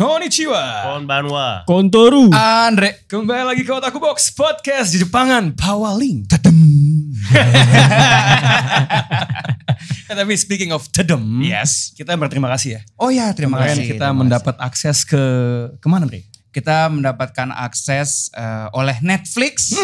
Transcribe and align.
Konnichiwa. 0.00 0.96
Konbanwa. 0.96 1.68
Kontoru. 1.68 2.32
Andre, 2.32 3.04
kembali 3.04 3.52
lagi 3.52 3.68
ke 3.68 3.68
Otaku 3.68 4.00
Box 4.00 4.32
Podcast 4.32 4.96
di 4.96 5.04
Jepangan, 5.04 5.52
Pawaling. 5.52 6.24
Tadem. 6.24 6.56
Eh, 10.10 10.16
tapi 10.18 10.34
speaking 10.34 10.72
of 10.74 10.88
tadem, 10.90 11.20
Yes. 11.44 11.92
kita 11.94 12.16
berterima 12.18 12.48
kasih 12.50 12.76
ya. 12.76 12.80
Oh 12.98 13.12
ya, 13.12 13.30
terima 13.36 13.60
Kemarin 13.60 13.76
kasih. 13.78 13.88
kita 13.94 14.06
terima 14.08 14.18
mendapat 14.18 14.56
akses 14.58 15.04
ke 15.06 15.22
ke 15.78 15.86
mana 15.86 16.08
Bre? 16.08 16.24
kasih. 16.24 16.48
Kita 16.50 16.90
mendapatkan 16.90 17.48
akses 17.54 18.32
eh, 18.34 18.66
oleh 18.74 18.96
Netflix 19.04 19.76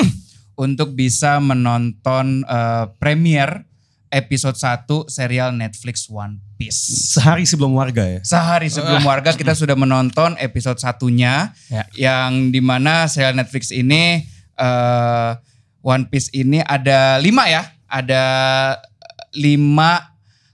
untuk 0.57 0.97
bisa 0.97 1.39
menonton 1.39 2.41
eh, 2.43 2.85
premier 2.99 3.69
episode 4.11 4.55
1 4.55 4.87
serial 5.09 5.51
Netflix 5.53 6.07
One 6.07 6.39
Piece. 6.57 7.13
Sehari 7.13 7.43
sebelum 7.45 7.75
warga 7.75 8.07
ya. 8.07 8.21
Sehari 8.23 8.71
sebelum 8.71 9.03
warga 9.11 9.33
kita 9.33 9.53
sudah 9.53 9.75
menonton 9.75 10.35
episode 10.39 10.79
satunya 10.79 11.51
Ya. 11.69 11.85
yang 11.95 12.51
di 12.51 12.61
mana 12.61 13.07
serial 13.07 13.35
Netflix 13.35 13.71
ini 13.71 14.23
eh, 14.57 15.31
One 15.83 16.07
Piece 16.07 16.31
ini 16.33 16.63
ada 16.63 17.19
lima 17.19 17.47
ya, 17.47 17.63
ada 17.87 18.25
lima 19.33 20.03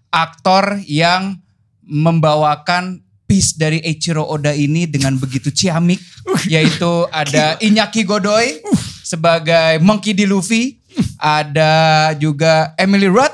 aktor 0.09 0.77
yang 0.85 1.41
membawakan 1.83 3.01
piece 3.25 3.57
dari 3.57 3.81
Eiichiro 3.81 4.29
Oda 4.29 4.53
ini 4.53 4.85
dengan 4.85 5.17
begitu 5.17 5.49
ciamik, 5.49 6.01
yaitu 6.45 7.09
ada 7.09 7.57
Iñaki 7.59 8.05
Godoy 8.05 8.61
sebagai 9.03 9.81
Monkey 9.81 10.13
D. 10.13 10.29
Luffy, 10.29 10.81
ada 11.17 12.13
juga 12.17 12.77
Emily 12.77 13.09
Rudd 13.09 13.33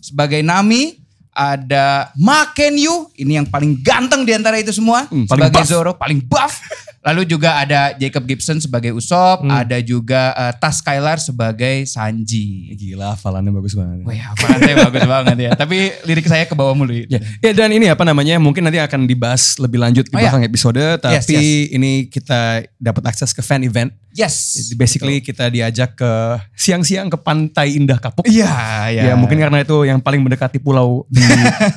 sebagai 0.00 0.40
Nami, 0.42 0.98
ada 1.30 2.10
Ma 2.18 2.50
Ken-yu, 2.50 3.08
ini 3.16 3.38
yang 3.38 3.46
paling 3.46 3.80
ganteng 3.80 4.26
di 4.26 4.34
antara 4.34 4.58
itu 4.58 4.74
semua, 4.74 5.06
Hmm, 5.08 5.24
sebagai 5.24 5.62
buff. 5.62 5.68
Zoro, 5.70 5.92
paling 5.94 6.20
buff. 6.26 6.58
Lalu 7.00 7.24
juga 7.24 7.56
ada 7.56 7.96
Jacob 7.96 8.28
Gibson 8.28 8.60
sebagai 8.60 8.92
Usopp, 8.92 9.40
Hmm. 9.40 9.48
ada 9.48 9.80
juga 9.80 10.36
uh, 10.36 10.52
Tas 10.52 10.78
Skylar 10.78 11.16
sebagai 11.16 11.88
Sanji. 11.88 12.68
Gila, 12.70 13.16
hafalannya 13.16 13.48
bagus 13.50 13.72
banget. 13.72 14.04
Wah, 14.04 14.12
hafalan 14.30 14.58
saya 14.60 14.76
bagus 14.84 15.04
banget 15.08 15.36
ya. 15.40 15.50
Tapi 15.56 15.78
lirik 16.04 16.28
saya 16.28 16.44
ke 16.44 16.52
bawah 16.52 16.76
mulu. 16.76 16.92
Ya, 17.08 17.16
ya 17.40 17.50
dan 17.50 17.72
ini 17.72 17.88
apa 17.88 18.04
namanya 18.04 18.36
mungkin 18.36 18.62
nanti 18.62 18.76
akan 18.76 19.08
dibahas 19.08 19.56
lebih 19.56 19.80
lanjut 19.80 20.04
di 20.04 20.12
Oh, 20.12 20.20
ya. 20.20 20.28
belakang 20.28 20.44
episode. 20.44 20.82
Tapi 21.00 21.16
Yes, 21.16 21.72
ini 21.72 22.04
kita 22.06 22.68
dapat 22.76 23.02
akses 23.08 23.32
ke 23.32 23.40
fan 23.40 23.64
event. 23.64 23.88
Yes. 24.10 24.68
Basically 24.74 25.22
kita 25.22 25.46
diajak 25.48 25.94
ke 25.94 26.12
siang-siang 26.52 27.06
ke 27.06 27.16
Pantai 27.16 27.78
Indah 27.78 27.96
Kapuk. 27.96 28.26
Iya, 28.26 28.50
iya. 28.90 29.02
Ya 29.06 29.14
mungkin 29.14 29.38
karena 29.38 29.62
itu 29.62 29.86
yang 29.86 30.02
paling 30.02 30.18
mendekati 30.18 30.58
pulau 30.58 31.06
di 31.06 31.22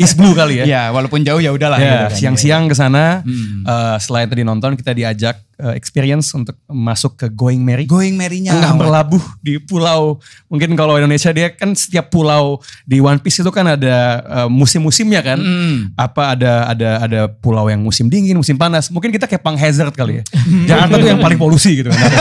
East 0.02 0.18
Blue 0.18 0.34
kali 0.34 0.60
ya. 0.60 0.66
Ya, 0.66 0.84
walaupun 0.90 1.22
jauh 1.22 1.38
ya 1.38 1.54
udahlah. 1.54 1.78
Ya, 1.78 1.86
gitu 1.86 2.04
kan. 2.10 2.18
siang-siang 2.18 2.64
ke 2.66 2.76
sana. 2.76 3.22
Hmm. 3.22 3.62
eh, 3.64 3.96
selain 4.02 4.26
tadi 4.26 4.42
nonton 4.42 4.74
kita 4.74 4.92
diajak 4.92 5.12
eh, 5.14 5.73
experience 5.78 6.33
untuk 6.33 6.58
masuk 6.66 7.14
ke 7.16 7.25
Going 7.30 7.61
Merry. 7.61 7.86
Going 7.86 8.17
Merry-nya. 8.17 8.58
Tengah 8.58 8.73
berlabuh 8.73 9.22
di 9.39 9.61
pulau. 9.61 10.17
Mungkin 10.50 10.73
kalau 10.73 10.97
Indonesia 10.97 11.30
dia 11.30 11.53
kan 11.53 11.78
setiap 11.78 12.09
pulau 12.09 12.58
di 12.83 12.97
One 12.97 13.22
Piece 13.22 13.39
itu 13.39 13.52
kan 13.53 13.78
ada 13.78 13.97
eh, 14.22 14.47
musim-musimnya 14.50 15.22
kan. 15.22 15.39
Hmm. 15.39 15.94
Apa 15.94 16.33
ada 16.33 16.67
ada 16.67 16.89
ada 17.05 17.20
pulau 17.30 17.70
yang 17.70 17.80
musim 17.80 18.09
dingin, 18.09 18.33
musim 18.36 18.58
panas. 18.58 18.89
Mungkin 18.89 19.14
kita 19.14 19.30
kayak 19.30 19.42
Pang 19.42 19.55
Hazard 19.55 19.94
kali 19.94 20.20
ya. 20.20 20.23
Jakarta 20.67 20.95
tuh 20.97 21.09
yang 21.09 21.22
paling 21.22 21.38
polusi 21.38 21.81
gitu 21.81 21.89
kan. 21.94 22.02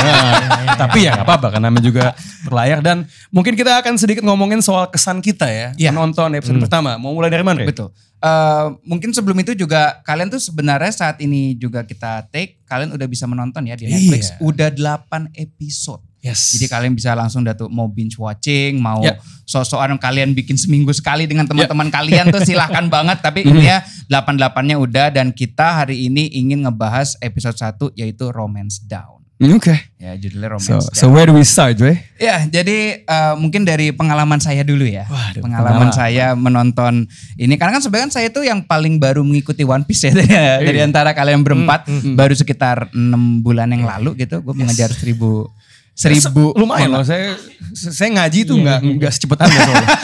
Nah, 0.62 0.78
tapi 0.78 1.04
ya 1.04 1.18
nggak 1.18 1.27
apa-apa 1.27 1.58
kan 1.58 1.60
namanya 1.60 1.84
juga 1.84 2.04
berlayar 2.46 2.78
dan 2.80 3.04
mungkin 3.34 3.58
kita 3.58 3.82
akan 3.82 3.98
sedikit 3.98 4.22
ngomongin 4.22 4.62
soal 4.62 4.86
kesan 4.88 5.18
kita 5.18 5.50
ya, 5.50 5.68
Iya. 5.74 5.90
menonton 5.90 6.32
episode 6.38 6.62
pertama. 6.62 6.94
Mau 6.96 7.12
mulai 7.12 7.28
dari 7.28 7.42
mana? 7.42 7.66
Betul. 7.66 7.90
Eh, 8.22 8.66
mungkin 8.86 9.10
sebelum 9.10 9.34
itu 9.42 9.50
juga 9.58 9.98
kalian 10.06 10.30
tuh 10.30 10.38
sebenarnya 10.38 10.94
saat 10.94 11.18
ini 11.18 11.58
juga 11.58 11.82
kita 11.82 12.30
take, 12.30 12.62
kalian 12.70 12.94
udah 12.94 13.10
bisa 13.10 13.27
menonton 13.27 13.66
ya 13.66 13.74
di 13.74 13.90
Netflix. 13.90 14.30
Iya. 14.30 14.38
Udah 14.38 14.68
8 14.70 15.34
episode. 15.34 16.06
Yes. 16.22 16.55
Jadi 16.55 16.70
kalian 16.70 16.94
bisa 16.94 17.18
langsung 17.18 17.42
datu 17.42 17.66
mau 17.66 17.90
binge 17.90 18.14
watching, 18.14 18.78
mau 18.78 19.02
Ya. 19.02 19.18
sosokan 19.42 19.98
kalian 19.98 20.38
bikin 20.38 20.55
seminggu 20.55 20.94
sekali 20.94 21.27
dengan 21.27 21.50
teman-teman 21.50 21.90
kalian 21.90 22.30
tuh 22.30 22.46
silahkan 22.46 22.86
banget. 22.94 23.18
Tapi 23.18 23.42
ini 23.42 23.66
ya 23.66 23.82
8-8-nya 24.06 24.78
udah 24.78 25.11
dan 25.11 25.34
kita 25.34 25.82
hari 25.82 26.06
ini 26.06 26.30
ingin 26.30 26.62
ngebahas 26.62 27.18
episode 27.18 27.58
1 27.58 27.98
yaitu 27.98 28.30
Romance 28.30 28.78
Down. 28.86 29.21
Oke. 29.51 29.75
Ya 29.98 30.14
judulnya 30.14 30.55
So, 30.63 30.79
Romance 30.79 30.86
so 30.95 31.07
Down. 31.07 31.14
where 31.19 31.27
do 31.27 31.35
we 31.35 31.42
start, 31.42 31.75
Dre? 31.75 31.98
Ya, 32.19 32.47
jadi 32.47 33.03
eh, 33.03 33.35
mungkin 33.35 33.67
dari 33.67 33.91
pengalaman 33.91 34.39
saya 34.39 34.63
dulu 34.63 34.86
ya. 34.86 35.11
Waduh, 35.11 35.42
pengalaman 35.42 35.91
pengalaman. 35.91 35.95
saya 35.95 36.27
menonton 36.39 37.11
ini 37.35 37.55
karena 37.58 37.79
kan 37.79 37.83
sebenarnya 37.83 38.14
saya 38.14 38.30
itu 38.30 38.47
yang 38.47 38.63
paling 38.63 39.03
baru 39.03 39.27
mengikuti 39.27 39.67
One 39.67 39.83
Piece 39.83 40.07
ya 40.07 40.13
dari, 40.23 40.30
dari 40.63 40.79
antara 40.79 41.11
kalian 41.11 41.42
berempat 41.42 41.91
baru 42.14 42.35
sekitar 42.39 42.95
enam 42.95 43.42
bulan 43.42 43.75
yang 43.75 43.83
lalu 43.83 44.23
gitu. 44.23 44.39
Gue 44.47 44.55
mengejar 44.55 44.95
seribu 44.95 45.51
seribu 45.92 46.57
Lumayan 46.57 46.89
loh, 46.89 47.05
saya 47.05 47.36
saya 47.77 48.09
ngaji 48.17 48.48
tuh 48.48 48.57
nggak 48.57 48.80
nggak 48.97 49.13
secepat 49.13 49.39
anda 49.45 49.59
soalnya. 49.61 49.89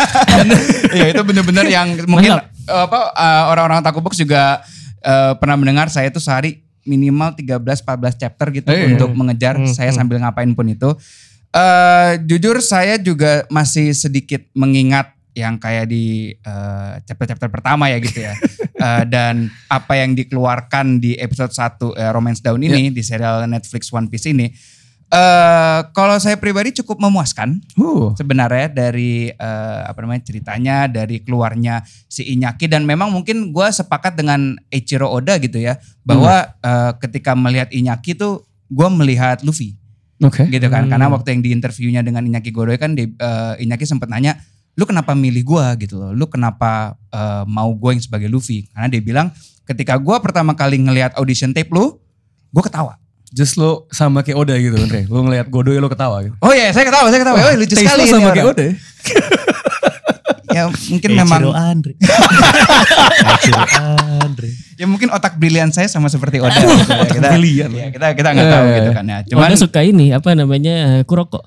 Iya 0.89 1.07
itu 1.13 1.23
benar-benar 1.25 1.67
yang 1.69 1.89
mungkin 2.09 2.39
eh, 2.41 2.43
apa 2.69 3.13
eh, 3.13 3.43
orang-orang 3.49 3.81
Box 4.03 4.21
juga 4.21 4.61
eh, 5.01 5.33
pernah 5.37 5.57
mendengar 5.57 5.89
saya 5.89 6.13
itu 6.13 6.21
sehari 6.21 6.68
minimal 6.89 7.37
13 7.37 7.85
14 7.85 8.17
chapter 8.17 8.47
gitu 8.51 8.73
Eh, 8.73 8.97
untuk 8.97 9.13
mengejar 9.13 9.61
saya 9.69 9.93
sambil 9.93 10.19
ngapain 10.25 10.49
pun 10.57 10.65
itu. 10.65 10.97
Eh 11.53 12.13
jujur 12.25 12.65
saya 12.65 12.97
juga 12.97 13.45
masih 13.53 13.93
sedikit 13.93 14.41
mengingat 14.57 15.13
yang 15.37 15.55
kayak 15.61 15.87
di 15.87 16.35
eh, 16.35 16.93
chapter-chapter 17.07 17.47
pertama 17.53 17.87
ya 17.93 18.01
gitu 18.01 18.25
ya. 18.25 18.35
Eh, 18.79 19.05
dan 19.11 19.51
apa 19.67 19.99
yang 19.99 20.15
dikeluarkan 20.15 21.03
di 21.03 21.19
episode 21.19 21.51
1 21.51 21.99
eh, 21.99 22.11
Romance 22.15 22.39
Down 22.39 22.63
ini 22.63 22.95
di 22.95 23.03
serial 23.03 23.43
Netflix 23.51 23.91
One 23.91 24.07
Piece 24.07 24.31
ini 24.31 24.55
eh 25.09 25.81
kalau 25.97 26.21
saya 26.21 26.37
pribadi 26.37 26.77
cukup 26.77 27.01
memuaskan 27.01 27.65
Uh, 27.79 28.13
sebenarnya 28.19 28.69
dari 28.69 29.31
eh, 29.33 29.81
apa 29.87 30.03
namanya 30.03 30.27
ceritanya 30.27 30.91
dari 30.91 31.23
keluarnya 31.23 31.81
si 32.11 32.27
Iñaki. 32.27 32.67
Dan 32.69 32.85
memang 32.85 33.09
mungkin 33.09 33.55
gue 33.55 33.69
sepakat 33.71 34.19
dengan 34.19 34.59
Eiichiro 34.69 35.09
Oda 35.09 35.39
gitu 35.39 35.63
ya 35.63 35.79
bahwa 36.03 36.53
eh, 36.61 36.93
ketika 37.01 37.33
melihat 37.39 37.71
Iñaki 37.71 38.19
tuh 38.19 38.45
gue 38.69 38.89
melihat 38.93 39.41
Luffy 39.47 39.79
Oke. 40.21 40.45
gitu 40.51 40.67
kan. 40.69 40.91
Karena 40.91 41.09
waktu 41.09 41.39
yang 41.39 41.41
di 41.41 41.51
interviewnya 41.55 42.03
dengan 42.05 42.27
Iñaki 42.27 42.51
Godoy 42.53 42.77
kan 42.77 42.99
di, 42.99 43.09
eh, 43.09 43.55
Iñaki 43.63 43.87
sempat 43.89 44.11
nanya 44.11 44.37
lu 44.79 44.87
kenapa 44.87 45.15
milih 45.15 45.43
gue 45.47 45.67
gitu 45.89 46.03
loh. 46.03 46.11
Lu 46.13 46.27
kenapa 46.27 46.99
eh, 47.15 47.45
mau 47.47 47.71
gue 47.73 47.97
yang 47.97 48.03
sebagai 48.03 48.29
Luffy? 48.29 48.67
Karena 48.75 48.91
dia 48.91 49.01
bilang 49.01 49.31
ketika 49.65 49.97
gue 49.97 50.17
pertama 50.19 50.53
kali 50.59 50.83
ngelihat 50.83 51.15
audition 51.17 51.55
tape 51.55 51.71
lu 51.71 51.97
gue 52.49 52.63
ketawa 52.65 52.97
Just 53.29 53.55
lo 53.55 53.85
sama 53.89 54.21
kayak 54.21 54.37
Oda 54.37 54.57
gitu, 54.57 54.73
Andre. 54.75 55.05
Lo 55.05 55.21
ngeliat 55.21 55.47
Godoy 55.47 55.77
lo 55.77 55.87
ketawa 55.87 56.25
gitu. 56.25 56.33
oh 56.39 56.49
iya 56.51 56.73
saya 56.73 56.85
ketawa 56.85 57.07
saya 57.07 57.21
ketawa 57.21 57.37
oh 57.39 57.53
lucu 57.55 57.73
Taste 57.73 57.85
sekali 57.85 58.03
lo 58.03 58.11
sama 58.11 58.29
kayak 58.33 58.49
Oda. 58.49 58.67
ya? 60.49 60.63
mungkin 60.89 61.11
memang 61.13 61.41
Eiichiro 61.45 61.53
Andre. 61.53 61.93
Eiichiro 63.21 63.61
Andre. 64.19 64.49
ya 64.75 64.87
mungkin 64.87 65.09
otak 65.11 65.37
brilian 65.37 65.69
saya 65.69 65.87
sama 65.87 66.09
seperti 66.09 66.41
Oda 66.41 66.57
gitu 66.57 66.89
ya. 66.89 67.05
kita 67.05 67.29
brilian. 67.31 67.71
ya, 67.71 67.87
kita 67.91 68.07
kita 68.15 68.29
nggak 68.33 68.49
tahu 68.49 68.65
Eh. 68.65 68.75
gitu 68.77 68.91
kan 68.93 69.05
ya 69.05 69.19
cuman 69.27 69.45
Oda 69.47 69.57
suka 69.59 69.81
ini 69.83 70.07
apa 70.11 70.33
namanya 70.33 70.75
eh, 70.99 71.03
Kuroko. 71.05 71.45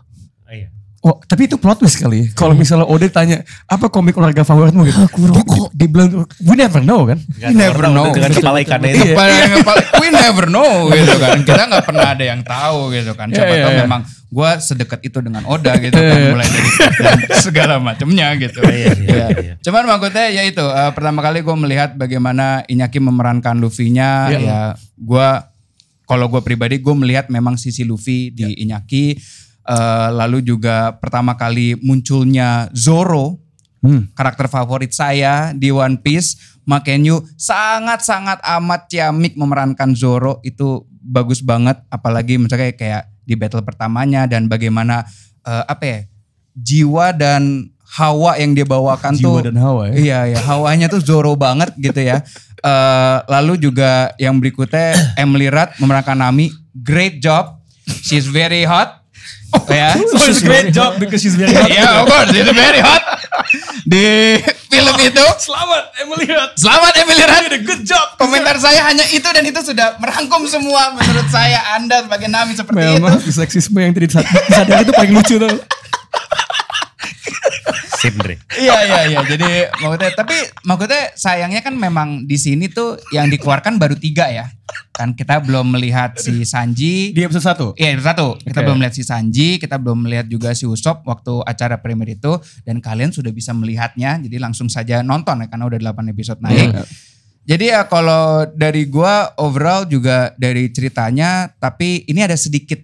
Oh 1.01 1.17
iya. 1.17 1.25
Tapi 1.25 1.41
itu 1.45 1.57
plot 1.57 1.78
twist 1.79 1.97
kali 1.97 2.17
ya. 2.19 2.25
Kalau 2.31 2.53
misalnya 2.53 2.85
Oda 2.85 3.07
tanya, 3.07 3.41
apa 3.66 3.89
komik 3.89 4.13
olahraga 4.13 4.41
favoritmu 4.41 4.85
gitu? 4.85 5.01
Kuroko. 5.09 5.69
Dia 5.72 5.88
bilang, 5.88 6.23
we 6.39 6.53
never 6.53 6.78
know 6.79 7.03
kan. 7.03 7.17
You 7.35 7.51
never 7.51 7.85
know. 7.88 8.09
Dengan 8.09 8.29
kepala 8.29 8.62
ikannya 8.62 8.89
itu. 8.91 9.06
Kepala 9.09 9.29
yang 9.31 9.51
kepala- 9.57 9.85
we 9.97 10.07
never 10.09 10.45
know 10.45 10.72
gitu 10.88 11.13
kan 11.16 11.38
kita 11.41 11.61
nggak 11.63 11.84
pernah 11.84 12.07
ada 12.09 12.23
yang 12.23 12.41
tahu 12.41 12.90
gitu 12.91 13.13
kan 13.13 13.29
siapa 13.29 13.47
Iya, 13.47 13.56
iya, 13.56 13.63
tahu 13.63 13.72
iya. 13.72 13.81
memang 13.81 14.01
gue 14.28 14.50
sedekat 14.57 15.00
itu 15.03 15.17
dengan 15.19 15.44
Oda 15.45 15.73
gitu 15.75 15.94
kan 15.94 16.17
mulai 16.31 16.47
dari 16.47 16.69
segala 17.38 17.78
macamnya 17.78 18.34
gitu 18.35 18.61
Iya, 18.61 18.94
iya, 18.95 19.09
Ya. 19.11 19.28
iya. 19.31 19.53
cuman 19.59 19.84
maksudnya 19.87 20.25
ya 20.31 20.43
itu 20.43 20.61
eh, 20.61 20.91
pertama 20.91 21.20
kali 21.20 21.41
gue 21.41 21.55
melihat 21.55 21.93
bagaimana 21.93 22.66
Iñaki 22.66 22.97
memerankan 22.97 23.58
Luffy-nya 23.58 24.09
Iya. 24.29 24.40
ya 24.40 24.59
gue 24.96 25.28
kalau 26.03 26.25
gue 26.28 26.41
pribadi 26.41 26.78
gue 26.78 26.96
melihat 26.96 27.28
memang 27.28 27.55
sisi 27.55 27.81
Luffy 27.81 28.29
di 28.29 28.58
Iñaki 28.58 29.17
Eh, 29.61 30.09
lalu 30.17 30.41
juga 30.41 30.97
pertama 30.97 31.37
kali 31.37 31.78
munculnya 31.79 32.69
Zoro 32.73 33.37
Hmm. 33.81 34.13
karakter 34.13 34.46
favorit 34.46 34.93
saya 34.93 35.58
di 35.58 35.73
One 35.73 35.97
Piece. 35.97 36.37
Makenyu 36.69 37.25
sangat-sangat 37.34 38.37
amat 38.61 38.85
ciamik 38.85 39.34
memerankan 39.34 39.97
Zoro 39.97 40.37
itu 40.46 40.85
bagus 41.02 41.41
banget. 41.41 41.81
Apalagi 41.90 42.37
misalnya 42.37 42.78
kayak 42.78 43.09
di 43.25 43.34
battle 43.34 43.66
pertamanya 43.66 44.29
dan 44.29 44.46
bagaimana 44.46 45.02
eh, 45.41 45.66
apa 45.66 45.81
ya 45.85 45.99
jiwa 46.53 47.09
dan 47.17 47.73
hawa 47.97 48.37
yang 48.37 48.53
dia 48.53 48.69
bawakan 48.69 49.17
tuh. 49.17 49.41
Jiwa 49.41 49.49
dan 49.49 49.58
hawa 49.58 49.81
ya. 49.90 49.93
Iya 49.97 50.19
ya 50.37 50.40
hawanya 50.46 50.85
tuh 50.85 51.02
Zoro 51.02 51.34
banget 51.34 51.73
gitu 51.81 52.05
ya. 52.05 52.22
Eh, 52.61 53.17
lalu 53.34 53.58
juga 53.58 54.13
yang 54.22 54.37
berikutnya 54.37 55.17
Emily 55.17 55.49
Rudd 55.49 55.73
memerankan 55.81 56.22
Nami. 56.22 56.53
Great 56.78 57.17
job. 57.17 57.66
She's 58.05 58.29
very 58.29 58.61
hot. 58.61 59.00
Ya. 59.67 59.95
Oh, 60.11 60.19
it's 60.21 60.39
a 60.39 60.45
great 60.45 60.69
job 60.71 60.95
because 60.97 61.19
she's 61.19 61.35
very 61.35 61.51
hot. 61.57 61.67
Yeah, 61.67 62.01
of 62.01 62.07
course, 62.07 62.31
it's 62.31 62.51
very 62.51 62.79
hot. 62.79 63.03
Di 63.83 64.39
film 64.67 64.95
itu. 64.97 65.25
Selamat 65.37 65.91
Emily 65.97 66.27
Hunt. 66.27 66.51
Selamat 66.55 66.93
Emily 66.95 67.23
Hunt. 67.23 67.51
Good 67.63 67.83
job. 67.83 68.15
Komentar 68.15 68.55
saya 68.57 68.85
hanya 68.85 69.03
itu 69.07 69.25
dan 69.25 69.43
itu 69.43 69.59
sudah 69.61 69.97
merangkum 69.97 70.45
semua 70.45 70.93
menurut 70.93 71.27
saya 71.27 71.59
Anda 71.75 72.05
sebagai 72.05 72.27
Nami 72.27 72.53
seperti 72.53 72.79
Memang 72.79 73.19
itu. 73.19 73.31
seksisme 73.31 73.79
yang 73.79 73.91
tidak 73.91 74.23
disadari 74.23 74.83
itu 74.83 74.93
paling 74.93 75.11
lucu 75.11 75.35
tuh. 75.35 75.51
Sip, 78.01 78.17
Dre. 78.17 78.41
Iya 78.57 78.77
iya 78.81 78.99
iya. 79.13 79.19
Jadi 79.21 79.49
maksudnya 79.77 80.11
tapi 80.17 80.33
maksudnya 80.65 81.13
sayangnya 81.13 81.61
kan 81.61 81.77
memang 81.77 82.25
di 82.25 82.33
sini 82.33 82.65
tuh 82.65 82.97
yang 83.13 83.29
dikeluarkan 83.29 83.77
baru 83.77 83.93
tiga 83.93 84.25
ya. 84.33 84.49
Kan 84.89 85.13
kita 85.13 85.37
belum 85.45 85.77
melihat 85.77 86.17
si 86.17 86.41
Sanji. 86.41 87.13
Di 87.13 87.21
episode 87.21 87.45
satu. 87.45 87.67
Iya 87.77 87.93
itu 87.93 88.01
satu. 88.01 88.41
Kita 88.41 88.65
belum 88.65 88.81
melihat 88.81 88.97
si 88.97 89.05
Sanji, 89.05 89.61
kita 89.61 89.77
belum 89.77 90.09
melihat 90.09 90.25
juga 90.25 90.49
si 90.57 90.65
Usop 90.65 91.05
waktu 91.05 91.45
acara 91.45 91.77
premier 91.77 92.17
itu 92.17 92.41
dan 92.65 92.81
kalian 92.81 93.13
sudah 93.13 93.29
bisa 93.29 93.53
melihatnya. 93.53 94.17
Jadi 94.17 94.41
langsung 94.41 94.65
saja 94.65 95.05
nonton 95.05 95.45
ya 95.45 95.47
karena 95.53 95.69
udah 95.69 95.79
8 95.93 96.09
episode 96.09 96.41
naik. 96.41 96.73
Iya. 96.73 96.83
Jadi 97.41 97.65
ya 97.69 97.85
kalau 97.85 98.49
dari 98.49 98.89
gua 98.89 99.29
overall 99.37 99.85
juga 99.85 100.33
dari 100.41 100.73
ceritanya 100.73 101.53
tapi 101.61 102.01
ini 102.09 102.25
ada 102.25 102.33
sedikit 102.33 102.81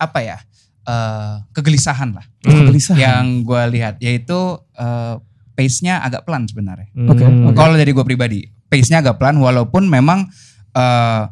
apa 0.00 0.24
ya? 0.24 0.40
Eh, 0.86 1.34
kegelisahan 1.52 2.14
lah 2.14 2.24
Kegelisahan. 2.40 2.96
yang 2.96 3.24
gua 3.42 3.66
lihat 3.66 3.98
yaitu 3.98 4.38
eh, 4.72 5.14
pace-nya 5.52 6.00
agak 6.00 6.22
pelan 6.22 6.44
sebenarnya. 6.44 6.92
Oke, 7.08 7.24
Hmm. 7.24 7.48
oke. 7.48 7.56
Kalau 7.56 7.74
dari 7.74 7.88
gue 7.88 8.04
pribadi, 8.04 8.40
pace-nya 8.66 9.00
agak 9.00 9.16
pelan 9.16 9.36
walaupun 9.36 9.88
memang 9.88 10.28
eh, 10.72 11.22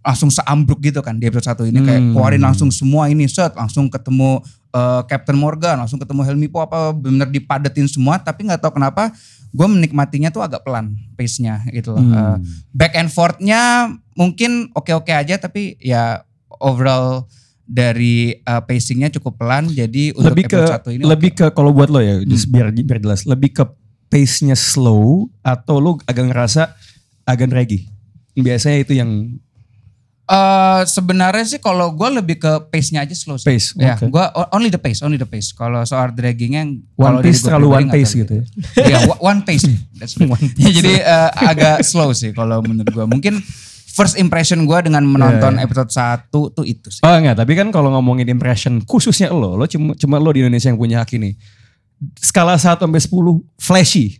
langsung 0.00 0.28
seambruk 0.28 0.78
gitu 0.78 1.00
kan 1.00 1.16
di 1.16 1.24
episode 1.24 1.56
1 1.56 1.64
ini 1.66 1.80
kayak 1.80 1.96
Hmm. 1.98 2.12
keluarin 2.12 2.44
langsung 2.44 2.68
semua 2.68 3.08
ini 3.08 3.24
set 3.24 3.52
langsung 3.54 3.88
ketemu 3.88 4.44
eh, 4.70 5.02
Captain 5.06 5.32
Morgan, 5.34 5.78
langsung 5.78 5.96
ketemu 5.96 6.20
Helmi 6.22 6.44
Po 6.46 6.60
apa 6.60 6.90
bener 6.90 7.24
dipadetin 7.26 7.86
semua 7.86 8.18
tapi 8.18 8.42
nggak 8.42 8.58
tahu 8.58 8.74
kenapa 8.74 9.14
gue 9.48 9.66
menikmatinya 9.66 10.28
tuh 10.28 10.42
agak 10.42 10.60
pelan 10.60 10.92
pace-nya 11.14 11.64
gitu 11.70 11.94
loh. 11.94 12.02
Hmm. 12.02 12.12
Eh, 12.12 12.36
back 12.70 12.92
and 12.94 13.08
forth-nya 13.08 13.86
mungkin 14.12 14.68
oke-oke 14.70 15.08
aja 15.08 15.38
tapi 15.38 15.78
ya 15.78 16.26
overall 16.58 17.24
dari 17.64 18.36
eh, 18.36 18.62
pacing-nya 18.62 19.08
cukup 19.10 19.36
pelan 19.36 19.66
jadi 19.66 20.12
untuk 20.12 20.32
lebih 20.32 20.44
ke 20.46 20.60
1 20.60 20.84
ini 20.90 21.02
lebih. 21.02 21.30
Hmm. 21.32 21.38
ke 21.40 21.46
kalau 21.50 21.70
buat 21.70 21.88
lo 21.88 21.98
ya 21.98 22.20
just 22.22 22.46
biar 22.46 22.68
biar 22.70 23.00
jelas 23.00 23.24
lebih 23.24 23.50
ke 23.52 23.64
pace 24.06 24.40
nya 24.40 24.52
slow 24.52 25.26
atau 25.40 25.80
lo 25.80 25.96
agak 26.04 26.28
ngerasa 26.28 26.76
agak 27.24 27.48
draggy 27.48 27.88
biasanya 28.34 28.78
itu 28.78 28.94
yang 28.94 29.10
Eh, 30.24 30.82
sebenarnya 30.88 31.44
sih 31.44 31.60
kalau 31.60 31.92
gue 31.92 32.08
lebih 32.08 32.40
ke 32.40 32.48
pace-nya 32.72 33.04
aja 33.04 33.12
slow 33.12 33.36
sih. 33.36 33.44
Pace, 33.44 33.76
Ya, 33.76 33.92
oke. 33.92 34.08
gua 34.08 34.32
o- 34.32 34.56
only 34.56 34.72
the 34.72 34.80
pace, 34.80 35.04
only 35.04 35.20
the 35.20 35.28
pace. 35.28 35.52
Kalau 35.52 35.84
soal 35.84 36.16
draggingnya 36.16 36.64
One 36.96 37.20
gua 37.20 37.28
terlalu 37.28 37.68
one 37.68 37.88
pace 37.92 38.16
terlalu 38.16 38.20
gitu 38.24 38.32
ya. 38.32 38.44
Iya, 38.88 38.98
wa- 39.04 39.20
one 39.20 39.44
pace. 39.44 39.68
That's 40.00 40.16
right. 40.16 40.32
Ya, 40.56 40.70
jadi 40.72 40.92
eh, 40.96 41.30
agak 41.44 41.84
slow 41.84 42.08
sih 42.16 42.32
kalau 42.32 42.64
menurut 42.64 42.88
gue. 42.88 43.04
Mungkin 43.04 43.36
first 43.94 44.18
impression 44.18 44.66
gue 44.66 44.78
dengan 44.82 45.02
menonton 45.02 45.54
Iya, 45.54 45.62
iya. 45.62 45.66
episode 45.66 45.90
1 45.90 46.28
tuh 46.28 46.64
itu 46.64 46.90
sih. 46.90 47.00
oh 47.00 47.14
enggak 47.14 47.38
tapi 47.38 47.54
kan 47.54 47.70
kalau 47.70 47.88
ngomongin 47.90 48.26
impression 48.26 48.82
khususnya 48.82 49.30
lo 49.30 49.54
lo 49.54 49.64
cuma 49.64 49.94
cuma 49.94 50.18
lo 50.18 50.28
di 50.28 50.42
Indonesia 50.42 50.66
yang 50.66 50.76
punya 50.76 50.98
hak 50.98 51.14
ini 51.14 51.38
skala 52.18 52.58
1 52.58 52.76
sampai 52.76 53.00
10 53.00 53.14
flashy 53.56 54.18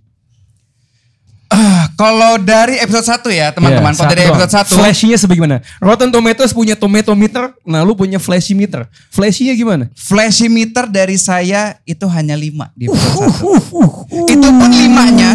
Ah, 1.46 1.86
kalau 1.94 2.34
dari 2.34 2.82
episode 2.82 3.06
1 3.06 3.30
ya 3.30 3.54
teman-teman, 3.54 3.94
Iya, 3.94 3.98
kalau 4.00 4.10
dari 4.10 4.22
episode 4.26 4.50
doang. 4.50 4.66
1 4.66 4.74
Flashy-nya 4.74 5.18
sebagaimana? 5.20 5.56
Rotten 5.78 6.10
Tomatoes 6.10 6.50
punya 6.50 6.74
tomato 6.74 7.14
meter, 7.14 7.54
nah 7.62 7.86
lu 7.86 7.94
punya 7.94 8.18
flashy 8.18 8.58
meter. 8.58 8.90
Flashy-nya 9.12 9.54
gimana? 9.54 9.86
flashy 9.94 10.50
meter 10.50 10.90
dari 10.90 11.14
saya 11.14 11.78
itu 11.84 12.02
hanya 12.10 12.34
5 12.34 12.74
di 12.74 12.90
episode 12.90 13.22
1. 13.30 13.38
Uh, 13.38 13.54
uh, 13.54 13.86
uh. 13.86 13.92
Itu 14.26 14.48
pun 14.50 14.70
limanya, 14.72 15.30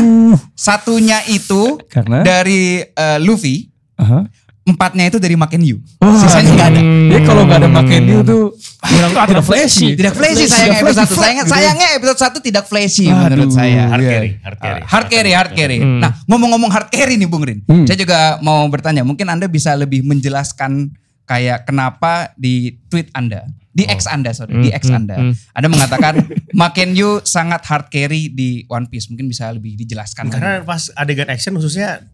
satunya 0.51 1.23
itu 1.23 1.79
Karena? 1.87 2.19
dari 2.19 2.83
eh, 2.83 3.17
Luffy, 3.21 3.68
Aha. 3.99 4.19
empatnya 4.61 5.09
itu 5.09 5.17
dari 5.17 5.33
Maken 5.33 5.65
Yu. 5.65 5.81
Wah, 5.97 6.13
Sisanya 6.13 6.53
nggak 6.53 6.69
ada. 6.69 6.81
Ya 7.09 7.19
kalau 7.25 7.41
nggak 7.41 7.57
ada 7.57 7.69
makan 7.69 8.01
new 8.05 8.21
tuh 8.21 8.53
kurang 8.79 9.11
tidak 9.17 9.41
flashy. 9.41 9.97
Tidak 9.97 10.13
flashy 10.13 10.45
sayangnya 10.45 10.77
Tidak 10.77 10.85
episode 10.85 11.09
1. 11.09 11.09
flashy, 11.09 11.17
Sayangnya, 11.17 11.41
fuck, 11.41 11.41
gitu. 11.41 11.49
sayangnya 11.49 11.87
episode 11.97 12.19
1 12.21 12.45
tidak 12.45 12.63
flashy 12.63 13.05
Aduh. 13.07 13.17
menurut 13.25 13.49
saya. 13.49 13.81
Hard 13.87 13.97
Iya. 13.99 14.11
carry, 14.11 14.29
hard 14.39 14.57
carry. 14.59 14.81
Hard 14.85 15.07
carry, 15.09 15.31
hard 15.33 15.51
carry. 15.53 15.77
Nah, 15.81 16.11
ngomong-ngomong 16.23 16.69
hard 16.69 16.89
carry 16.89 17.17
nih 17.17 17.25
Bung 17.25 17.41
Rin. 17.41 17.59
Hmm. 17.65 17.83
Saya 17.83 17.97
juga 17.97 18.19
mau 18.39 18.61
bertanya, 18.69 19.01
mungkin 19.01 19.25
Anda 19.25 19.49
bisa 19.49 19.73
lebih 19.73 20.05
menjelaskan 20.05 20.93
kayak 21.25 21.65
kenapa 21.65 22.13
di 22.35 22.77
tweet 22.87 23.09
Anda, 23.11 23.49
di 23.69 23.85
X 23.85 24.05
Anda 24.05 24.33
sorry, 24.33 24.53
di 24.59 24.69
X 24.69 24.85
Anda. 24.87 25.17
hmm. 25.17 25.33
Anda 25.51 25.67
mengatakan 25.67 26.13
Maken 26.61 26.93
Yu 26.93 27.21
sangat 27.23 27.65
hard 27.65 27.89
carry 27.89 28.29
di 28.29 28.65
One 28.65 28.85
Piece. 28.85 29.09
Mungkin 29.09 29.25
bisa 29.25 29.49
lebih 29.49 29.73
dijelaskan. 29.75 30.29
Karena 30.29 30.61
lagi. 30.61 30.69
pas 30.69 30.93
adegan 30.93 31.25
action 31.25 31.53
khususnya 31.53 32.05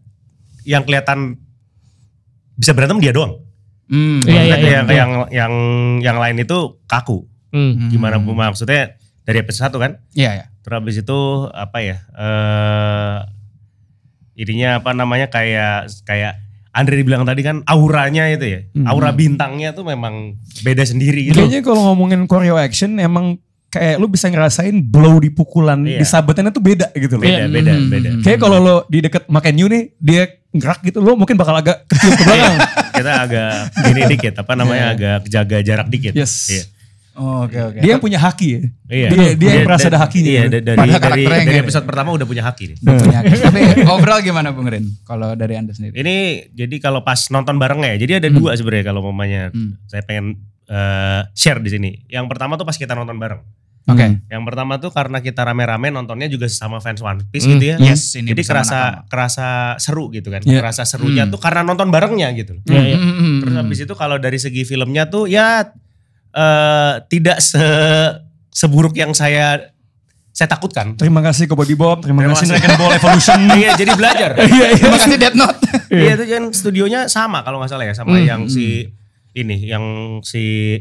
yang 0.64 0.82
kelihatan 0.82 1.36
bisa 2.56 2.72
berantem 2.72 2.98
dia 2.98 3.12
doang. 3.12 3.38
Hmm. 3.86 4.18
Iya, 4.26 4.40
iya, 4.42 4.56
iya. 4.58 4.70
yang, 4.74 4.86
yang 4.90 5.10
yang 5.30 5.52
yang 6.02 6.16
lain 6.18 6.42
itu 6.42 6.82
kaku. 6.90 7.22
Hmm. 7.54 7.86
Gimana 7.88 8.18
maksudnya 8.18 8.98
dari 9.22 9.38
episode 9.38 9.70
1 9.70 9.78
kan? 9.78 9.92
Iya, 10.12 10.30
iya. 10.42 10.46
Terus 10.66 10.76
habis 10.82 10.96
itu 10.98 11.18
apa 11.54 11.78
ya? 11.78 11.96
Eh 12.16 13.16
ininya 14.36 14.84
apa 14.84 14.92
namanya 14.92 15.32
kayak 15.32 15.88
kayak 16.04 16.42
Andre 16.76 17.00
dibilang 17.00 17.24
tadi 17.24 17.40
kan 17.40 17.64
auranya 17.64 18.28
itu 18.28 18.44
ya. 18.52 18.60
Hmm. 18.76 18.84
Aura 18.84 19.08
bintangnya 19.16 19.72
tuh 19.72 19.88
memang 19.88 20.36
beda 20.60 20.84
sendiri 20.84 21.32
gitu. 21.32 21.40
Kayaknya 21.40 21.64
kalau 21.64 21.88
ngomongin 21.88 22.28
choreo 22.28 22.60
action 22.60 23.00
emang 23.00 23.40
kayak 23.72 23.96
lu 23.96 24.12
bisa 24.12 24.28
ngerasain 24.28 24.84
blow 24.84 25.16
di 25.16 25.32
pukulan 25.32 25.80
Iya. 25.88 26.04
di 26.04 26.06
sabetannya 26.06 26.52
tuh 26.52 26.60
beda 26.60 26.92
gitu 26.92 27.16
loh. 27.16 27.24
Beda, 27.24 27.48
Iya. 27.48 27.48
beda, 27.48 27.72
Hmm. 27.72 27.88
beda. 27.88 28.08
Kayak 28.20 28.38
kalau 28.44 28.58
lo 28.60 28.76
di 28.92 28.98
deket 29.00 29.24
makan 29.24 29.52
new 29.56 29.68
nih 29.72 29.82
dia 29.96 30.22
gerak 30.56 30.80
gitu 30.80 30.98
lo 30.98 31.14
mungkin 31.14 31.34
bakal 31.34 31.54
agak 31.54 31.84
ketiup 31.86 32.12
ke 32.12 32.22
belakang. 32.24 32.58
Kita 32.92 33.12
agak 33.22 33.50
gini 33.82 34.00
dikit, 34.08 34.34
apa 34.36 34.52
namanya 34.52 34.86
agak 34.90 35.26
jaga 35.26 35.58
jarak 35.60 35.86
dikit. 35.86 36.12
Yes. 36.12 36.34
Iya. 36.48 36.64
Oh, 37.16 37.48
Oke, 37.48 37.56
oke. 37.56 37.80
Dia 37.80 37.90
yang 37.90 38.02
punya 38.02 38.20
haki 38.20 38.46
ya. 38.46 38.60
Iya. 38.86 39.08
Dia- 39.08 39.34
dia 39.34 39.50
yang 39.54 39.64
merasa 39.64 39.88
da- 39.88 39.96
ada 39.96 40.04
hakinya. 40.04 40.28
Iya, 40.28 40.42
da- 40.42 40.60
dari 40.60 40.78
dari, 40.78 40.92
karakternya 40.92 41.40
dari 41.40 41.56
ada. 41.56 41.64
episode 41.64 41.84
pertama 41.84 42.08
udah 42.12 42.26
punya 42.26 42.42
haki 42.44 42.64
nih. 42.68 42.76
Punya. 42.78 43.18
Tapi 43.24 43.60
overall 43.88 44.20
gimana 44.20 44.52
Bung 44.52 44.68
Rin? 44.68 44.84
Kalau 45.00 45.32
dari 45.32 45.56
Anda 45.56 45.72
sendiri? 45.72 45.96
Ini 45.96 46.16
jadi 46.52 46.76
kalau 46.76 47.00
pas 47.00 47.16
nonton 47.26 47.56
bareng 47.56 47.80
ya, 47.82 47.96
jadi 47.96 48.12
ada 48.20 48.28
dua 48.28 48.52
sebenarnya 48.52 48.84
kalau 48.86 49.00
mamanya 49.02 49.48
Hmm. 49.48 49.80
saya 49.84 50.02
pengen 50.02 50.44
eh, 50.66 51.20
share 51.32 51.56
di 51.58 51.70
sini. 51.70 51.90
Yang 52.06 52.26
pertama 52.26 52.54
tuh 52.54 52.64
pas 52.64 52.74
kita 52.74 52.92
nonton 52.92 53.16
bareng. 53.16 53.40
Oke. 53.86 54.18
Yang 54.26 54.42
pertama 54.42 54.72
tuh 54.76 54.90
karena 54.90 55.18
kita 55.18 55.40
rame-rame 55.42 55.88
nontonnya 55.88 56.26
juga 56.26 56.46
sama 56.46 56.78
fans 56.78 56.98
One 56.98 57.22
Piece 57.26 57.46
Hmm. 57.46 57.54
gitu 57.54 57.64
ya. 57.70 57.76
Yes, 57.78 58.14
ini 58.14 58.34
Jadi 58.34 58.42
kerasa 58.42 58.74
nakama. 58.74 59.06
kerasa 59.06 59.46
seru 59.78 60.10
gitu 60.10 60.28
kan. 60.28 60.42
Iya. 60.42 60.58
Kerasa 60.58 60.82
serunya 60.82 61.22
Hmm. 61.22 61.30
tuh 61.30 61.38
karena 61.38 61.62
nonton 61.62 61.88
barengnya 61.88 62.34
gitu. 62.34 62.58
Iya, 62.66 62.82
iya. 62.84 62.96
Hmm, 62.96 63.06
hmm, 63.06 63.16
hmm, 63.16 63.36
Terus 63.40 63.52
hmm. 63.54 63.60
habis 63.62 63.78
itu 63.80 63.94
kalau 63.94 64.16
dari 64.16 64.36
segi 64.36 64.62
filmnya 64.62 65.06
tuh 65.06 65.26
ya 65.26 65.70
eh, 66.32 66.94
tidak 67.06 67.38
se 67.38 67.62
seburuk 68.50 68.92
yang 68.92 69.12
saya 69.12 69.72
saya 70.30 70.48
takutkan. 70.50 70.92
Terima 70.96 71.24
kasih 71.24 71.48
ke 71.48 71.54
Bobby 71.54 71.72
Bob, 71.72 72.04
terima, 72.04 72.20
Terima 72.20 72.36
kasih. 72.36 72.52
Dragon 72.52 72.76
Ball 72.76 72.92
Evolution. 72.92 73.40
Iya, 73.56 73.70
jadi 73.72 73.92
belajar. 73.94 74.30
Iya, 74.42 74.66
iya. 74.68 74.76
Terima 74.76 74.98
kasih 74.98 75.16
Death 75.16 75.36
Note. 75.38 75.58
Iya 75.88 76.12
itu 76.12 76.24
kan 76.28 76.44
studionya 76.52 77.00
sama 77.06 77.40
kalau 77.40 77.56
nggak 77.56 77.70
salah 77.70 77.86
ya 77.86 77.94
sama 77.94 78.18
Hmm, 78.18 78.26
yang 78.26 78.42
si 78.44 78.90
ini 79.32 79.64
yang 79.64 79.84
si 80.20 80.76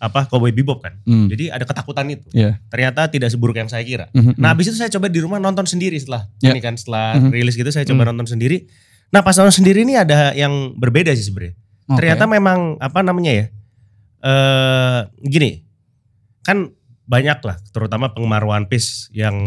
apa 0.00 0.24
Cowboy 0.26 0.48
Bebop 0.50 0.80
kan. 0.80 0.96
Hmm. 1.04 1.28
Jadi 1.28 1.52
ada 1.52 1.60
ketakutan 1.62 2.08
itu. 2.08 2.24
Iya. 2.32 2.56
Ternyata 2.66 3.04
tidak 3.06 3.28
seburuk 3.28 3.52
yang 3.54 3.68
saya 3.68 3.84
kira. 3.84 4.08
Mhm, 4.10 4.40
Nah 4.40 4.50
habis 4.50 4.66
itu 4.66 4.74
saya 4.74 4.88
coba 4.88 5.06
di 5.06 5.20
rumah 5.20 5.36
nonton 5.36 5.62
sendiri 5.62 5.94
setelah 5.94 6.24
Ya. 6.40 6.50
ini 6.50 6.58
kan 6.58 6.72
setelah 6.74 7.14
Mhm. 7.14 7.28
rilis 7.30 7.52
gitu 7.52 7.68
saya 7.68 7.84
coba 7.84 8.08
nonton 8.08 8.24
sendiri. 8.26 8.64
Nah 9.10 9.20
pas 9.20 9.36
nonton 9.36 9.52
sendiri 9.54 9.84
ini 9.84 9.94
ada 9.94 10.32
yang 10.32 10.72
berbeda 10.72 11.12
sih 11.12 11.22
sebenarnya. 11.22 11.52
Oke. 11.86 12.00
Ternyata 12.00 12.24
memang 12.24 12.58
apa 12.76 13.00
namanya 13.00 13.32
ya? 13.34 13.46
eh 14.20 15.00
gini. 15.22 15.64
Kan 16.40 16.72
banyak 17.04 17.40
lah 17.40 17.56
terutama 17.70 18.08
penggemar 18.08 18.40
One 18.42 18.64
Piece 18.64 19.08
yang 19.10 19.44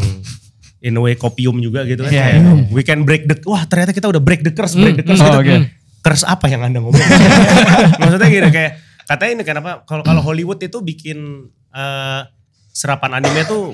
in 0.79 0.93
a 0.93 1.01
way 1.01 1.15
kopium 1.15 1.57
juga 1.57 1.81
gitu 1.83 2.03
kan. 2.03 2.11
Iya, 2.11 2.23
Kayak, 2.23 2.35
iya. 2.35 2.53
We 2.69 2.81
can 2.81 3.01
break 3.03 3.25
the 3.25 3.37
wah 3.43 3.63
ternyata 3.63 3.89
kita 3.89 4.05
udah 4.05 4.19
break 4.19 4.41
the 4.41 4.51
curse, 4.51 4.73
break 4.73 4.99
the 4.99 5.05
curse 5.05 5.17
Oh, 5.17 5.39
gitu. 5.39 5.39
oke. 5.39 5.55
Curse 6.03 6.27
apa 6.27 6.45
yang 6.45 6.61
Anda 6.61 6.77
ngomong? 6.77 6.99
Maksudnya 8.01 8.27
gini 8.27 8.49
kayak 8.51 8.71
katanya 9.05 9.31
ini 9.39 9.43
kenapa 9.43 9.83
kalau 9.83 10.01
kalau 10.01 10.21
Hollywood 10.21 10.59
itu 10.59 10.79
bikin 10.79 11.47
eh, 11.69 12.21
serapan 12.69 13.17
anime 13.17 13.45
tuh 13.45 13.73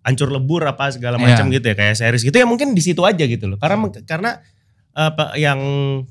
hancur 0.00 0.32
lebur 0.32 0.64
apa 0.64 0.88
segala 0.90 1.20
macam 1.20 1.46
Iya. 1.46 1.60
gitu 1.60 1.66
ya 1.70 1.76
kayak 1.76 1.94
series 1.94 2.22
gitu 2.24 2.34
ya 2.34 2.46
mungkin 2.48 2.72
di 2.72 2.82
situ 2.82 3.04
aja 3.04 3.22
gitu 3.22 3.46
loh. 3.46 3.58
Karena 3.60 3.76
karena 4.04 4.30
apa 4.90 5.38
yang 5.38 5.60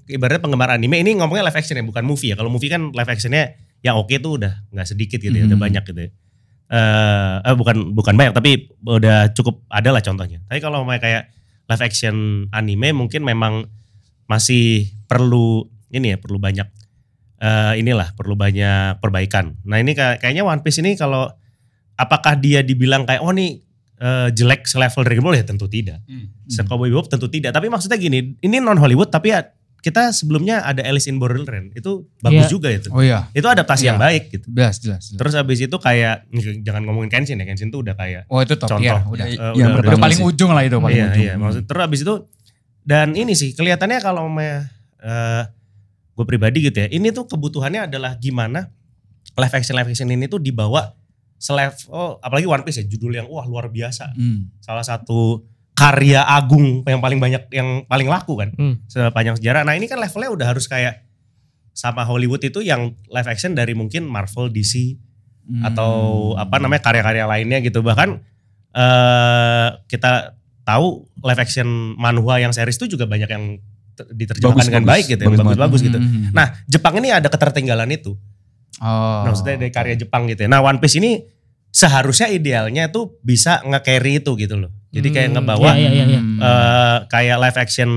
ibaratnya 0.08 0.40
penggemar 0.40 0.72
anime 0.72 1.04
ini 1.04 1.20
ngomongnya 1.20 1.44
live 1.52 1.58
action 1.58 1.76
ya 1.76 1.84
bukan 1.84 2.06
movie 2.06 2.32
ya. 2.32 2.36
Kalau 2.40 2.48
movie 2.48 2.70
kan 2.70 2.94
live 2.94 3.10
actionnya 3.10 3.58
yang 3.82 4.00
oke 4.00 4.12
tuh 4.20 4.40
udah 4.40 4.54
nggak 4.72 4.88
sedikit 4.88 5.20
gitu 5.20 5.36
ya, 5.36 5.48
udah 5.50 5.58
Hmm. 5.58 5.66
banyak 5.68 5.84
gitu 5.84 6.00
ya. 6.06 6.12
Eh, 6.70 7.36
eh, 7.50 7.56
bukan 7.58 7.98
bukan 7.98 8.14
banyak 8.14 8.34
tapi 8.38 8.70
udah 8.86 9.34
cukup 9.34 9.66
ada 9.68 9.90
lah 9.90 10.00
contohnya. 10.00 10.40
Tapi 10.46 10.60
kalau 10.62 10.86
mau 10.86 10.94
kayak 10.96 11.28
live 11.66 11.84
action 11.84 12.16
anime 12.54 12.94
mungkin 12.94 13.26
memang 13.26 13.66
masih 14.30 14.86
perlu 15.10 15.66
ini 15.90 16.14
ya 16.14 16.18
perlu 16.22 16.38
banyak 16.38 16.70
eh, 17.40 17.74
inilah 17.76 18.12
perlu 18.14 18.36
banyak 18.36 19.00
perbaikan. 19.00 19.56
Nah 19.64 19.78
ini 19.78 19.92
kayak- 19.92 20.20
kayaknya 20.20 20.44
One 20.44 20.60
Piece 20.60 20.80
ini 20.80 20.94
kalau 20.94 21.32
apakah 21.96 22.36
dia 22.36 22.60
dibilang 22.62 23.04
kayak 23.04 23.20
oh 23.20 23.32
nih 23.32 23.60
eh, 23.98 24.28
jelek 24.30 24.64
selevel 24.64 25.04
Dragon 25.04 25.24
Ball 25.24 25.36
ya 25.36 25.44
tentu 25.44 25.66
tidak. 25.66 26.00
Se-Cowboy 26.46 26.88
Bebop 26.88 27.08
tentu 27.08 27.28
tidak. 27.28 27.52
Tapi 27.52 27.68
maksudnya 27.68 27.96
gini, 27.96 28.36
ini 28.38 28.58
non 28.58 28.76
Hollywood 28.76 29.08
tapi 29.08 29.30
ya 29.30 29.44
kita 29.80 30.12
sebelumnya 30.12 30.60
ada 30.62 30.84
Alice 30.84 31.08
in 31.08 31.16
Borderland 31.18 31.72
itu 31.72 32.04
bagus 32.20 32.48
Iya. 32.48 32.50
juga 32.50 32.68
itu. 32.70 32.88
Oh 32.90 33.00
iya, 33.00 33.32
Itu 33.32 33.44
adaptasi 33.46 33.84
Iya. 33.84 33.90
yang 33.90 34.00
baik 34.02 34.24
gitu. 34.30 34.48
jelas 34.50 34.76
jelas. 34.78 35.04
jelas. 35.06 35.16
Terus 35.16 35.34
habis 35.36 35.60
itu 35.62 35.72
kayak 35.74 36.28
jangan 36.62 36.84
ngomongin 36.84 37.08
Kenshin 37.10 37.40
ya, 37.40 37.46
Kenshin 37.46 37.68
tuh 37.70 37.80
udah 37.80 37.96
kayak 37.96 38.28
Oh 38.28 38.40
itu 38.40 38.56
top 38.56 38.68
contoh. 38.70 38.84
ya, 38.84 39.00
udah. 39.02 39.26
Eh, 39.26 39.36
Yang 39.56 39.72
udah- 39.74 39.88
Udah 39.88 40.00
paling 40.02 40.20
sih. 40.20 40.28
ujung 40.28 40.52
lah 40.52 40.64
itu 40.64 40.76
paling 40.78 40.96
iya, 40.96 41.08
ujung. 41.10 41.24
Iya, 41.24 41.34
maksud 41.38 41.64
terus 41.64 41.80
habis 41.82 42.00
itu 42.02 42.14
dan 42.82 43.08
ini 43.14 43.32
sih 43.32 43.52
kelihatannya 43.52 44.00
kalau 44.00 44.28
me, 44.28 44.68
eh, 44.98 45.44
gue 46.20 46.26
pribadi 46.28 46.68
gitu 46.68 46.84
ya, 46.84 46.88
ini 46.92 47.16
tuh 47.16 47.24
kebutuhannya 47.32 47.88
adalah 47.88 48.20
gimana 48.20 48.68
live 49.40 49.56
action 49.56 49.72
live 49.80 49.88
action 49.88 50.12
ini 50.12 50.28
tuh 50.28 50.44
dibawa 50.44 50.92
selevel 51.40 51.88
oh, 51.96 52.12
apalagi 52.20 52.44
One 52.44 52.68
Piece 52.68 52.84
ya 52.84 52.86
judul 52.92 53.16
yang 53.16 53.32
wah 53.32 53.48
luar 53.48 53.72
biasa. 53.72 54.12
Hmm. 54.12 54.52
Salah 54.60 54.84
satu 54.84 55.48
karya 55.72 56.28
agung 56.28 56.84
yang 56.84 57.00
paling 57.00 57.24
banyak 57.24 57.48
yang 57.56 57.88
paling 57.88 58.12
laku 58.12 58.36
kan 58.36 58.52
Hmm. 58.52 58.84
sepanjang 58.92 59.40
sejarah. 59.40 59.64
Nah, 59.64 59.80
ini 59.80 59.88
kan 59.88 59.96
levelnya 59.96 60.28
udah 60.36 60.48
harus 60.52 60.68
kayak 60.68 61.08
sama 61.72 62.04
Hollywood 62.04 62.44
itu 62.44 62.60
yang 62.60 62.92
live 63.08 63.30
action 63.32 63.56
dari 63.56 63.72
mungkin 63.72 64.04
Marvel, 64.04 64.52
DC 64.52 65.00
Hmm. 65.48 65.64
atau 65.64 65.94
apa 66.36 66.60
namanya 66.60 66.84
karya-karya 66.84 67.24
lainnya 67.24 67.64
gitu 67.64 67.80
bahkan 67.80 68.20
eh 68.76 69.68
kita 69.88 70.36
tahu 70.68 71.08
live 71.24 71.42
action 71.42 71.96
manhwa 71.98 72.38
yang 72.38 72.54
series 72.54 72.78
itu 72.78 72.94
juga 72.94 73.10
banyak 73.10 73.32
yang 73.32 73.58
diterjemahkan 74.06 74.56
Bagus, 74.56 74.68
dengan 74.68 74.84
bagus. 74.84 74.92
baik 74.94 75.06
gitu 75.10 75.24
Bagus 75.26 75.40
bagus-bagus 75.42 75.80
gitu. 75.84 75.98
Hmm. 75.98 76.32
Nah 76.32 76.48
Jepang 76.66 76.96
ini 76.98 77.10
ada 77.10 77.28
ketertinggalan 77.28 77.90
itu, 77.90 78.16
oh. 78.80 79.22
maksudnya 79.26 79.56
dari 79.58 79.72
karya 79.72 79.96
Jepang 79.96 80.26
gitu. 80.26 80.44
ya. 80.44 80.50
Nah 80.50 80.60
One 80.60 80.80
Piece 80.80 80.98
ini 80.98 81.24
seharusnya 81.70 82.28
idealnya 82.28 82.90
tuh 82.90 83.20
bisa 83.22 83.62
nge-carry 83.62 84.20
itu 84.20 84.34
gitu 84.36 84.56
loh. 84.58 84.72
Jadi 84.90 85.08
kayak 85.10 85.28
Hmm, 85.30 85.36
ngebawa 85.38 85.78
iya, 85.78 85.90
iya, 85.92 86.06
iya. 86.08 86.20
Hmm. 86.20 86.40
eh, 86.40 86.98
kayak 87.08 87.38
live 87.40 87.58
action 87.58 87.90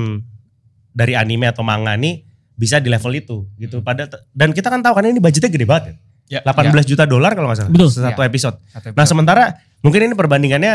dari 0.93 1.17
anime 1.17 1.49
atau 1.49 1.65
manga 1.65 1.97
nih 1.97 2.21
bisa 2.53 2.77
di 2.79 2.93
level 2.93 3.13
itu 3.13 3.49
gitu. 3.57 3.81
Pada 3.81 4.05
dan 4.31 4.53
kita 4.53 4.69
kan 4.69 4.85
tahu 4.85 4.93
kan 4.93 5.05
ini 5.05 5.17
budgetnya 5.17 5.49
gede 5.49 5.65
banget 5.65 5.85
ya. 5.89 5.95
Ya, 6.33 6.41
18 6.45 6.85
juta 6.87 7.05
dolar 7.05 7.33
kalau 7.33 7.49
nggak 7.49 7.61
salah 7.61 7.73
Betul. 7.73 7.89
satu 7.93 8.21
Ya. 8.21 8.29
episode. 8.29 8.57
Satu 8.67 8.87
Nah 8.89 8.93
episode. 8.95 9.09
sementara 9.09 9.45
mungkin 9.81 10.01
ini 10.03 10.15
perbandingannya 10.15 10.75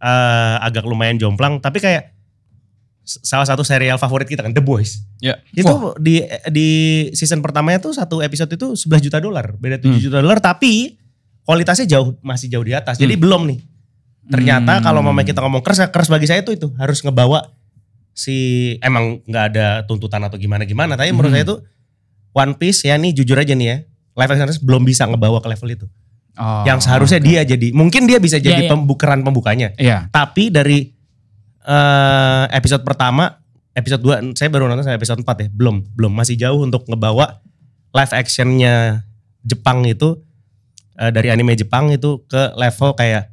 eh, 0.00 0.56
agak 0.60 0.84
lumayan 0.84 1.16
jomplang, 1.16 1.60
tapi 1.60 1.76
kayak 1.76 2.16
salah 3.20 3.42
satu 3.42 3.66
serial 3.66 3.98
favorit 3.98 4.30
kita 4.30 4.46
kan 4.46 4.54
The 4.54 4.62
Boys. 4.62 5.02
Ya. 5.18 5.42
Itu 5.50 5.96
di 5.98 6.22
di 6.46 6.68
season 7.10 7.42
pertamanya 7.42 7.82
tuh 7.82 7.90
satu 7.90 8.22
episode 8.22 8.52
itu 8.54 8.78
11 8.78 9.02
juta 9.02 9.18
dolar, 9.18 9.58
beda 9.58 9.82
7 9.82 9.90
Hmm. 9.90 9.98
juta 9.98 10.18
dolar, 10.22 10.38
tapi 10.38 10.94
kualitasnya 11.42 11.90
jauh 11.90 12.14
masih 12.22 12.46
jauh 12.46 12.62
di 12.62 12.70
atas. 12.70 12.94
Jadi 12.96 13.18
Hmm. 13.18 13.22
belum 13.22 13.42
nih. 13.50 13.58
Ternyata 14.30 14.78
Hmm. 14.78 14.84
kalau 14.84 15.00
mau 15.02 15.10
kita 15.16 15.42
ngomong 15.42 15.58
keras, 15.60 15.90
keras 15.90 16.06
bagi 16.06 16.30
saya 16.30 16.46
itu 16.46 16.54
itu 16.54 16.70
harus 16.78 17.02
ngebawa 17.02 17.50
si 18.12 18.36
emang 18.78 19.18
nggak 19.24 19.44
ada 19.54 19.66
tuntutan 19.84 20.22
atau 20.22 20.38
gimana 20.38 20.62
gimana. 20.62 20.94
Tapi 20.94 21.10
menurut 21.10 21.34
Hmm. 21.34 21.40
saya 21.40 21.46
itu 21.46 21.56
One 22.30 22.54
Piece 22.54 22.86
ya 22.86 22.94
nih 22.94 23.10
jujur 23.10 23.34
aja 23.34 23.50
nih 23.50 23.66
ya, 23.66 23.76
live 24.14 24.30
action 24.30 24.50
belum 24.62 24.82
bisa 24.84 25.02
ngebawa 25.04 25.42
ke 25.42 25.50
level 25.50 25.70
itu 25.72 25.86
Oh, 26.38 26.62
yang 26.62 26.78
seharusnya 26.78 27.18
oke. 27.20 27.26
dia 27.26 27.42
jadi 27.42 27.68
mungkin 27.74 28.06
dia 28.06 28.16
bisa 28.16 28.38
jadi 28.38 28.64
Iya, 28.64 28.66
iya. 28.66 28.70
pembukeran 28.70 29.20
pembukanya 29.20 29.74
Iya. 29.76 30.08
tapi 30.08 30.48
dari 30.48 30.88
eh, 31.62 32.44
episode 32.50 32.82
pertama 32.82 33.40
episode 33.70 34.02
2 34.02 34.34
saya 34.34 34.48
baru 34.48 34.66
nonton 34.66 34.82
sampai 34.82 34.98
episode 34.98 35.20
4 35.20 35.26
ya 35.36 35.48
belum 35.48 35.76
belum 35.94 36.12
masih 36.12 36.36
jauh 36.36 36.60
untuk 36.60 36.84
ngebawa 36.84 37.40
live 37.90 38.12
actionnya 38.12 39.04
Jepang 39.40 39.84
itu 39.84 40.20
eh, 40.94 41.10
dari 41.10 41.28
anime 41.28 41.54
Jepang 41.54 41.88
itu 41.88 42.24
ke 42.24 42.54
level 42.54 42.92
kayak 42.92 43.30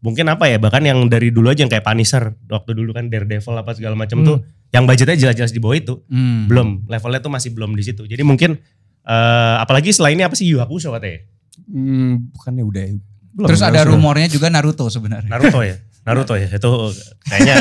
mungkin 0.00 0.28
apa 0.28 0.46
ya 0.46 0.56
bahkan 0.56 0.80
yang 0.80 1.08
dari 1.08 1.28
dulu 1.28 1.50
aja 1.50 1.60
yang 1.60 1.72
kayak 1.72 1.82
Punisher 1.82 2.30
waktu 2.46 2.70
dulu 2.72 2.92
kan 2.92 3.08
Daredevil 3.08 3.56
apa 3.56 3.72
segala 3.72 3.94
macam 3.94 4.20
Hmm. 4.20 4.26
tuh 4.26 4.38
yang 4.70 4.84
budgetnya 4.84 5.16
jelas-jelas 5.16 5.50
di 5.50 5.58
bawah 5.58 5.74
itu 5.74 5.94
Hmm. 6.06 6.46
belum 6.46 6.68
levelnya 6.86 7.20
tuh 7.20 7.32
masih 7.32 7.50
belum 7.50 7.72
di 7.72 7.82
situ 7.82 8.04
jadi 8.04 8.22
mungkin 8.22 8.60
eh, 9.02 9.54
apalagi 9.58 9.90
setelah 9.90 10.10
ini 10.10 10.22
apa 10.22 10.34
sih 10.34 10.46
Yu 10.46 10.58
Hakusho 10.58 10.90
katanya 10.90 11.26
Hmm, 11.66 12.28
bukannya 12.30 12.62
udah 12.62 12.82
ya? 12.84 12.92
Belum, 13.32 13.48
Terus 13.48 13.62
ada 13.62 13.80
rumornya 13.82 14.28
juga 14.28 14.52
Naruto 14.52 14.86
sebenarnya. 14.86 15.26
Naruto 15.26 15.60
ya 15.60 15.74
Naruto 16.06 16.38
ya? 16.38 16.46
Itu 16.46 16.94
kayaknya 17.26 17.56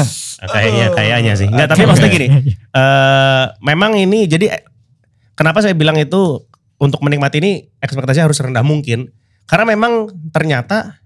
kayaknya 0.56 0.86
kayaknya 0.96 1.32
sih. 1.36 1.46
Enggak 1.52 1.76
tapi 1.76 1.84
maksudnya 1.84 2.10
gini 2.10 2.26
eh 2.56 3.44
memang 3.60 3.92
ini 4.00 4.24
jadi 4.24 4.64
kenapa 5.36 5.60
saya 5.60 5.76
bilang 5.76 6.00
itu 6.00 6.48
untuk 6.80 7.04
menikmati 7.04 7.44
ini 7.44 7.52
ekspektasi 7.78 8.24
harus 8.24 8.40
rendah 8.40 8.64
mungkin. 8.64 9.12
Karena 9.44 9.68
memang 9.68 10.08
ternyata 10.32 10.96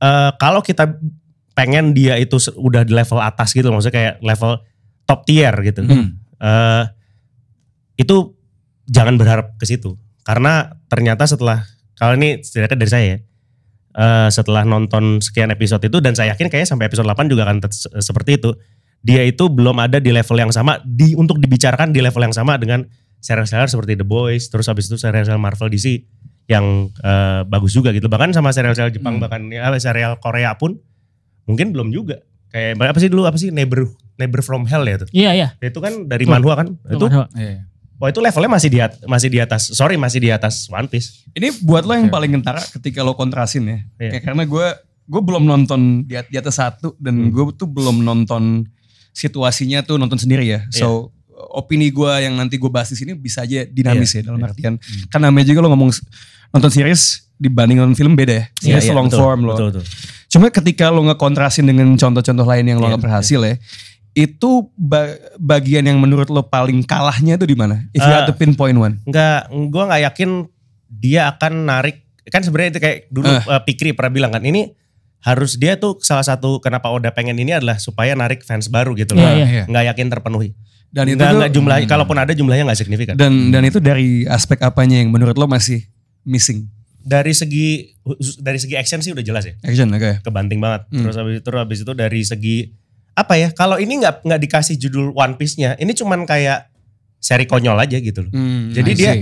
eh 0.00 0.32
kalau 0.40 0.64
kita 0.64 0.96
pengen 1.52 1.92
dia 1.92 2.16
itu 2.16 2.40
udah 2.56 2.84
di 2.84 2.92
level 2.92 3.20
atas 3.20 3.52
gitu 3.52 3.68
maksudnya 3.72 3.96
kayak 3.96 4.14
level 4.24 4.64
top 5.04 5.28
tier 5.28 5.52
gitu. 5.60 5.84
Hmm. 5.84 6.16
eh 6.40 6.84
itu 7.96 8.32
jangan 8.88 9.20
berharap 9.20 9.56
ke 9.60 9.68
situ. 9.68 9.96
Karena 10.24 10.72
ternyata 10.88 11.28
setelah 11.28 11.64
kalau 11.96 12.16
ini 12.16 12.44
setidaknya 12.44 12.76
dari 12.76 12.90
saya 12.90 13.04
ya, 13.04 13.18
eh, 13.96 14.28
setelah 14.28 14.62
nonton 14.62 15.18
sekian 15.24 15.48
episode 15.48 15.80
itu 15.82 15.98
dan 15.98 16.12
saya 16.12 16.36
yakin 16.36 16.52
kayaknya 16.52 16.68
sampai 16.68 16.86
episode 16.86 17.08
8 17.08 17.32
juga 17.32 17.48
akan 17.48 17.64
seperti 17.98 18.36
itu 18.38 18.52
dia 19.00 19.22
itu 19.24 19.46
belum 19.48 19.76
ada 19.80 19.96
di 20.02 20.10
level 20.12 20.36
yang 20.36 20.52
sama 20.52 20.78
di 20.84 21.16
untuk 21.16 21.38
dibicarakan 21.40 21.94
di 21.94 22.04
level 22.04 22.22
yang 22.26 22.34
sama 22.36 22.58
dengan 22.60 22.84
serial-serial 23.22 23.70
seperti 23.70 23.96
The 23.96 24.06
Boys 24.06 24.52
terus 24.52 24.68
habis 24.68 24.86
itu 24.90 24.98
serial-serial 25.00 25.40
Marvel 25.40 25.72
DC 25.72 26.04
yang 26.46 26.90
eh, 26.92 27.40
bagus 27.48 27.74
juga 27.74 27.90
gitu 27.90 28.06
bahkan 28.06 28.30
sama 28.30 28.52
serial-serial 28.54 28.92
Jepang 28.94 29.18
Hmm. 29.18 29.22
bahkan 29.24 29.42
ya, 29.50 29.72
serial 29.80 30.20
Korea 30.22 30.54
pun 30.60 30.78
mungkin 31.46 31.70
belum 31.74 31.90
juga 31.90 32.22
kayak 32.50 32.78
apa 32.78 32.98
sih 33.02 33.10
dulu 33.10 33.26
apa 33.26 33.38
sih 33.38 33.50
Neighbor 33.50 33.86
Neighbor 34.16 34.40
from 34.42 34.64
Hell 34.66 34.86
ya 34.86 34.96
itu 35.02 35.06
Iya, 35.12 35.30
iya. 35.34 35.48
itu 35.58 35.78
kan 35.82 36.06
dari 36.06 36.24
manhwa 36.26 36.54
kan 36.58 36.74
itu 36.86 37.06
Iya. 37.34 37.66
Wah 37.96 38.12
itu 38.12 38.20
levelnya 38.20 38.50
masih 38.52 38.68
di 38.68 38.78
masih 39.08 39.28
di 39.32 39.38
atas. 39.40 39.72
Sorry 39.72 39.96
masih 39.96 40.20
di 40.20 40.28
atas 40.28 40.68
One 40.68 40.84
Piece. 40.84 41.24
Ini 41.32 41.48
buat 41.64 41.82
lo 41.82 41.96
yang 41.96 42.12
paling 42.12 42.28
kentara 42.28 42.60
ketika 42.60 43.00
lo 43.00 43.16
kontrasin 43.16 43.64
ya. 43.64 43.78
Iya. 43.96 44.10
Kayak 44.16 44.24
karena 44.28 44.42
gue 44.44 44.66
gue 45.06 45.22
belum 45.22 45.44
nonton 45.46 46.04
di, 46.04 46.12
di 46.28 46.36
atas 46.36 46.60
satu 46.60 46.92
dan 47.00 47.16
Hmm. 47.16 47.32
gue 47.32 47.44
tuh 47.56 47.64
belum 47.64 48.02
nonton 48.02 48.68
situasinya 49.12 49.80
tuh 49.80 49.96
nonton 49.96 50.20
sendiri 50.20 50.44
ya. 50.44 50.60
Iya. 50.68 50.84
So 50.84 51.12
opini 51.52 51.88
gue 51.88 52.12
yang 52.20 52.36
nanti 52.36 52.56
gue 52.56 52.68
bahas 52.68 52.88
di 52.88 52.96
sini 52.96 53.12
bisa 53.12 53.44
aja 53.44 53.64
dinamis 53.64 54.12
ya 54.12 54.24
dalam 54.24 54.40
Iya. 54.40 54.48
artian 54.52 54.74
kan 55.08 55.20
namanya 55.20 55.48
juga 55.48 55.64
lo 55.64 55.72
ngomong 55.72 55.92
nonton 56.52 56.70
series 56.72 57.28
dibanding 57.36 57.76
nonton 57.76 57.96
film 57.96 58.12
beda 58.12 58.32
ya. 58.32 58.44
Series 58.56 58.88
long 58.92 59.08
betul, 59.08 59.20
form 59.20 59.40
lo. 59.44 59.52
Betul, 59.56 59.68
betul. 59.72 59.84
Cuma 60.26 60.48
ketika 60.50 60.88
lo 60.88 61.00
ngekontrasin 61.06 61.64
dengan 61.64 61.88
contoh-contoh 61.94 62.44
lain 62.44 62.64
yang 62.66 62.78
lo 62.80 62.88
Iya, 62.88 62.96
nggak 62.96 63.04
berhasil 63.04 63.40
ya, 63.40 63.54
itu 64.16 64.50
ba- 64.72 65.12
bagian 65.36 65.84
yang 65.84 66.00
menurut 66.00 66.26
lo 66.26 66.40
paling 66.42 66.80
kalahnya 66.82 67.36
itu 67.36 67.44
di 67.44 67.52
mana? 67.52 67.84
If 67.92 68.00
you 68.00 68.08
Eh, 68.08 68.16
had 68.16 68.24
to 68.24 68.32
pinpoint 68.32 68.72
one. 68.74 69.04
Enggak, 69.04 69.44
gue 69.46 69.82
nggak 69.84 70.02
yakin 70.08 70.30
dia 70.88 71.28
akan 71.28 71.52
narik. 71.62 72.00
Kan 72.26 72.40
sebenarnya 72.40 72.70
itu 72.72 72.80
kayak 72.80 72.98
dulu 73.08 73.28
Eh. 73.28 73.42
eh, 73.44 73.60
Pikri 73.62 73.92
pernah 73.92 74.08
bilang 74.10 74.32
kan 74.32 74.40
ini 74.40 74.72
harus 75.20 75.54
dia 75.54 75.76
tuh 75.76 76.00
salah 76.00 76.22
satu 76.22 76.58
kenapa 76.58 76.88
Oda 76.88 77.10
pengen 77.10 77.36
ini 77.36 77.52
adalah 77.52 77.76
supaya 77.76 78.14
narik 78.14 78.40
fans 78.40 78.66
baru 78.66 78.94
gitu 78.94 79.12
loh. 79.12 79.20
Iya, 79.20 79.36
iya. 79.36 79.46
Iya. 79.46 79.64
Nggak 79.66 79.84
yakin 79.92 80.06
terpenuhi. 80.08 80.50
Dan 80.86 81.04
itu 81.06 81.18
Nggak, 81.18 81.28
tuh- 81.28 81.38
nggak 81.38 81.52
jumlah, 81.52 81.76
Hmm. 81.76 81.88
kalaupun 81.88 82.16
ada 82.16 82.32
jumlahnya 82.32 82.64
nggak 82.64 82.78
signifikan. 82.78 83.14
dan 83.14 83.50
dan 83.50 83.62
itu 83.62 83.78
dari 83.78 84.24
aspek 84.24 84.56
apanya 84.58 84.96
yang 84.96 85.12
menurut 85.12 85.36
lo 85.36 85.44
masih 85.44 85.84
missing? 86.22 86.72
dari 86.98 87.30
segi 87.30 87.94
dari 88.36 88.58
segi 88.58 88.74
action 88.74 88.98
sih 88.98 89.12
udah 89.12 89.22
jelas 89.22 89.44
ya. 89.44 89.54
Action, 89.62 89.86
oke. 89.88 90.24
kebanting 90.24 90.58
banget. 90.58 90.90
Hmm. 90.90 91.04
Terus 91.04 91.14
habis 91.14 91.38
itu 91.38 91.48
habis 91.52 91.78
itu 91.80 91.92
dari 91.92 92.22
segi 92.24 92.56
apa 93.16 93.34
ya? 93.34 93.48
Kalau 93.50 93.76
ini 93.76 93.96
nggak 93.96 94.22
nggak 94.22 94.40
dikasih 94.40 94.76
judul 94.76 95.10
One 95.10 95.34
Piece-nya, 95.34 95.74
ini 95.74 95.90
cuman 95.90 96.22
kayak 96.22 96.68
seri 97.18 97.44
konyol 97.44 97.74
aja 97.74 97.96
gitu 97.96 98.20
loh. 98.20 98.30
Hmm, 98.30 98.70
Jadi 98.70 98.90
dia 98.92 99.12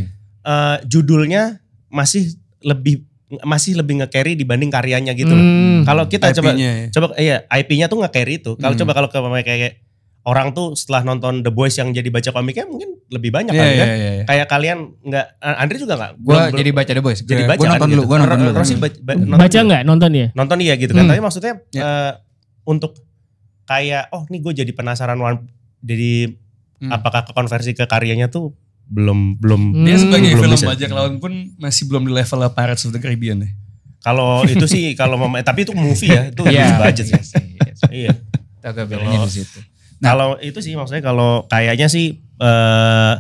eh, 0.43 0.77
judulnya 0.85 1.63
masih 1.89 2.35
lebih 2.61 3.07
masih 3.41 3.75
lebih 3.75 3.99
nge-carry 3.99 4.35
dibanding 4.35 4.69
karyanya 4.69 5.11
gitu 5.13 5.31
loh. 5.31 5.41
Hmm. 5.41 5.83
Kalau 5.83 6.05
kita 6.07 6.31
coba 6.33 6.53
IP-nya 6.53 6.71
ya. 6.71 6.87
coba 6.91 7.07
iya 7.17 7.37
IP-nya 7.49 7.87
tuh 7.87 7.99
nge-carry 7.99 8.35
itu. 8.37 8.53
Kalau 8.55 8.75
Hmm. 8.75 8.83
coba 8.85 8.93
kalau 8.93 9.09
ke- 9.09 9.23
kayak 9.43 9.73
orang 10.25 10.53
tuh 10.53 10.73
setelah 10.73 11.05
nonton 11.05 11.41
The 11.41 11.51
Boys 11.51 11.75
yang 11.75 11.91
jadi 11.91 12.09
baca 12.09 12.31
komiknya 12.31 12.65
mungkin 12.65 12.97
lebih 13.07 13.29
banyak 13.29 13.53
Iya, 13.53 13.61
kali 13.61 13.71
iya, 13.71 13.79
kan. 13.79 13.89
iya, 13.91 14.11
iya. 14.13 14.25
Kayak 14.25 14.47
kalian 14.49 14.79
nggak 15.03 15.27
Andre 15.41 15.77
juga 15.79 15.95
nggak? 15.95 16.13
Gue 16.17 16.33
Belum- 16.35 16.55
jadi 16.55 16.71
baca 16.73 16.91
The 16.91 17.03
Boys. 17.03 17.21
jadi 17.23 17.43
baca 17.45 17.59
kan 17.59 17.71
nonton 17.71 17.89
gitu. 17.89 17.95
dulu, 17.95 18.03
gue 18.05 18.19
nonton 18.19 18.39
dulu. 18.39 18.51
Rossi 18.55 18.75
ba- 18.77 18.89
nonton 19.15 19.39
Baca 19.39 19.53
dulu. 19.55 19.69
nggak 19.69 19.83
nonton 19.85 20.11
ya? 20.13 20.27
nonton 20.33 20.59
iya 20.61 20.75
gitu 20.75 20.93
kan 20.93 21.03
Hmm. 21.03 21.11
tapi 21.11 21.21
maksudnya 21.21 21.53
Ya. 21.71 21.83
eh, 21.83 22.13
untuk 22.65 22.93
kayak 23.65 24.09
oh 24.11 24.25
nih 24.25 24.41
gue 24.41 24.53
jadi 24.57 24.71
penasaran 24.71 25.17
one 25.17 25.49
jadi 25.81 26.37
Hmm. 26.75 26.91
apakah 26.91 27.23
ke 27.23 27.33
konversi 27.33 27.71
ke 27.71 27.85
karyanya 27.85 28.27
tuh 28.27 28.51
belum 28.85 29.39
belum 29.39 29.63
Hmm. 29.73 29.85
Dia 29.85 29.97
sebagai 29.97 30.27
belum 30.29 30.43
film 30.45 30.55
bisa. 30.55 30.67
bajak 30.69 30.91
laut 30.91 31.15
pun 31.17 31.33
masih 31.57 31.87
belum 31.87 32.03
di 32.03 32.13
level 32.13 32.41
Pirates 32.51 32.83
of 32.83 32.91
the 32.91 32.99
Caribbean 32.99 33.41
ya. 33.41 33.51
kalau 34.01 34.43
itu 34.53 34.67
sih 34.67 34.93
kalau 34.93 35.17
mem- 35.17 35.41
tapi 35.41 35.63
itu 35.63 35.73
movie 35.73 36.09
ya 36.09 36.29
itu 36.29 36.43
Iya. 36.45 36.67
huge 36.67 36.81
budget 36.83 37.05
sih 37.07 37.15
Iya 37.15 37.23
sih, 37.23 37.45
iya 37.49 37.73
sih. 37.73 37.91
iya 37.95 38.13
bedanya 38.85 39.19
di 39.23 39.33
situ. 39.33 39.59
Nah. 39.97 40.09
kalau 40.11 40.29
itu 40.39 40.59
sih 40.59 40.75
maksudnya 40.75 41.01
kalau 41.01 41.47
kayaknya 41.47 41.87
sih 41.87 42.07
eh 42.37 43.15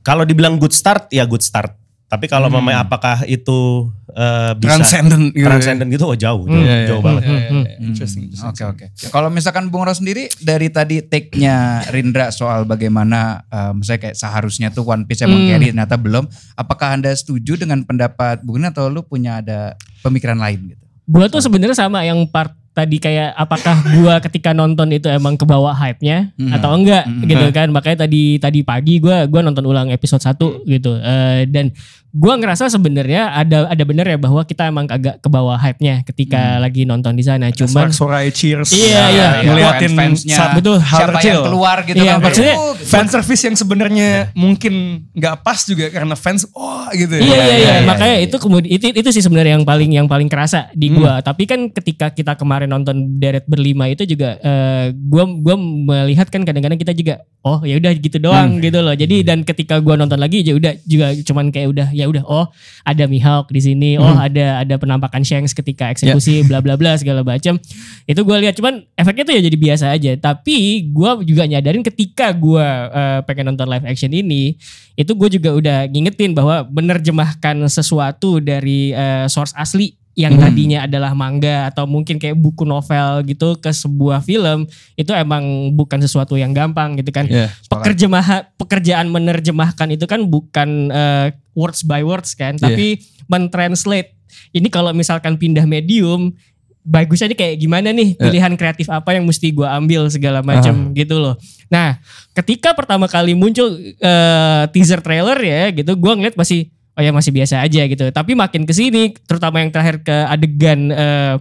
kalau 0.00 0.22
dibilang 0.22 0.56
good 0.56 0.72
start 0.72 1.10
ya 1.10 1.24
good 1.24 1.42
start 1.42 1.76
Tapi 2.12 2.28
kalau 2.28 2.52
Hmm. 2.52 2.60
memang 2.60 2.76
apakah 2.78 3.24
itu 3.24 3.88
eh, 4.12 4.52
bisa 4.60 4.76
Transcendent 4.76 5.32
gitu. 5.32 5.48
transcendent 5.48 5.88
gitu, 5.88 6.04
oh 6.04 6.12
jauh, 6.12 6.44
jauh, 6.44 6.52
Iya, 6.52 6.76
iya. 6.76 6.88
jauh 6.92 7.00
banget. 7.00 7.22
Iya, 7.24 7.32
iya, 7.32 7.48
Hmm. 7.48 7.64
Interesting. 7.88 8.28
Oke 8.44 8.62
oke. 8.62 8.84
Kalau 9.08 9.32
misalkan 9.32 9.72
Bung 9.72 9.88
Ros 9.88 9.96
sendiri 9.96 10.28
dari 10.38 10.68
tadi 10.68 11.00
take-nya 11.00 11.80
Rindra 11.88 12.28
soal 12.28 12.68
bagaimana 12.68 13.40
eh, 13.48 13.72
misalnya 13.72 14.00
kayak 14.02 14.16
seharusnya 14.18 14.68
tuh 14.68 14.84
One 14.84 15.08
Piece 15.08 15.24
emang 15.24 15.40
Hmm. 15.40 15.50
carry 15.50 15.72
ternyata 15.72 15.96
belum. 15.96 16.28
Apakah 16.52 16.92
Anda 16.92 17.08
setuju 17.10 17.56
dengan 17.56 17.80
pendapat 17.82 18.44
Bung 18.44 18.60
atau 18.60 18.86
lu 18.86 19.00
punya 19.00 19.40
ada 19.40 19.72
pemikiran 20.02 20.36
lain 20.36 20.68
gitu? 20.68 20.84
Gua 21.04 21.26
tuh 21.26 21.40
sebenarnya 21.40 21.72
sama 21.74 22.04
yang 22.04 22.20
part 22.26 22.52
tadi 22.72 22.96
kayak 22.96 23.32
apakah 23.34 23.74
gua 23.94 24.16
ketika 24.18 24.52
nonton 24.52 24.88
itu 24.90 25.04
emang 25.04 25.36
kebawa 25.36 25.72
hype-nya 25.72 26.32
Hmm. 26.36 26.52
atau 26.52 26.72
enggak 26.72 27.04
Hmm. 27.04 27.24
gitu 27.24 27.48
kan. 27.50 27.68
Makanya 27.68 28.04
tadi 28.04 28.36
tadi 28.36 28.60
pagi 28.60 28.96
gua 28.96 29.24
gua 29.24 29.40
nonton 29.40 29.64
ulang 29.64 29.88
episode 29.88 30.20
1 30.20 30.60
gitu. 30.66 30.96
Eh, 30.96 31.48
dan 31.48 31.72
gua 32.12 32.36
ngerasa 32.36 32.68
sebenarnya 32.68 33.32
ada 33.32 33.66
ada 33.66 33.84
bener 33.84 34.04
ya 34.04 34.18
bahwa 34.20 34.44
kita 34.44 34.68
emang 34.68 34.84
agak 34.86 35.16
kebawa 35.18 35.56
hype-nya 35.56 36.04
ketika 36.04 36.60
lagi 36.60 36.84
nonton 36.84 37.16
di 37.16 37.24
sana. 37.24 37.48
Cuman 37.48 37.88
Sorak-sorai 37.88 38.28
cheers. 38.28 38.68
Iya, 38.70 39.02
iya. 39.08 39.28
Ngeliatin 39.42 39.96
Fans-fansnya 39.96 40.36
saat 40.36 40.52
betul 40.54 40.76
hal 40.76 40.98
siapa 41.00 41.18
kecil. 41.18 41.32
yang 41.32 41.44
keluar 41.48 41.76
gitu 41.82 41.96
Iya, 41.98 42.12
kan. 42.12 42.20
maksudnya 42.20 42.54
Oh, 42.60 42.72
gitu. 42.76 42.84
Fan 42.84 43.06
service 43.08 43.42
yang 43.42 43.56
sebenarnya 43.56 44.08
mungkin 44.36 44.74
nggak 45.16 45.40
pas 45.40 45.58
juga 45.64 45.88
karena 45.88 46.12
fans 46.12 46.44
oh 46.52 46.84
gitu. 46.92 47.16
Iya 47.16 47.24
iya 47.24 47.44
iya, 47.48 47.56
iya, 47.56 47.72
makanya 47.82 48.16
iya. 48.20 48.26
itu 48.28 48.36
kemudian 48.36 48.70
itu 48.70 48.86
itu 48.92 49.08
sih 49.08 49.24
sebenarnya 49.24 49.56
yang 49.56 49.64
paling 49.64 49.90
yang 49.90 50.04
paling 50.04 50.28
kerasa 50.28 50.68
di 50.76 50.92
gua. 50.92 51.24
Tapi 51.24 51.48
kan 51.48 51.72
ketika 51.72 52.12
kita 52.12 52.36
kemarin 52.36 52.68
nonton 52.68 53.16
Deret 53.16 53.48
berlima 53.48 53.88
itu 53.88 54.04
juga 54.04 54.36
eh, 54.36 54.92
gua 54.92 55.24
gua 55.24 55.56
melihat 55.56 56.28
kan 56.28 56.44
kadang-kadang 56.44 56.76
kita 56.76 56.92
juga 56.92 57.24
oh 57.40 57.64
ya 57.64 57.80
udah 57.80 57.92
gitu 57.96 58.20
doang 58.20 58.60
gitu 58.60 58.84
loh. 58.84 58.92
Jadi 58.92 59.24
dan 59.24 59.42
ketika 59.42 59.80
gua 59.80 59.96
nonton 59.96 60.20
lagi 60.20 60.44
ya 60.44 60.52
udah 60.52 60.76
juga 60.84 61.16
cuman 61.16 61.48
kayak 61.48 61.68
udah 61.72 61.88
ya 62.02 62.10
udah 62.10 62.24
oh 62.26 62.46
ada 62.82 63.06
Mihawk 63.06 63.48
di 63.54 63.62
sini, 63.62 63.90
oh 63.96 64.14
ada 64.18 64.66
ada 64.66 64.74
penampakan 64.76 65.22
Shanks 65.22 65.54
ketika 65.54 65.94
eksekusi 65.94 66.42
bla 66.50 66.58
bla 66.58 66.74
bla 66.74 66.98
segala 66.98 67.22
macam. 67.22 67.62
Itu 68.04 68.26
gua 68.26 68.42
lihat 68.42 68.58
cuman 68.58 68.82
efeknya 68.98 69.22
tuh 69.22 69.34
ya 69.38 69.42
jadi 69.46 69.56
biasa 69.56 69.84
aja. 69.94 70.12
Tapi 70.18 70.90
gua 70.90 71.22
juga 71.22 71.46
nyadarin 71.46 71.86
ketika 71.86 72.34
gua 72.34 72.90
eh, 72.90 73.20
pengen 73.24 73.54
nonton 73.54 73.70
live 73.70 73.86
action 73.86 74.10
ini 74.10 74.58
itu 74.92 75.12
gue 75.16 75.40
juga 75.40 75.50
udah 75.56 75.78
ngingetin 75.88 76.36
bahwa 76.36 76.68
menerjemahkan 76.68 77.64
sesuatu 77.68 78.44
dari 78.44 78.92
eh, 78.92 79.24
source 79.24 79.56
asli 79.56 79.96
yang 80.12 80.36
Hmm. 80.36 80.44
tadinya 80.44 80.84
adalah 80.84 81.16
manga 81.16 81.72
atau 81.72 81.88
mungkin 81.88 82.20
kayak 82.20 82.36
buku 82.36 82.68
novel 82.68 83.24
gitu 83.24 83.56
ke 83.56 83.72
sebuah 83.72 84.20
film 84.20 84.68
itu 84.92 85.08
emang 85.16 85.72
bukan 85.72 86.04
sesuatu 86.04 86.36
yang 86.36 86.52
gampang 86.52 87.00
gitu 87.00 87.08
kan. 87.08 87.24
Iya. 87.24 87.48
Pekerjaan 87.66 88.12
pekerjaan 88.60 89.06
menerjemahkan 89.08 89.88
itu 89.88 90.04
kan 90.04 90.20
bukan 90.28 90.92
eh, 90.92 91.26
words 91.56 91.80
by 91.82 92.04
words 92.04 92.36
kan, 92.36 92.60
Iya. 92.60 92.62
tapi 92.68 92.86
mentranslate. 93.24 94.12
Ini 94.52 94.68
kalau 94.68 94.92
misalkan 94.92 95.40
pindah 95.40 95.64
medium 95.64 96.36
bagusnya 96.82 97.30
nih 97.30 97.38
kayak 97.38 97.56
gimana 97.62 97.88
nih 97.94 98.12
Iya. 98.12 98.20
pilihan 98.20 98.52
kreatif 98.58 98.90
apa 98.90 99.14
yang 99.14 99.24
mesti 99.24 99.48
gua 99.54 99.78
ambil 99.78 100.10
segala 100.10 100.42
macam 100.42 100.90
gitu 100.92 101.16
loh. 101.22 101.38
Nah, 101.70 101.96
ketika 102.34 102.74
pertama 102.76 103.08
kali 103.08 103.32
muncul 103.32 103.80
eh, 103.80 104.62
teaser 104.74 105.00
trailer 105.00 105.38
ya 105.40 105.72
gitu, 105.72 105.96
gua 105.96 106.18
ngeliat 106.18 106.36
masih 106.36 106.68
oh 106.92 107.00
ya 107.00 107.10
masih 107.10 107.30
biasa 107.30 107.60
aja 107.60 107.82
gitu. 107.84 108.04
Tapi 108.08 108.32
makin 108.32 108.62
ke 108.62 108.72
sini, 108.72 109.12
terutama 109.22 109.58
yang 109.58 109.68
terakhir 109.68 110.00
ke 110.00 110.16
adegan 110.26 110.88
eh, 110.88 111.36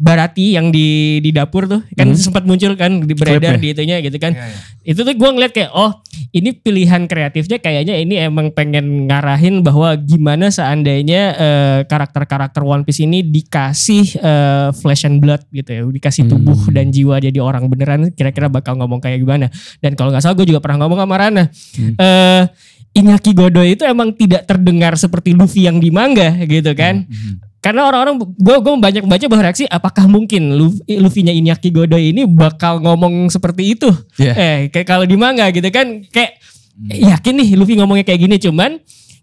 Barati 0.00 0.56
yang 0.56 0.72
di 0.72 1.20
di 1.20 1.28
dapur 1.28 1.68
tuh 1.68 1.84
kan 1.92 2.08
Mhm. 2.08 2.16
sempat 2.16 2.48
muncul 2.48 2.72
kan 2.72 3.04
di 3.04 3.12
beredar 3.12 3.52
Klipnya. 3.52 3.60
di 3.60 3.68
itunya 3.68 3.96
gitu 4.00 4.16
kan. 4.16 4.32
Iya, 4.32 4.48
iya. 4.48 4.96
Itu 4.96 5.04
tuh 5.04 5.12
gua 5.12 5.28
ngeliat 5.28 5.52
kayak 5.52 5.76
oh 5.76 5.92
ini 6.32 6.56
pilihan 6.56 7.04
kreatifnya 7.04 7.60
kayaknya 7.60 8.00
ini 8.00 8.16
emang 8.16 8.48
pengen 8.48 9.04
ngarahin 9.04 9.60
bahwa 9.60 9.92
gimana 9.94 10.48
seandainya 10.48 11.20
eh, 11.36 11.78
karakter-karakter 11.84 12.64
One 12.64 12.80
Piece 12.80 13.04
ini 13.04 13.20
dikasih 13.20 14.04
eh, 14.16 14.68
flesh 14.72 15.04
and 15.04 15.20
blood 15.20 15.44
gitu 15.50 15.68
ya, 15.68 15.84
dikasih 15.84 16.24
tubuh 16.26 16.56
Hmm. 16.56 16.72
dan 16.72 16.88
jiwa 16.88 17.20
jadi 17.20 17.36
orang 17.36 17.68
beneran 17.68 18.08
kira-kira 18.10 18.48
bakal 18.48 18.80
ngomong 18.80 19.04
kayak 19.04 19.20
gimana. 19.20 19.52
Dan 19.78 19.92
kalau 19.94 20.08
nggak 20.08 20.24
salah 20.24 20.32
gue 20.32 20.48
juga 20.48 20.64
pernah 20.64 20.80
ngomong 20.80 20.96
sama 20.98 21.16
Rana. 21.18 21.44
Hmm. 21.76 21.92
eh 21.94 22.42
Iñaki 22.90 23.32
Godoy 23.38 23.78
itu 23.78 23.86
emang 23.86 24.10
tidak 24.14 24.50
terdengar 24.50 24.98
seperti 24.98 25.30
Luffy 25.30 25.70
yang 25.70 25.78
di 25.78 25.94
manga 25.94 26.34
gitu 26.42 26.74
kan. 26.74 27.06
Mhm. 27.06 27.50
Karena 27.60 27.86
orang-orang 27.86 28.16
gue 28.40 28.56
gue 28.56 28.72
banyak 28.80 29.04
baca 29.04 29.24
bahwa 29.28 29.42
reaksi 29.52 29.68
apakah 29.68 30.08
mungkin 30.08 30.56
Luffy, 30.56 30.96
Luffy-nya 30.96 31.30
Iñaki 31.36 31.70
Godoy 31.70 32.10
ini 32.10 32.24
bakal 32.24 32.80
ngomong 32.80 33.28
seperti 33.28 33.76
itu. 33.76 33.92
Iya. 34.16 34.32
Eh 34.34 34.58
kayak 34.72 34.88
kalau 34.88 35.04
di 35.04 35.14
manga 35.14 35.46
gitu 35.52 35.68
kan 35.68 36.02
kayak 36.08 36.40
yakin 36.88 37.34
nih 37.36 37.48
Luffy 37.60 37.76
ngomongnya 37.76 38.08
kayak 38.08 38.20
gini 38.26 38.36
cuman 38.40 38.80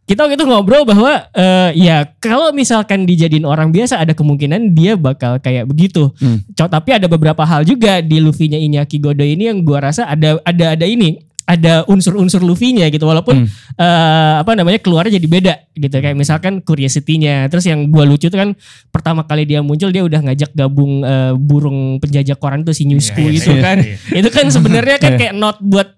kita 0.07 0.23
waktu 0.23 0.39
itu 0.39 0.47
ngobrol 0.47 0.87
bahwa 0.87 1.27
eh, 1.35 1.83
ya 1.83 2.07
kalau 2.23 2.55
misalkan 2.55 3.03
dijadiin 3.03 3.43
orang 3.43 3.75
biasa 3.75 3.99
ada 3.99 4.15
kemungkinan 4.15 4.71
dia 4.71 4.95
bakal 4.95 5.35
kayak 5.43 5.67
begitu. 5.67 6.15
Hmm. 6.23 6.39
Tapi 6.55 6.95
ada 6.95 7.11
beberapa 7.11 7.43
hal 7.43 7.67
juga 7.67 7.99
di 7.99 8.23
Luffy-nya 8.23 8.55
Iñaki 8.55 9.03
Godoy 9.03 9.35
ini 9.35 9.51
yang 9.51 9.67
gua 9.67 9.91
rasa 9.91 10.07
ada 10.07 10.39
ada 10.47 10.79
ada 10.79 10.85
ini 10.87 11.26
ada 11.47 11.87
unsur-unsur 11.87 12.43
Luffy-nya 12.43 12.91
gitu 12.91 13.07
walaupun 13.07 13.35
Hmm. 13.37 13.47
eh, 13.73 14.33
apa 14.43 14.51
namanya 14.53 14.77
keluarnya 14.77 15.15
jadi 15.15 15.27
beda 15.27 15.53
gitu 15.73 15.95
kayak 15.95 16.13
misalkan 16.13 16.59
curiosity-nya 16.59 17.47
terus 17.47 17.65
yang 17.65 17.87
gua 17.87 18.03
lucu 18.03 18.27
tuh 18.27 18.35
kan 18.35 18.51
pertama 18.87 19.23
kali 19.23 19.43
dia 19.43 19.63
muncul 19.63 19.89
dia 19.89 20.03
udah 20.03 20.21
ngajak 20.21 20.51
gabung 20.51 21.01
eh, 21.01 21.33
burung 21.33 21.97
penjajah 21.97 22.35
koran 22.35 22.61
tuh 22.61 22.71
si 22.71 22.83
Nyusku 22.83 23.17
Iya, 23.17 23.29
iya, 23.29 23.39
itu 23.39 23.51
iya, 23.51 23.61
kan 23.63 23.77
iya. 23.79 23.95
itu 24.19 24.29
kan 24.29 24.45
sebenarnya 24.47 24.97
kan 24.99 25.11
Iya. 25.15 25.19
kayak 25.19 25.33
not 25.33 25.57
buat 25.57 25.96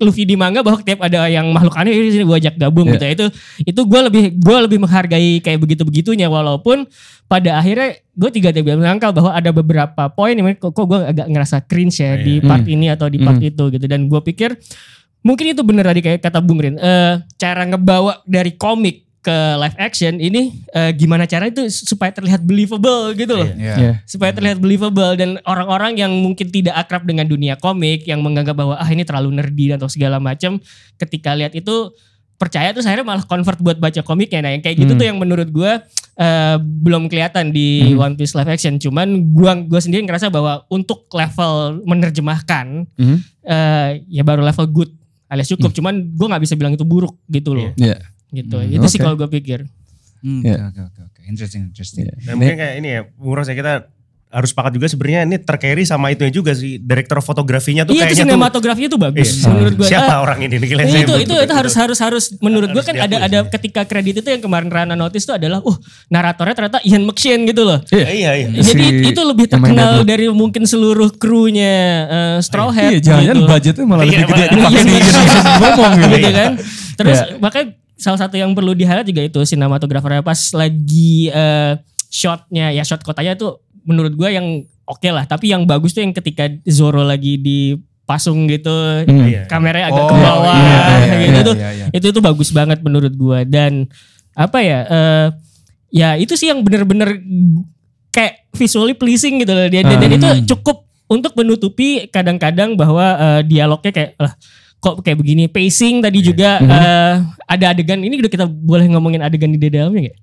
Luffy 0.00 0.24
di 0.24 0.32
manga 0.34 0.64
bahwa 0.64 0.80
tiap 0.80 1.04
ada 1.04 1.28
yang 1.28 1.52
makhluk 1.52 1.76
aneh 1.76 1.92
di 1.92 2.10
sini 2.10 2.24
gue 2.24 2.36
ajak 2.36 2.56
gabung 2.56 2.88
Iya. 2.88 2.92
gitu 2.96 3.04
ya. 3.04 3.10
itu 3.12 3.26
itu 3.68 3.80
gue 3.84 4.00
lebih 4.08 4.24
gue 4.34 4.56
lebih 4.64 4.78
menghargai 4.80 5.38
kayak 5.38 5.60
begitu 5.60 5.84
begitunya 5.84 6.26
walaupun 6.26 6.88
pada 7.24 7.60
akhirnya 7.60 7.94
gue 8.10 8.30
tiga 8.32 8.50
tiga 8.50 8.74
menyangkal 8.74 9.12
bahwa 9.12 9.30
ada 9.30 9.50
beberapa 9.50 10.02
poin 10.08 10.32
yang 10.32 10.56
kok, 10.56 10.72
kok 10.72 10.86
gue 10.88 10.98
agak 11.04 11.26
ngerasa 11.28 11.56
cringe 11.62 12.00
ya 12.00 12.16
Iya. 12.16 12.24
di 12.24 12.34
part 12.40 12.64
Hmm. 12.64 12.74
ini 12.74 12.86
atau 12.88 13.06
di 13.06 13.18
part 13.18 13.36
Hmm. 13.36 13.50
itu 13.52 13.64
gitu 13.70 13.84
dan 13.84 14.08
gue 14.08 14.20
pikir 14.24 14.56
mungkin 15.20 15.52
itu 15.52 15.60
bener 15.60 15.84
tadi 15.84 16.00
kayak 16.00 16.24
kata 16.24 16.40
Bung 16.40 16.58
Rin 16.58 16.80
eh, 16.80 17.20
cara 17.36 17.68
ngebawa 17.68 18.24
dari 18.24 18.56
komik 18.56 19.04
ke 19.20 19.36
live 19.56 19.76
action 19.76 20.16
ini 20.16 20.64
eh, 20.70 20.92
gimana 20.92 21.24
cara 21.24 21.44
itu 21.44 21.68
supaya 21.68 22.08
terlihat 22.08 22.40
believable 22.40 23.12
gitu 23.12 23.36
loh 23.36 23.44
Iya. 23.46 23.74
Iya. 23.76 23.92
supaya 24.04 24.32
terlihat 24.32 24.56
believable 24.56 25.12
dan 25.12 25.36
orang-orang 25.44 25.92
yang 25.94 26.12
mungkin 26.14 26.48
tidak 26.48 26.72
akrab 26.74 27.04
dengan 27.04 27.24
dunia 27.24 27.54
komik 27.54 28.04
yang 28.04 28.20
menganggap 28.20 28.56
bahwa 28.56 28.74
ah 28.74 28.88
ini 28.88 29.04
terlalu 29.04 29.32
nerdy 29.34 29.76
atau 29.76 29.86
segala 29.86 30.16
macam 30.16 30.56
ketika 30.96 31.32
lihat 31.32 31.52
itu 31.52 31.92
percaya 32.34 32.72
terus 32.72 32.88
akhirnya 32.88 33.04
malah 33.04 33.20
convert 33.22 33.60
buat 33.60 33.76
baca 33.76 34.00
komiknya 34.00 34.40
nah 34.40 34.50
yang 34.50 34.64
kayak 34.64 34.76
gitu 34.78 34.92
Hmm. 34.92 34.96
tuh 34.96 35.06
yang 35.06 35.18
menurut 35.18 35.48
gue 35.48 35.72
eh, 36.16 36.56
belum 36.56 37.04
kelihatan 37.06 37.48
di 37.48 37.92
Hmm. 37.92 38.00
One 38.02 38.14
Piece 38.14 38.32
live 38.32 38.48
action 38.48 38.76
cuman 38.76 39.08
gua 39.30 39.52
gua 39.58 39.76
sendiri 39.78 40.00
ngerasa 40.02 40.28
bahwa 40.28 40.64
untuk 40.68 41.04
level 41.10 41.84
menerjemahkan 41.84 42.88
Mhm. 42.96 43.16
eh, 43.42 43.90
ya 44.10 44.22
baru 44.22 44.40
level 44.40 44.64
good 44.66 44.90
alias 45.28 45.48
cukup 45.48 45.70
cuman 45.70 46.08
gua 46.10 46.32
nggak 46.32 46.42
bisa 46.42 46.54
bilang 46.54 46.72
itu 46.72 46.82
buruk 46.82 47.20
gitu 47.26 47.52
loh 47.52 47.76
Iya. 47.76 48.00
Gitu 48.32 48.56
Hmm, 48.56 48.70
itu 48.72 48.86
sih 48.86 48.96
oke. 48.96 49.04
kalau 49.04 49.16
gue 49.16 49.30
pikir 49.32 49.60
Hmm, 50.18 50.44
Iya. 50.44 50.68
Oke 50.68 50.80
oke 50.84 51.00
oke. 51.02 51.20
Interesting 51.24 51.62
interesting. 51.66 52.04
Iya. 52.04 52.12
Dan 52.22 52.34
mungkin 52.36 52.52
kayak 52.54 52.74
ini 52.76 52.88
ya, 52.90 53.00
Ros 53.16 53.46
ya 53.46 53.54
kita 53.54 53.88
harus 54.30 54.48
sepakat 54.48 54.72
juga 54.72 54.86
sebenarnya 54.86 55.20
ini 55.24 55.36
tercarry 55.38 55.82
sama 55.82 56.06
itunya 56.08 56.30
juga 56.30 56.52
sih 56.52 56.78
direktur 56.78 57.18
fotografinya 57.18 57.82
tuh 57.82 57.90
iya 57.90 58.04
itu 58.04 58.14
kayaknya 58.14 58.22
tuh 58.22 58.30
sinematografinya 58.30 58.88
tuh 58.88 59.00
bagus 59.00 59.28
Iya. 59.32 59.48
menurut 59.48 59.72
gue 59.74 59.86
siapa 59.88 60.14
orang 60.18 60.38
ini 60.38 60.54
nih 60.54 60.68
saya 60.68 60.78
itu 60.78 60.86
itu 60.86 61.12
betul- 61.26 61.40
itu 61.40 61.54
harus 61.56 61.74
harus 61.74 61.98
harus 61.98 62.24
menurut 62.38 62.70
gue 62.70 62.78
kan 62.80 62.94
ada 62.96 63.16
ada 63.18 63.38
sih. 63.40 63.50
ketika 63.50 63.82
kredit 63.82 64.22
itu 64.22 64.28
yang 64.28 64.38
kemarin 64.38 64.68
Rana 64.68 64.94
notice 64.94 65.24
tuh 65.24 65.34
adalah 65.34 65.58
uh 65.58 65.76
naratornya 66.06 66.54
ternyata 66.54 66.78
Ian 66.84 67.02
McShane 67.02 67.42
gitu 67.44 67.64
loh. 67.64 67.82
Iya 67.90 68.06
iya. 68.12 68.30
iya. 68.36 68.46
Jadi 68.54 68.84
Si 69.02 69.08
itu 69.08 69.20
lebih 69.20 69.48
terkenal 69.48 70.04
dari 70.04 70.28
mungkin 70.28 70.62
seluruh 70.62 71.10
krunya 71.12 71.74
eh, 72.06 72.38
Straw 72.38 72.70
Hat 72.70 72.92
Iya, 72.92 73.00
jangan 73.02 73.34
gitu. 73.34 73.48
budgetnya 73.48 73.84
malah 73.84 74.04
Iya, 74.04 74.10
lebih 74.12 74.26
gede 74.28 74.38
malah- 74.38 74.52
dipakai 74.52 74.84
di 74.84 74.92
Iya, 74.92 75.58
ngomong 75.58 75.90
gitu. 75.90 76.06
gitu 76.12 76.30
kan. 76.30 76.50
Terus 76.94 77.18
Iya. 77.18 77.34
makanya 77.40 77.66
salah 78.00 78.16
satu 78.18 78.34
yang 78.34 78.50
perlu 78.50 78.72
di 78.72 78.82
highlight 78.82 79.06
juga 79.06 79.22
itu 79.22 79.38
sinematografernya 79.44 80.20
pas 80.20 80.40
lagi 80.52 81.28
eh, 81.28 81.76
shotnya 82.08 82.72
ya 82.72 82.80
shot 82.80 83.00
kotanya 83.00 83.36
tuh 83.36 83.60
menurut 83.84 84.12
gue 84.12 84.28
yang 84.28 84.46
oke 84.84 85.06
lah. 85.06 85.24
Tapi 85.24 85.52
yang 85.52 85.62
bagus 85.64 85.92
tuh 85.92 86.02
yang 86.02 86.10
ketika 86.10 86.48
Zoro 86.66 87.00
lagi 87.00 87.36
dipasung 87.36 88.44
gitu 88.46 88.72
Hmm. 89.06 89.22
Iya. 89.22 89.46
kameranya 89.46 89.86
agak 89.88 90.02
Oh, 90.02 90.08
ke 90.08 90.16
bawah 90.16 90.56
iya, 90.56 90.80
iya, 90.98 91.16
gitu 91.20 91.30
iya, 91.30 91.46
tuh 91.46 91.54
iya, 91.54 91.70
iya. 91.76 91.86
itu 91.92 92.06
tuh 92.10 92.18
bagus 92.20 92.50
banget 92.50 92.80
menurut 92.80 93.14
gua 93.14 93.44
dan 93.44 93.86
apa 94.32 94.58
ya 94.58 94.80
eh 94.84 95.26
ya 95.90 96.08
itu 96.16 96.34
sih 96.34 96.50
yang 96.50 96.62
bener-bener 96.62 97.18
kayak 98.10 98.50
visually 98.52 98.94
pleasing 98.94 99.38
gitu 99.38 99.50
loh 99.50 99.66
dia 99.66 99.82
dan, 99.82 99.98
dan 99.98 100.10
Hmm. 100.10 100.18
itu 100.18 100.28
cukup 100.50 100.82
untuk 101.06 101.34
menutupi 101.34 102.06
kadang-kadang 102.06 102.74
bahwa 102.74 103.06
eh, 103.14 103.40
dialognya 103.42 103.90
kayak 103.90 104.10
lah 104.16 104.34
kok 104.80 105.04
kayak 105.04 105.18
begini 105.20 105.44
pacing 105.46 106.00
tadi 106.00 106.18
juga 106.24 106.56
Mhm. 106.58 106.70
eh, 106.72 107.14
ada 107.46 107.64
adegan 107.76 108.00
ini 108.00 108.16
udah 108.16 108.32
kita 108.32 108.46
boleh 108.48 108.88
ngomongin 108.88 109.20
adegan 109.20 109.52
di 109.52 109.60
dalamnya 109.60 110.08
nggak? 110.08 110.18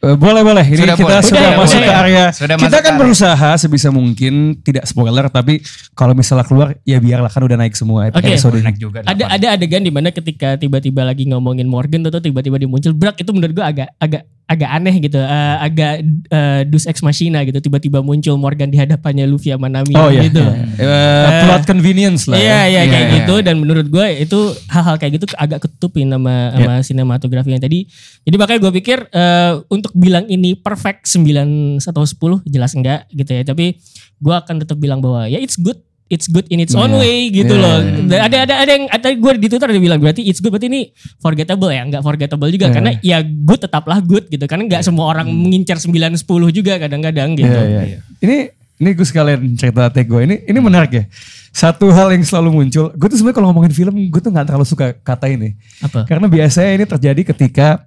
Eh, 0.00 0.16
boleh 0.16 0.40
boleh. 0.40 0.64
Ini 0.64 0.80
Sudah 0.80 0.96
kita 0.96 1.04
boleh. 1.12 1.28
sudah 1.28 1.40
Udah, 1.44 1.58
masuk 1.60 1.78
ke 1.78 1.92
area. 1.92 2.24
Sudah 2.32 2.56
kita 2.56 2.78
kan 2.80 2.94
berusaha 2.96 3.50
sebisa 3.60 3.88
mungkin 3.92 4.56
tidak 4.64 4.88
spoiler 4.88 5.28
tapi 5.28 5.60
kalau 5.92 6.16
misalnya 6.16 6.48
keluar 6.48 6.72
ya 6.88 6.96
biarlah 6.96 7.28
kan 7.28 7.44
udah 7.44 7.60
naik 7.60 7.76
semua 7.76 8.08
Oke. 8.08 8.24
episode 8.24 8.64
Naik 8.64 8.80
juga. 8.80 9.04
Ada 9.04 9.28
ada 9.28 9.46
adegan 9.60 9.84
di 9.84 9.92
mana 9.92 10.08
ketika 10.08 10.56
tiba-tiba 10.56 11.04
lagi 11.04 11.28
ngomongin 11.28 11.68
Morgan 11.68 12.00
atau 12.02 12.16
tiba-tiba 12.16 12.56
dia 12.56 12.64
muncul 12.64 12.96
brak 12.96 13.20
itu 13.20 13.28
menurut 13.28 13.52
gua 13.52 13.68
agak 13.68 13.92
agak 14.00 14.24
agak 14.50 14.66
aneh 14.66 14.98
gitu, 14.98 15.14
Eh, 15.14 15.56
agak 15.62 16.02
uh, 16.26 16.66
dus 16.66 16.82
ex 16.82 17.06
machina 17.06 17.46
gitu 17.46 17.62
tiba-tiba 17.62 18.02
muncul 18.02 18.34
Morgan 18.34 18.66
di 18.66 18.82
hadapannya 18.82 19.22
Luffy 19.22 19.54
sama 19.54 19.70
Nami 19.70 19.94
Oh 19.94 20.10
iya. 20.10 20.26
gitu. 20.26 20.42
Eh, 20.74 21.46
plot 21.46 21.70
convenience 21.70 22.26
lah. 22.26 22.34
Iya 22.34 22.60
iya 22.66 22.82
Iya, 22.82 22.90
kayak 22.90 23.06
iya, 23.06 23.14
gitu 23.22 23.34
dan 23.46 23.62
menurut 23.62 23.86
gue 23.86 24.06
itu 24.18 24.38
hal-hal 24.66 24.98
kayak 24.98 25.22
gitu 25.22 25.30
agak 25.38 25.62
ketutupin 25.62 26.10
sama 26.10 26.50
sama 26.50 26.72
sinematografi 26.82 27.54
yang 27.54 27.62
tadi. 27.62 27.86
Jadi 28.26 28.36
makanya 28.42 28.58
gue 28.66 28.72
pikir 28.82 28.98
eh, 29.06 29.52
untuk 29.70 29.89
bilang 29.92 30.24
ini 30.26 30.54
perfect 30.54 31.06
9 31.06 31.78
atau 31.80 32.02
10 32.02 32.44
jelas 32.46 32.72
enggak 32.72 33.08
gitu 33.10 33.30
ya. 33.30 33.42
Tapi 33.42 33.78
gue 34.16 34.34
akan 34.34 34.60
tetap 34.60 34.76
bilang 34.76 34.98
bahwa 34.98 35.24
ya 35.24 35.36
it's 35.36 35.54
good 35.54 35.78
it's 36.10 36.26
good 36.26 36.42
in 36.50 36.58
its 36.58 36.74
own 36.74 36.90
Iya. 36.90 36.98
way 36.98 37.18
gitu 37.30 37.54
Iya, 37.54 37.62
loh. 37.62 37.76
iya. 37.78 38.02
Dan 38.02 38.18
Ada 38.26 38.36
ada 38.42 38.54
ada 38.66 38.72
yang 38.74 38.84
ada 38.90 39.08
gue 39.14 39.32
di 39.38 39.46
Twitter 39.46 39.68
ada 39.70 39.78
bilang 39.78 40.02
berarti 40.02 40.26
it's 40.26 40.42
good 40.42 40.50
berarti 40.50 40.66
ini 40.66 40.90
forgettable 41.18 41.70
ya, 41.70 41.86
enggak 41.86 42.02
forgettable 42.02 42.50
juga 42.50 42.66
Iya. 42.66 42.74
karena 42.74 42.90
ya 42.98 43.18
good 43.22 43.62
tetaplah 43.62 44.02
good 44.02 44.26
gitu. 44.26 44.42
Karena 44.44 44.66
enggak 44.66 44.82
semua 44.82 45.06
orang 45.06 45.30
mengincar 45.30 45.78
9 45.78 46.18
10 46.18 46.26
juga 46.50 46.76
kadang-kadang 46.76 47.38
gitu. 47.38 47.46
Iya, 47.46 47.80
iya. 47.86 47.98
Ini 48.18 48.36
ini 48.80 48.90
gue 48.96 49.06
sekalian 49.06 49.40
cerita 49.54 49.92
take 49.92 50.08
gue. 50.08 50.20
Ini 50.24 50.36
ini 50.48 50.58
menarik 50.58 50.90
ya. 50.90 51.04
Satu 51.50 51.90
hal 51.90 52.10
yang 52.10 52.22
selalu 52.22 52.48
muncul, 52.58 52.90
gue 52.90 53.06
tuh 53.10 53.18
sebenarnya 53.18 53.36
kalau 53.36 53.48
ngomongin 53.50 53.74
film, 53.74 53.94
gue 54.06 54.20
tuh 54.22 54.30
nggak 54.30 54.46
terlalu 54.50 54.62
suka 54.64 54.94
kata 54.96 55.26
ini. 55.28 55.52
Apa? 55.82 56.06
Karena 56.06 56.26
biasanya 56.26 56.70
ini 56.74 56.84
terjadi 56.86 57.22
ketika 57.34 57.84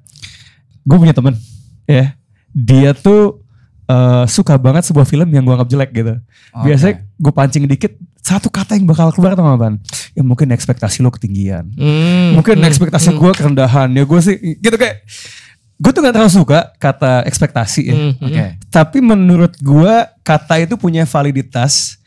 gue 0.84 0.98
punya 1.00 1.16
temen, 1.16 1.34
ya, 1.86 2.16
dia 2.54 2.92
tuh 2.94 3.44
eh, 3.90 4.26
suka 4.30 4.56
banget 4.58 4.88
sebuah 4.88 5.06
film 5.06 5.28
yang 5.30 5.44
gue 5.44 5.54
anggap 5.54 5.70
jelek 5.70 5.92
gitu. 5.92 6.14
Oke. 6.56 6.64
Biasanya 6.72 6.94
gue 7.04 7.34
pancing 7.34 7.64
dikit, 7.68 7.94
satu 8.24 8.48
kata 8.48 8.80
yang 8.80 8.88
bakal 8.88 9.12
keluar 9.12 9.36
apaan? 9.36 9.84
Ya 10.16 10.24
mungkin 10.24 10.52
ekspektasi 10.56 11.04
lo 11.04 11.12
ketinggian. 11.12 11.68
Hmm, 11.76 12.40
Mungkin 12.40 12.56
hmm, 12.64 12.70
ekspektasi 12.72 13.12
gue 13.14 13.32
kerendahan. 13.36 13.92
Ya 13.92 14.04
gue 14.08 14.20
sih 14.24 14.36
gitu 14.64 14.76
kayak, 14.80 15.04
gue 15.76 15.92
tuh 15.92 16.00
gak 16.00 16.16
terlalu 16.16 16.32
suka 16.32 16.72
kata 16.80 17.28
ekspektasi 17.28 17.82
ya. 17.92 17.96
hmm, 17.96 18.12
hmm. 18.16 18.26
Oke. 18.32 18.46
Tapi 18.72 18.98
menurut 19.04 19.54
gua 19.60 20.08
kata 20.24 20.64
itu 20.64 20.80
punya 20.80 21.04
validitas 21.04 22.00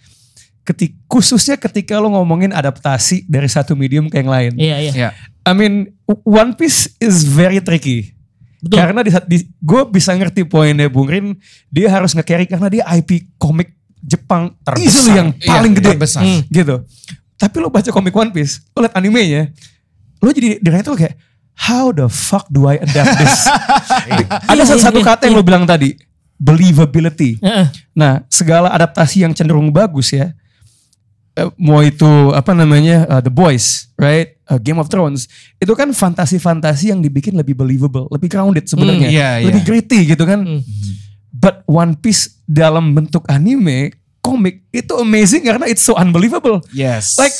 ketik 0.66 0.98
khususnya 1.06 1.54
ketika 1.54 1.94
lo 2.02 2.10
ngomongin 2.10 2.50
adaptasi 2.50 3.22
dari 3.30 3.46
satu 3.46 3.78
medium 3.78 4.10
ke 4.10 4.18
yang 4.18 4.30
lain. 4.32 4.52
Iya 4.58 4.76
iya. 4.82 4.92
Ya. 4.96 5.10
I 5.46 5.52
mean 5.54 5.94
One 6.26 6.58
Piece 6.58 6.90
is 6.98 7.22
very 7.22 7.62
tricky. 7.62 8.15
Betul. 8.62 8.76
Karena 8.78 9.00
di, 9.04 9.10
di 9.28 9.38
gue 9.60 9.82
bisa 9.92 10.16
ngerti 10.16 10.48
poinnya 10.48 10.88
Bung 10.88 11.08
Rin, 11.08 11.36
dia 11.68 11.92
harus 11.92 12.16
nge-carry 12.16 12.48
karena 12.48 12.68
dia 12.72 12.84
IP 12.96 13.36
komik 13.36 13.76
Jepang 14.00 14.54
easily 14.78 15.18
yang 15.18 15.28
Iya, 15.34 15.50
paling 15.50 15.72
gede 15.74 15.90
terbesar. 15.98 16.22
Hmm. 16.22 16.40
gitu. 16.46 16.86
Tapi 17.36 17.56
lo 17.58 17.68
baca 17.68 17.90
komik 17.90 18.14
One 18.14 18.30
Piece, 18.32 18.62
lo 18.72 18.86
liat 18.86 18.94
animenya, 18.94 19.50
lo 20.22 20.30
jadi 20.30 20.56
di 20.56 20.68
itu 20.70 20.92
kayak 20.94 21.18
how 21.68 21.90
the 21.92 22.06
fuck 22.08 22.46
do 22.48 22.64
I 22.70 22.80
adapt 22.80 23.12
this? 23.18 23.44
Ada 24.50 24.62
Iya, 24.62 24.64
satu, 24.64 24.80
satu 24.80 24.98
iya, 25.02 25.06
kata 25.10 25.22
yang 25.28 25.36
lo 25.36 25.44
bilang 25.44 25.64
tadi, 25.68 25.96
believability. 26.36 27.40
Heeh. 27.40 27.66
Nah, 27.96 28.24
segala 28.28 28.70
adaptasi 28.72 29.24
yang 29.24 29.32
cenderung 29.32 29.72
bagus 29.72 30.12
ya, 30.12 30.32
eh, 31.36 31.48
mau 31.56 31.80
itu 31.80 32.08
apa 32.32 32.50
namanya 32.50 33.04
uh, 33.06 33.20
The 33.20 33.30
Boys, 33.30 33.92
right? 33.94 34.40
Uh, 34.46 34.56
Game 34.56 34.78
of 34.78 34.88
Thrones, 34.88 35.28
itu 35.56 35.72
kan 35.72 35.90
fantasi-fantasi 35.90 36.90
yang 36.90 37.00
dibikin 37.00 37.34
lebih 37.34 37.52
believable, 37.52 38.08
lebih 38.08 38.26
grounded 38.26 38.64
sebenarnya, 38.64 39.08
Hmm, 39.08 39.14
iya, 39.14 39.30
iya. 39.38 39.46
lebih 39.46 39.62
gritty 39.62 40.06
gitu 40.06 40.24
kan. 40.24 40.40
Hmm. 40.40 40.60
But 41.30 41.66
One 41.66 41.94
Piece 41.94 42.40
dalam 42.42 42.94
bentuk 42.94 43.26
anime, 43.26 43.92
komik 44.18 44.64
itu 44.70 44.96
amazing 44.96 45.44
karena 45.44 45.66
it's 45.66 45.82
so 45.82 45.94
unbelievable. 45.94 46.64
Yes. 46.72 47.14
Like 47.14 47.34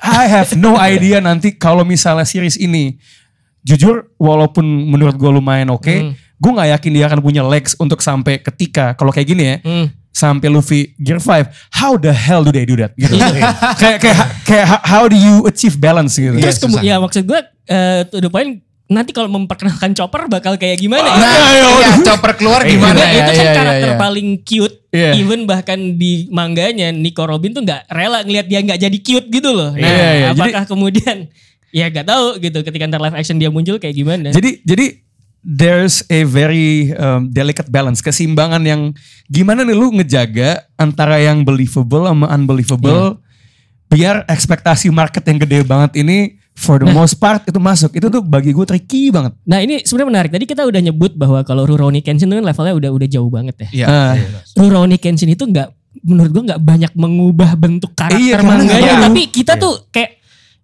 I 0.00 0.26
have 0.26 0.52
no 0.54 0.76
idea 0.92 1.20
nanti 1.20 1.54
kalau 1.54 1.84
misalnya 1.84 2.24
series 2.24 2.56
ini 2.56 2.98
jujur 3.60 4.08
walaupun 4.16 4.64
menurut 4.64 5.14
gue 5.14 5.30
lumayan 5.30 5.68
oke, 5.68 5.88
Hmm. 5.88 6.12
gue 6.16 6.50
nggak 6.50 6.70
yakin 6.74 6.90
dia 6.90 7.04
akan 7.06 7.20
punya 7.20 7.44
legs 7.44 7.76
untuk 7.76 8.00
sampai 8.00 8.40
ketika 8.40 8.96
kalau 8.96 9.12
kayak 9.12 9.28
gini 9.28 9.44
ya 9.44 9.56
Hmm. 9.60 9.86
Sampai 10.10 10.46
Luffy 10.46 10.92
Gear 10.96 11.16
5. 11.16 11.48
How 11.72 11.94
the 11.94 12.10
hell 12.10 12.42
do 12.42 12.50
they 12.50 12.62
do 12.62 12.74
that? 12.76 12.92
Gitu. 12.94 13.14
Iya. 13.14 13.54
kayak 13.74 13.98
kayak 13.98 14.18
kayak 14.42 14.66
how 14.82 15.04
do 15.04 15.14
you 15.14 15.42
achieve 15.44 15.76
balance 15.76 16.14
gitu? 16.14 16.32
Iya, 16.32 16.44
Terus 16.44 16.58
kemu- 16.58 16.76
susah. 16.76 16.82
ya 16.82 16.94
maksud 16.96 17.22
gue 17.24 17.40
eh 17.66 18.02
to 18.04 18.18
the 18.18 18.28
point 18.28 18.60
nanti 18.86 19.10
kalau 19.10 19.30
memperkenalkan 19.30 19.94
Chopper 19.94 20.26
bakal 20.26 20.54
kayak 20.54 20.76
gimana 20.76 21.06
ya? 21.06 21.14
Nah, 21.14 21.34
iya, 21.48 21.94
chopper 22.02 22.34
keluar 22.34 22.66
gimana 22.66 22.92
Nah, 22.92 23.06
ya? 23.06 23.22
itu 23.22 23.30
kan 23.30 23.30
Iya, 23.30 23.42
iya, 23.44 23.54
karakter 23.54 23.88
iya. 23.88 23.96
paling 23.96 24.28
cute. 24.42 24.76
Iya. 24.90 25.10
Even 25.14 25.40
bahkan 25.46 25.78
di 25.94 26.26
mangganya 26.28 26.90
Nico 26.90 27.22
Robin 27.22 27.54
tuh 27.54 27.62
nggak 27.62 27.86
rela 27.86 28.26
ngelihat 28.26 28.46
dia 28.46 28.58
nggak 28.60 28.80
jadi 28.80 28.98
cute 28.98 29.30
gitu 29.30 29.50
loh. 29.50 29.70
Nah, 29.70 29.86
Iya, 29.86 30.10
iya. 30.12 30.26
apakah 30.34 30.66
kemudian 30.66 31.30
ya 31.70 31.86
gak 31.86 32.02
tahu 32.02 32.42
gitu 32.42 32.58
ketika 32.60 32.82
ntar 32.84 32.98
live 32.98 33.14
action 33.14 33.38
dia 33.38 33.46
muncul 33.46 33.78
kayak 33.78 33.94
gimana? 33.94 34.34
Jadi 34.34 34.58
jadi 34.66 34.90
there's 35.40 36.04
a 36.12 36.24
very 36.28 36.92
um, 36.96 37.32
delicate 37.32 37.68
balance, 37.72 38.04
keseimbangan 38.04 38.62
yang 38.64 38.92
gimana 39.28 39.64
nih 39.64 39.76
lu 39.76 39.92
ngejaga 39.96 40.68
antara 40.76 41.20
yang 41.20 41.44
believable 41.44 42.04
sama 42.04 42.28
unbelievable 42.32 43.20
biar 43.90 44.22
ekspektasi 44.30 44.86
market 44.94 45.26
yang 45.26 45.42
gede 45.42 45.66
banget 45.66 45.98
ini 45.98 46.38
for 46.54 46.78
the 46.78 46.86
most 46.92 47.18
part 47.18 47.42
itu 47.48 47.58
masuk. 47.58 47.90
Itu 47.96 48.06
tuh 48.12 48.22
bagi 48.22 48.54
gue 48.54 48.62
tricky 48.62 49.10
banget. 49.10 49.34
Nah 49.48 49.58
ini 49.64 49.82
sebenarnya 49.82 50.08
menarik. 50.12 50.30
Tadi 50.30 50.44
kita 50.46 50.62
udah 50.62 50.80
nyebut 50.84 51.16
bahwa 51.18 51.42
kalau 51.42 51.66
Rurouni 51.66 52.04
Kenshin 52.04 52.30
itu 52.30 52.38
kan 52.38 52.46
levelnya 52.46 52.74
udah 52.76 52.90
udah 52.94 53.08
jauh 53.10 53.30
banget 53.32 53.56
ya. 53.66 53.68
Iya. 53.72 53.86
Ah. 53.88 54.14
Rurouni 54.54 55.00
Kenshin 55.00 55.32
itu 55.32 55.42
nggak 55.48 55.74
menurut 56.06 56.30
gua 56.30 56.42
nggak 56.54 56.62
banyak 56.62 56.92
mengubah 56.94 57.50
bentuk 57.58 57.90
karakter 57.98 58.22
Iya, 58.22 58.38
baru. 58.46 59.10
tapi 59.10 59.22
kita 59.26 59.58
tuh 59.58 59.90
kayak 59.90 60.19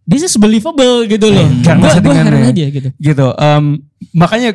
this 0.07 0.23
is 0.23 0.35
believable 0.35 1.05
gitu 1.05 1.27
loh. 1.29 1.47
Karena 1.61 1.83
Gua, 1.83 1.90
gua 1.90 1.95
settingannya. 1.95 2.31
heran 2.33 2.51
aja 2.51 2.64
gitu. 2.71 2.88
gitu. 2.97 3.27
Um, 3.37 3.64
makanya 4.11 4.55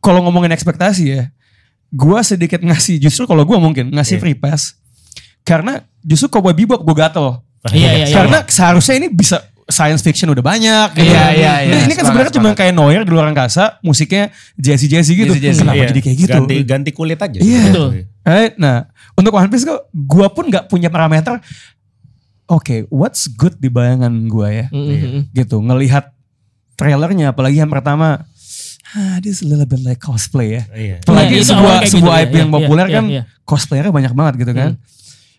kalau 0.00 0.24
ngomongin 0.24 0.50
ekspektasi 0.50 1.04
ya, 1.06 1.22
gua 1.88 2.20
sedikit 2.20 2.58
ngasih 2.58 2.98
justru 2.98 3.24
kalau 3.24 3.44
gua 3.44 3.56
mungkin 3.56 3.92
ngasih 3.92 4.16
Iya. 4.16 4.22
free 4.22 4.36
pass 4.36 4.74
karena 5.42 5.80
justru 6.00 6.28
Cowboy 6.28 6.52
Bebop 6.52 6.82
gue 6.82 6.92
gatel. 6.94 7.40
Iya, 7.72 7.90
iya, 7.94 8.06
iya. 8.06 8.14
Karena 8.14 8.38
seharusnya 8.44 8.96
ini 8.96 9.08
bisa 9.08 9.40
science 9.64 10.00
fiction 10.00 10.28
udah 10.28 10.40
banyak 10.40 10.88
gitu. 10.94 11.08
Iya, 11.08 11.24
iya, 11.32 11.52
Ini- 11.64 11.72
iya. 11.72 11.84
Ini 11.84 11.92
kan 11.92 12.04
Sepakat, 12.04 12.06
sebenarnya 12.06 12.34
cuma 12.36 12.48
kayak 12.52 12.72
Noir 12.72 13.00
di 13.04 13.10
luar 13.10 13.26
angkasa, 13.28 13.76
musiknya 13.80 14.28
jazzy-jazzy 14.56 15.12
gitu. 15.14 15.32
Jazzy-jazzy. 15.32 15.60
Kenapa 15.64 15.76
Iya. 15.76 15.88
jadi 15.88 16.00
kayak 16.00 16.16
gitu? 16.18 16.32
Ganti 16.36 16.56
ganti 16.64 16.90
kulit 16.92 17.16
aja. 17.16 17.40
Iya. 17.40 17.62
Betul. 17.68 17.88
Right? 18.22 18.54
Nah, 18.56 18.76
untuk 19.12 19.32
One 19.32 19.48
Piece 19.48 19.64
kok 19.64 19.80
gua 19.90 20.28
pun 20.28 20.48
nggak 20.48 20.68
punya 20.68 20.88
parameter. 20.88 21.40
Oke, 22.48 22.88
what's 22.88 23.28
good 23.28 23.60
di 23.60 23.68
bayangan 23.68 24.12
gua 24.26 24.48
ya? 24.48 24.66
Mm, 24.72 24.80
mm, 24.80 24.96
mm. 24.96 25.22
Gitu, 25.36 25.56
ngelihat 25.60 26.16
trailernya 26.80 27.36
apalagi 27.36 27.60
yang 27.60 27.68
pertama 27.68 28.24
ah, 28.96 29.16
this 29.20 29.40
is 29.40 29.40
a 29.44 29.48
little 29.50 29.68
bit 29.68 29.82
like 29.84 30.00
cosplay 30.00 30.56
ya. 30.56 30.62
Iya. 30.72 30.96
Apalagi 31.04 31.32
Iya, 31.36 31.40
itu 31.42 31.46
sebuah 31.52 31.76
kayak 31.82 31.92
sebuah 31.92 32.16
gitu, 32.16 32.24
IP 32.24 32.32
iya, 32.32 32.40
yang 32.40 32.50
iya, 32.50 32.56
populer 32.56 32.86
iya, 32.86 32.96
kan 32.96 33.04
iya. 33.10 33.22
cosplayernya 33.44 33.92
banyak 33.92 34.12
banget 34.16 34.34
gitu 34.46 34.52
kan. 34.56 34.70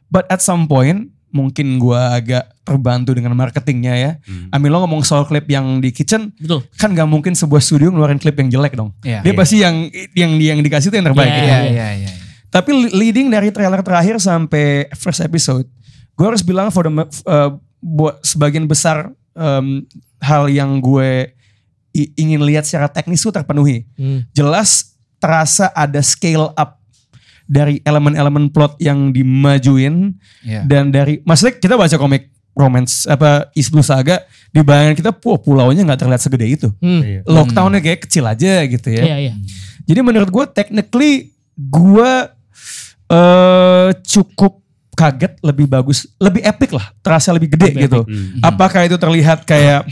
But 0.10 0.26
at 0.30 0.42
some 0.44 0.70
point 0.70 1.10
mungkin 1.30 1.78
gua 1.78 2.18
agak 2.18 2.50
terbantu 2.66 3.14
dengan 3.14 3.34
marketingnya 3.38 3.94
ya. 3.98 4.12
Hmm. 4.26 4.54
Amin 4.54 4.70
lo 4.70 4.82
ngomong 4.86 5.02
soal 5.06 5.26
klip 5.26 5.46
yang 5.50 5.82
di 5.82 5.94
kitchen 5.94 6.34
Betul. 6.38 6.66
kan 6.78 6.94
gak 6.94 7.06
mungkin 7.06 7.38
sebuah 7.38 7.62
studio 7.62 7.94
ngeluarin 7.94 8.22
klip 8.22 8.38
yang 8.38 8.50
jelek 8.50 8.74
dong. 8.78 8.94
Iya. 9.06 9.22
Dia 9.26 9.34
pasti 9.34 9.62
yang 9.62 9.90
yang 10.14 10.38
yang 10.38 10.60
dikasih 10.62 10.94
itu 10.94 10.98
yang 11.02 11.08
terbaik. 11.10 11.30
Iya, 11.30 11.38
gitu. 11.38 11.50
Iya, 11.50 11.70
iya, 11.70 11.88
iya. 12.06 12.12
Tapi 12.50 12.74
leading 12.74 13.30
dari 13.30 13.54
trailer 13.54 13.86
terakhir 13.86 14.18
sampai 14.18 14.90
first 14.98 15.22
episode, 15.22 15.70
gue 16.20 16.26
harus 16.28 16.44
bilang 16.44 16.68
for 16.68 16.84
the 16.84 16.92
uh, 17.24 17.56
buat 17.80 18.20
sebagian 18.28 18.68
besar 18.68 19.16
um, 19.40 19.88
hal 20.20 20.52
yang 20.52 20.84
gue 20.84 21.32
ingin 21.96 22.44
lihat 22.44 22.68
secara 22.68 22.92
teknis 22.92 23.24
itu 23.24 23.32
terpenuhi. 23.32 23.88
Hmm. 23.96 24.28
Jelas 24.36 25.00
terasa 25.18 25.72
ada 25.72 26.04
scale 26.04 26.52
up 26.60 26.80
dari 27.50 27.80
elemen-elemen 27.82 28.52
plot 28.52 28.78
yang 28.84 29.10
dimajuin 29.10 30.14
Iya. 30.46 30.68
dan 30.70 30.94
dari 30.94 31.24
maksudnya 31.26 31.58
kita 31.58 31.76
baca 31.80 31.96
komik 31.98 32.30
romance 32.54 33.08
apa 33.10 33.50
East 33.58 33.72
Blue 33.74 33.82
Saga 33.82 34.22
di 34.54 34.62
bayangan 34.62 34.94
kita 34.94 35.12
wah 35.16 35.40
pulaunya 35.40 35.88
nggak 35.88 36.04
terlihat 36.04 36.22
segede 36.22 36.46
itu. 36.46 36.68
Hmm. 36.84 37.02
Iya. 37.02 37.22
Lockdownnya 37.26 37.80
kayak 37.80 38.06
kecil 38.06 38.28
aja 38.28 38.68
gitu 38.68 38.92
ya. 38.92 39.04
Iya, 39.08 39.18
iya. 39.32 39.34
Jadi 39.88 40.00
menurut 40.04 40.30
gue 40.30 40.46
technically 40.52 41.32
gue 41.56 42.12
eh 43.10 43.90
cukup 44.06 44.62
kaget 45.00 45.40
lebih 45.40 45.72
bagus, 45.72 46.04
lebih 46.20 46.44
epic 46.44 46.76
lah, 46.76 46.92
terasa 47.00 47.32
lebih 47.32 47.56
gede 47.56 47.72
Lebih 47.72 47.82
gitu. 47.88 48.00
Hmm. 48.04 48.44
Apakah 48.44 48.84
itu 48.84 49.00
terlihat 49.00 49.48
kayak 49.48 49.88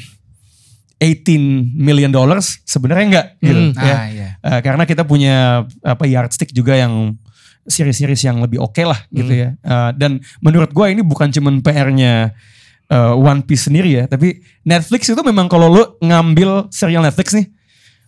18 1.00 1.78
million 1.78 2.12
dollars? 2.12 2.60
Sebenarnya 2.68 3.06
enggak 3.08 3.28
gitu. 3.40 3.62
Hmm. 3.72 3.74
ya. 3.80 3.96
Ah, 3.96 4.06
iya. 4.12 4.30
Eh, 4.44 4.60
karena 4.60 4.84
kita 4.84 5.08
punya 5.08 5.64
apa 5.80 6.04
yardstick 6.04 6.52
juga 6.52 6.76
yang 6.76 7.16
series-series 7.68 8.24
yang 8.24 8.40
lebih 8.40 8.60
oke 8.60 8.80
lah 8.82 9.00
gitu 9.12 9.32
Hmm. 9.32 9.42
ya. 9.44 9.50
Eh, 9.56 9.90
dan 9.96 10.12
menurut 10.40 10.72
gue 10.72 10.86
ini 10.92 11.00
bukan 11.00 11.32
cuman 11.32 11.64
PR-nya 11.64 12.32
eh, 12.88 13.14
One 13.14 13.44
Piece 13.44 13.68
sendiri 13.68 13.92
ya, 13.92 14.04
tapi 14.08 14.40
Netflix 14.64 15.12
itu 15.12 15.20
memang 15.20 15.48
kalau 15.48 15.68
lo 15.68 15.84
ngambil 16.00 16.72
serial 16.72 17.04
Netflix 17.04 17.36
nih, 17.36 17.48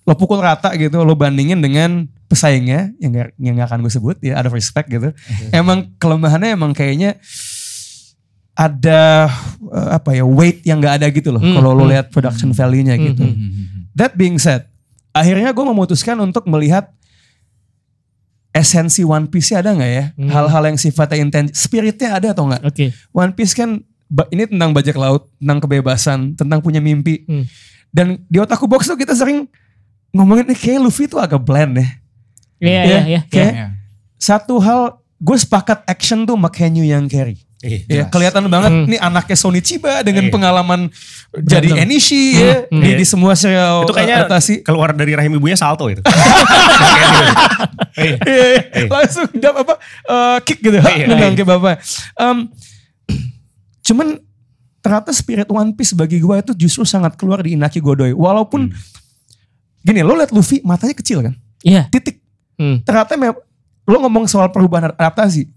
lo 0.08 0.14
pukul 0.18 0.40
rata 0.42 0.74
gitu, 0.78 1.04
lo 1.04 1.14
bandingin 1.14 1.60
dengan 1.60 2.08
pesaingnya 2.30 2.94
yang 3.02 3.12
gak, 3.14 3.30
yang 3.38 3.54
gak 3.58 3.68
akan 3.74 3.80
gue 3.86 3.94
sebut 3.94 4.18
ya, 4.22 4.38
ada 4.40 4.50
respect 4.50 4.90
gitu. 4.90 5.14
Emang 5.50 5.92
kelemahannya 5.98 6.56
emang 6.56 6.72
kayaknya 6.74 7.18
ada 8.60 9.32
eh, 9.72 9.90
apa 9.96 10.12
ya 10.18 10.28
weight 10.28 10.68
yang 10.68 10.84
gak 10.84 11.00
ada 11.00 11.08
gitu 11.14 11.32
loh. 11.32 11.40
Hmm, 11.40 11.56
Kalau 11.56 11.72
lo 11.72 11.88
hmm. 11.88 11.92
lihat 11.96 12.06
production 12.12 12.52
value-nya 12.52 12.96
Hmm, 13.00 13.06
gitu. 13.14 13.24
hmm. 13.24 13.96
That 13.96 14.16
being 14.20 14.36
said, 14.40 14.68
akhirnya 15.16 15.52
gue 15.52 15.66
memutuskan 15.66 16.20
untuk 16.20 16.48
melihat 16.48 16.92
esensi 18.50 19.06
One 19.06 19.30
Piece 19.30 19.54
ada 19.54 19.72
nggak 19.72 19.92
ya? 19.92 20.06
Hmm. 20.18 20.30
Hal-hal 20.30 20.64
yang 20.74 20.78
sifatnya 20.80 21.22
intens, 21.22 21.56
spiritnya 21.56 22.18
ada 22.18 22.34
atau 22.34 22.50
nggak? 22.50 22.66
Oke. 22.66 22.92
One 23.14 23.34
Piece 23.38 23.54
kan 23.54 23.80
ini 24.34 24.50
tentang 24.50 24.74
bajak 24.74 24.98
laut, 24.98 25.30
tentang 25.38 25.60
kebebasan, 25.62 26.34
tentang 26.34 26.60
punya 26.60 26.82
mimpi. 26.82 27.24
Hmm. 27.30 27.46
Dan 27.90 28.22
di 28.30 28.38
otakku 28.38 28.70
box 28.70 28.90
tuh 28.90 28.98
kita 28.98 29.14
sering 29.18 29.50
ngomongin 30.12 30.46
nih 30.46 30.58
kayak 30.58 30.80
Luffy 30.82 31.06
tuh 31.06 31.18
agak 31.18 31.40
bland 31.40 31.76
ya. 31.76 31.88
Iya 32.60 32.72
Ya, 32.72 32.84
iya 32.84 33.00
iya. 33.06 33.22
kayak- 33.26 33.54
Iya. 33.54 33.68
Satu 34.16 34.60
hal 34.60 34.82
gue 35.16 35.38
sepakat 35.38 35.84
action 35.86 36.24
tuh 36.24 36.36
McKenyu 36.36 36.84
yang 36.84 37.06
carry. 37.06 37.40
Iya. 37.60 37.80
Ya, 37.86 38.04
kelihatan 38.08 38.48
banget 38.48 38.72
Hmm. 38.72 38.88
nih 38.88 38.96
anaknya 38.98 39.36
Sony 39.36 39.60
Chiba 39.60 40.00
dengan 40.00 40.24
Iya. 40.24 40.32
pengalaman 40.32 40.88
jadi. 41.36 41.76
Enishi 41.78 42.32
Hmm, 42.32 42.40
ya 42.40 42.54
hmm. 42.66 42.80
di, 42.80 42.88
Iya. 42.88 42.96
di 42.96 43.06
semua 43.06 43.34
serial 43.36 43.84
Itu 43.84 43.92
kayaknya 43.92 44.18
adaptasi. 44.24 44.64
keluar 44.64 44.92
dari 44.92 45.12
rahim 45.12 45.34
ibunya 45.34 45.56
salto 45.56 45.88
itu. 45.88 46.00
Iya. 48.00 48.16
Iya, 48.22 48.46
iya. 48.48 48.88
langsung 48.88 49.28
dap 49.36 49.56
apa 49.58 49.74
eh, 50.06 50.38
kick 50.42 50.60
gitu 50.62 50.80
Iya, 50.80 51.06
nendang 51.06 51.36
iya. 51.36 51.40
ke 51.40 51.44
bapak. 51.44 51.76
Em, 52.16 52.38
cuman 53.82 54.08
ternyata 54.80 55.12
spirit 55.12 55.50
One 55.50 55.76
Piece 55.76 55.92
bagi 55.92 56.18
gue 56.18 56.36
itu 56.40 56.56
justru 56.58 56.84
sangat 56.84 57.20
keluar 57.20 57.44
di 57.44 57.60
Inaki 57.60 57.80
Godoy. 57.80 58.16
Walaupun 58.16 58.72
gini 59.80 60.04
lo 60.04 60.14
liat 60.14 60.32
Luffy 60.32 60.60
matanya 60.62 60.94
kecil 60.94 61.24
kan, 61.24 61.34
Iya. 61.64 61.88
titik. 61.90 62.20
Hmm. 62.60 62.84
Ternyata 62.84 63.16
lo 63.88 63.98
ngomong 64.00 64.28
soal 64.28 64.52
perubahan 64.52 64.92
adaptasi, 64.92 65.48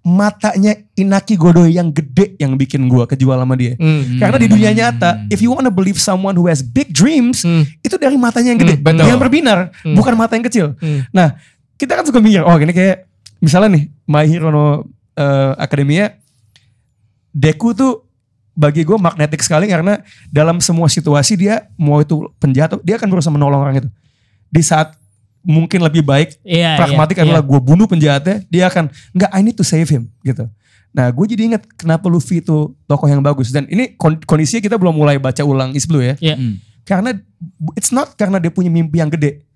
matanya 0.00 0.72
Inaki 0.96 1.36
Godoy 1.36 1.76
yang 1.76 1.92
gede 1.92 2.32
yang 2.40 2.56
bikin 2.56 2.88
gue 2.88 3.04
kejual 3.06 3.36
sama 3.36 3.54
dia. 3.54 3.76
Hmm. 3.76 4.16
Karena 4.16 4.36
di 4.40 4.48
dunia 4.48 4.70
nyata, 4.72 5.28
if 5.28 5.38
you 5.38 5.52
wanna 5.52 5.68
believe 5.68 6.00
someone 6.00 6.32
who 6.32 6.48
has 6.48 6.64
big 6.64 6.88
dreams, 6.90 7.44
Hmm. 7.44 7.68
itu 7.84 8.00
dari 8.00 8.16
matanya 8.16 8.56
yang 8.56 8.60
gede, 8.60 8.80
Hmm, 8.80 8.86
betul. 8.88 9.04
yang 9.04 9.20
berbinar, 9.20 9.58
Hmm. 9.84 9.92
bukan 9.94 10.16
mata 10.16 10.32
yang 10.34 10.46
kecil. 10.48 10.66
Hmm. 10.80 11.04
Nah, 11.12 11.36
kita 11.76 11.92
kan 11.92 12.08
suka 12.08 12.18
mikir, 12.18 12.40
oh 12.40 12.56
gini 12.56 12.72
kayak 12.72 13.04
misalnya 13.38 13.76
nih, 13.76 13.84
My 14.08 14.24
Hero 14.24 14.48
no 14.48 14.88
eh, 15.14 15.52
Academia, 15.60 16.16
Deku 17.28 17.76
tuh 17.76 18.07
bagi 18.58 18.82
gue 18.82 18.98
magnetik 18.98 19.38
sekali 19.38 19.70
karena 19.70 20.02
dalam 20.34 20.58
semua 20.58 20.90
situasi 20.90 21.38
dia 21.38 21.70
mau 21.78 22.02
itu 22.02 22.26
penjahat, 22.42 22.74
dia 22.82 22.98
akan 22.98 23.06
berusaha 23.06 23.30
menolong 23.30 23.62
orang 23.62 23.86
itu. 23.86 23.88
Di 24.50 24.66
saat 24.66 24.98
mungkin 25.46 25.78
lebih 25.86 26.02
baik, 26.02 26.42
Iya. 26.42 26.74
pragmatik 26.74 27.22
iya, 27.22 27.30
adalah 27.30 27.42
gue 27.46 27.60
bunuh 27.62 27.86
penjahatnya, 27.86 28.42
dia 28.50 28.66
akan 28.66 28.90
nggak 29.14 29.30
I 29.30 29.40
need 29.46 29.54
to 29.54 29.62
save 29.62 29.86
him 29.86 30.10
gitu. 30.26 30.50
Nah, 30.90 31.06
gue 31.14 31.24
jadi 31.30 31.54
inget 31.54 31.62
kenapa 31.78 32.10
Luffy 32.10 32.42
itu 32.42 32.74
tokoh 32.90 33.06
yang 33.06 33.22
bagus 33.22 33.54
dan 33.54 33.70
ini 33.70 33.94
kon- 33.94 34.18
kondisinya 34.26 34.58
kita 34.58 34.74
belum 34.74 34.98
mulai 34.98 35.22
baca 35.22 35.46
ulang 35.46 35.70
Is 35.78 35.86
Blue 35.86 36.02
ya. 36.02 36.18
Iya. 36.18 36.34
Hmm. 36.34 36.58
Karena 36.82 37.14
it's 37.78 37.94
not 37.94 38.18
karena 38.18 38.42
dia 38.42 38.50
punya 38.50 38.72
mimpi 38.72 38.98
yang 38.98 39.12
gede. 39.12 39.46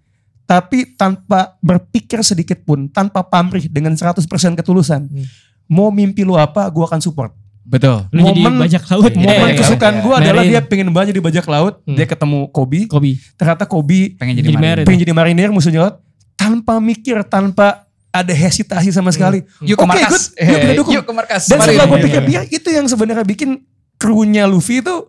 Tapi 0.46 0.94
tanpa 0.94 1.58
berpikir 1.58 2.22
sedikit 2.22 2.62
pun, 2.62 2.86
tanpa 2.86 3.26
pamrih 3.26 3.66
dengan 3.66 3.98
100% 3.98 4.22
ketulusan. 4.54 5.10
Hmm. 5.10 5.26
Mau 5.66 5.90
mimpi 5.90 6.22
lu 6.22 6.38
apa, 6.38 6.70
gue 6.70 6.84
akan 6.86 7.02
support. 7.02 7.34
Betul. 7.62 8.10
Lu 8.10 8.20
jadi 8.24 8.42
Momen- 8.42 8.60
bajak 8.60 8.82
laut. 8.84 9.06
Iya, 9.08 9.22
Momen 9.22 9.48
iya, 9.48 9.56
kesukaan 9.56 9.94
iya. 9.94 10.02
gue 10.02 10.14
adalah 10.14 10.42
Marine. 10.42 10.52
dia 10.52 10.60
pengen 10.62 10.88
banget 10.90 11.06
jadi 11.10 11.22
bajak 11.22 11.46
laut. 11.46 11.74
Hmm. 11.80 11.94
Dia 11.94 12.06
ketemu 12.06 12.38
Kobe. 12.48 12.80
Kobe. 12.86 13.10
Ternyata 13.32 13.64
Kobe 13.64 14.00
Pengen 14.12 14.34
jadi, 14.34 14.48
Jadi 14.48 14.56
marine. 14.56 14.82
pengen 14.82 15.00
jadi 15.00 15.12
marinir 15.12 15.48
musuhnya 15.48 15.80
laut. 15.80 15.96
Tanpa 16.34 16.76
mikir, 16.76 17.22
tanpa 17.24 17.86
ada 18.08 18.28
hesitasi 18.28 18.90
sama 18.90 19.08
sekali. 19.08 19.40
Yuk 19.60 19.74
ke 19.74 19.78
Oke, 19.78 19.88
markas. 19.88 20.10
good. 20.10 20.24
Yuk 20.42 20.58
kita 20.58 20.74
dukung. 20.74 20.92
Yuk 20.92 21.04
ke 21.04 21.12
markas. 21.14 21.42
Dan 21.46 21.58
setelah 21.58 21.86
gue 21.86 21.96
Iya, 21.96 22.04
pikir 22.04 22.20
iya. 22.20 22.28
dia 22.28 22.40
itu 22.50 22.68
yang 22.68 22.86
sebenarnya 22.86 23.24
bikin 23.24 23.50
krunya 23.94 24.44
Luffy 24.44 24.78
itu 24.78 25.06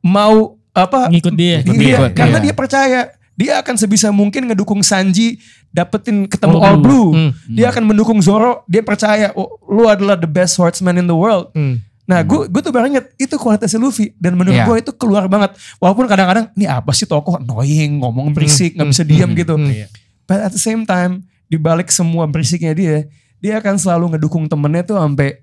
mau 0.00 0.54
apa 0.70 1.08
Ngikut 1.08 1.32
dia. 1.32 1.62
Ngikut 1.62 1.74
Iya, 1.80 1.98
dia. 2.02 2.08
karena 2.12 2.36
Iya. 2.36 2.44
dia 2.44 2.54
percaya 2.54 3.00
dia 3.36 3.60
akan 3.60 3.76
sebisa 3.76 4.08
mungkin 4.08 4.48
ngedukung 4.48 4.80
Sanji 4.80 5.36
dapetin 5.68 6.24
ketemu 6.24 6.56
All 6.56 6.64
All 6.64 6.78
Blue. 6.80 7.12
Blue. 7.12 7.28
Hmm. 7.28 7.30
Dia 7.52 7.68
akan 7.68 7.84
mendukung 7.84 8.18
Zoro. 8.24 8.64
Dia 8.64 8.80
percaya 8.80 9.30
oh, 9.36 9.60
lu 9.68 9.84
adalah 9.86 10.16
the 10.16 10.26
best 10.26 10.56
swordsman 10.56 10.96
in 10.96 11.04
the 11.04 11.14
world. 11.14 11.52
Hmm. 11.52 11.84
Nah, 12.06 12.22
gue 12.22 12.46
gue 12.46 12.62
tuh 12.62 12.70
baru 12.70 12.86
inget 12.86 13.10
itu 13.18 13.34
kualitasnya 13.34 13.82
Luffy 13.82 14.14
dan 14.16 14.38
menurut 14.38 14.54
Iya. 14.56 14.64
gue 14.64 14.76
itu 14.78 14.92
keluar 14.94 15.26
banget. 15.26 15.52
Walaupun 15.82 16.06
kadang-kadang 16.06 16.48
ini 16.54 16.64
apa 16.64 16.94
sih 16.94 17.04
tokoh 17.04 17.36
annoying, 17.36 17.98
ngomong 17.98 18.30
berisik, 18.30 18.78
nggak 18.78 18.88
bisa 18.94 19.02
diam 19.02 19.34
hmm, 19.34 19.38
gitu. 19.42 19.54
hmm. 19.58 19.68
Iya. 19.68 19.86
But 20.24 20.38
at 20.46 20.52
the 20.54 20.62
same 20.62 20.86
time, 20.86 21.26
di 21.50 21.58
balik 21.58 21.90
semua 21.90 22.30
berisiknya 22.30 22.72
dia, 22.78 23.10
dia 23.42 23.58
akan 23.58 23.74
selalu 23.76 24.16
ngedukung 24.16 24.46
temennya 24.46 24.86
tuh 24.86 24.96
sampai 25.02 25.42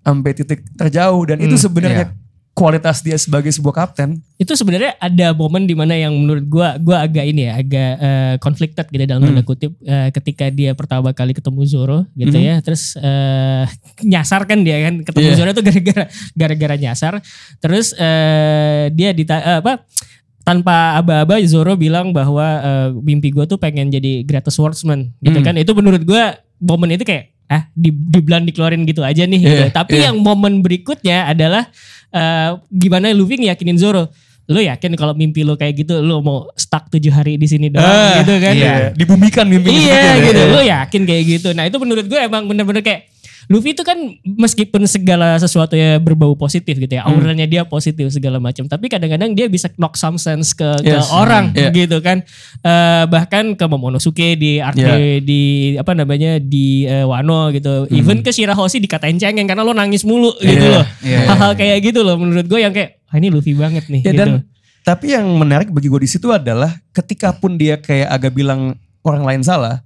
sampai 0.00 0.30
titik 0.32 0.64
terjauh 0.74 1.22
dan 1.28 1.38
itu 1.38 1.54
Hmm, 1.54 1.64
sebenarnya 1.68 2.04
iya. 2.08 2.16
Kualitas 2.58 2.98
dia 3.00 3.14
sebagai 3.14 3.48
sebuah 3.48 3.74
kapten. 3.76 4.18
itu 4.34 4.50
sebenarnya 4.52 4.98
ada 4.98 5.30
momen 5.30 5.62
di 5.62 5.74
mana 5.74 5.94
yang 5.94 6.10
menurut 6.12 6.42
gua 6.44 6.74
gua 6.76 7.02
agak 7.02 7.22
ini 7.22 7.46
ya 7.46 7.52
agak 7.56 7.92
eh, 7.96 8.34
conflicted 8.38 8.86
gitu 8.86 9.02
dalam 9.02 9.22
tanda 9.22 9.38
Hmm. 9.38 9.46
kutip 9.46 9.72
eh, 9.80 10.10
ketika 10.10 10.50
dia 10.50 10.74
pertama 10.74 11.10
kali 11.10 11.30
ketemu 11.30 11.62
Zoro 11.64 11.98
gitu 12.14 12.34
Mhm. 12.34 12.44
ya 12.44 12.54
terus 12.58 12.94
eh, 12.94 13.64
nyasar 14.02 14.42
kan 14.44 14.62
dia 14.62 14.90
kan 14.90 15.02
ketemu 15.02 15.22
Iya. 15.24 15.36
Zoro 15.36 15.50
itu 15.50 15.62
gara-gara 15.62 16.04
gara-gara 16.34 16.74
nyasar 16.76 17.12
terus 17.58 17.94
eh, 17.94 18.90
dia 18.90 19.10
dita 19.10 19.38
eh, 19.38 19.58
apa 19.58 19.82
tanpa 20.42 20.96
aba-aba 20.96 21.38
Zoro 21.44 21.76
bilang 21.76 22.10
bahwa 22.10 22.46
eh, 22.58 22.88
mimpi 22.98 23.30
gua 23.30 23.44
tuh 23.44 23.56
pengen 23.56 23.88
jadi 23.88 24.24
greatest 24.24 24.56
swordsman 24.56 25.14
gitu 25.20 25.38
Hmm. 25.38 25.46
kan 25.46 25.54
itu 25.54 25.70
menurut 25.72 26.02
gua 26.02 26.34
momen 26.58 26.94
itu 26.94 27.06
kayak 27.06 27.34
ah 27.48 27.64
di 27.72 27.88
di 27.88 28.20
dikeluarin 28.20 28.84
gitu 28.84 29.00
aja 29.00 29.24
nih 29.24 29.40
gitu. 29.40 29.56
Iya, 29.56 29.72
tapi 29.72 29.96
iya. 29.96 30.12
yang 30.12 30.20
momen 30.20 30.60
berikutnya 30.60 31.32
adalah 31.32 31.72
eh, 32.10 32.50
gimana 32.68 33.12
Luffy 33.12 33.36
ngiyakinin 33.38 33.76
Zoro? 33.76 34.08
Lu 34.48 34.64
yakin 34.64 34.96
kalau 34.96 35.12
mimpi 35.12 35.44
lu 35.44 35.60
kayak 35.60 35.84
gitu 35.84 36.00
lu 36.00 36.24
mau 36.24 36.48
stuck 36.56 36.88
tujuh 36.88 37.12
hari 37.12 37.36
di 37.36 37.44
sini 37.44 37.68
doang 37.68 37.84
Ah, 37.84 38.24
gitu 38.24 38.32
kan? 38.40 38.56
iya. 38.56 38.74
Dibumikan 38.96 39.44
mimpi 39.44 39.68
iya 39.84 40.16
gitu. 40.18 40.40
Lu 40.48 40.64
yakin 40.64 41.02
kayak 41.04 41.24
gitu. 41.28 41.48
Nah 41.52 41.68
itu 41.68 41.76
menurut 41.76 42.08
gue 42.08 42.16
emang 42.16 42.48
bener-bener 42.48 42.80
kayak 42.80 43.12
Luffy 43.48 43.72
itu 43.72 43.80
kan 43.80 43.96
meskipun 44.22 44.84
segala 44.84 45.32
sesuatu 45.34 45.72
ya 45.72 45.96
berbau 45.96 46.32
positif 46.34 46.76
gitu 46.76 46.92
ya 46.92 47.02
Hmm. 47.02 47.16
auranya 47.16 47.44
dia 47.44 47.64
positif 47.64 48.04
segala 48.08 48.36
macam 48.36 48.64
tapi 48.64 48.86
kadang-kadang 48.86 49.32
dia 49.32 49.48
bisa 49.48 49.72
knock 49.74 49.96
some 49.96 50.16
sense 50.16 50.52
ke, 50.52 50.68
ke 50.78 50.92
Yes. 50.92 51.08
orang 51.08 51.52
Iya. 51.52 51.72
gitu 51.72 51.98
kan 51.98 52.20
Eh, 52.58 53.04
bahkan 53.06 53.54
ke 53.54 53.64
Momonosuke 53.64 54.34
di 54.34 54.58
arc 54.58 54.76
Iya. 54.76 55.18
di, 55.18 55.40
apa 55.74 55.92
namanya 55.92 56.36
di 56.36 56.84
eh, 56.84 57.02
Wano 57.02 57.48
gitu 57.48 57.88
even 57.88 58.20
ke 58.20 58.28
Shirahoshi 58.28 58.78
dikatain 58.78 59.16
cengeng 59.16 59.46
karena 59.46 59.62
lo 59.62 59.72
nangis 59.72 60.02
mulu 60.02 60.36
gitu 60.38 60.52
Hmm. 60.58 60.84
Iya, 61.00 61.24
loh 61.24 61.26
hal-hal 61.26 61.52
kayak 61.54 61.78
gitu 61.82 62.00
loh 62.02 62.14
menurut 62.14 62.44
gue 62.44 62.58
yang 62.58 62.70
kayak 62.70 63.00
ah, 63.06 63.16
ini 63.16 63.28
Luffy 63.28 63.52
banget 63.52 63.86
nih 63.86 64.02
Ya 64.02 64.12
gitu. 64.12 64.18
dan 64.18 64.30
tapi 64.80 65.12
yang 65.12 65.24
menarik 65.30 65.68
bagi 65.68 65.86
gue 65.86 65.98
di 65.98 66.06
situ 66.06 66.28
adalah 66.28 66.68
ketika 66.90 67.32
pun 67.32 67.54
dia 67.54 67.76
kayak 67.76 68.08
agak 68.10 68.32
bilang 68.34 68.76
orang 69.00 69.20
lain 69.22 69.40
salah, 69.40 69.80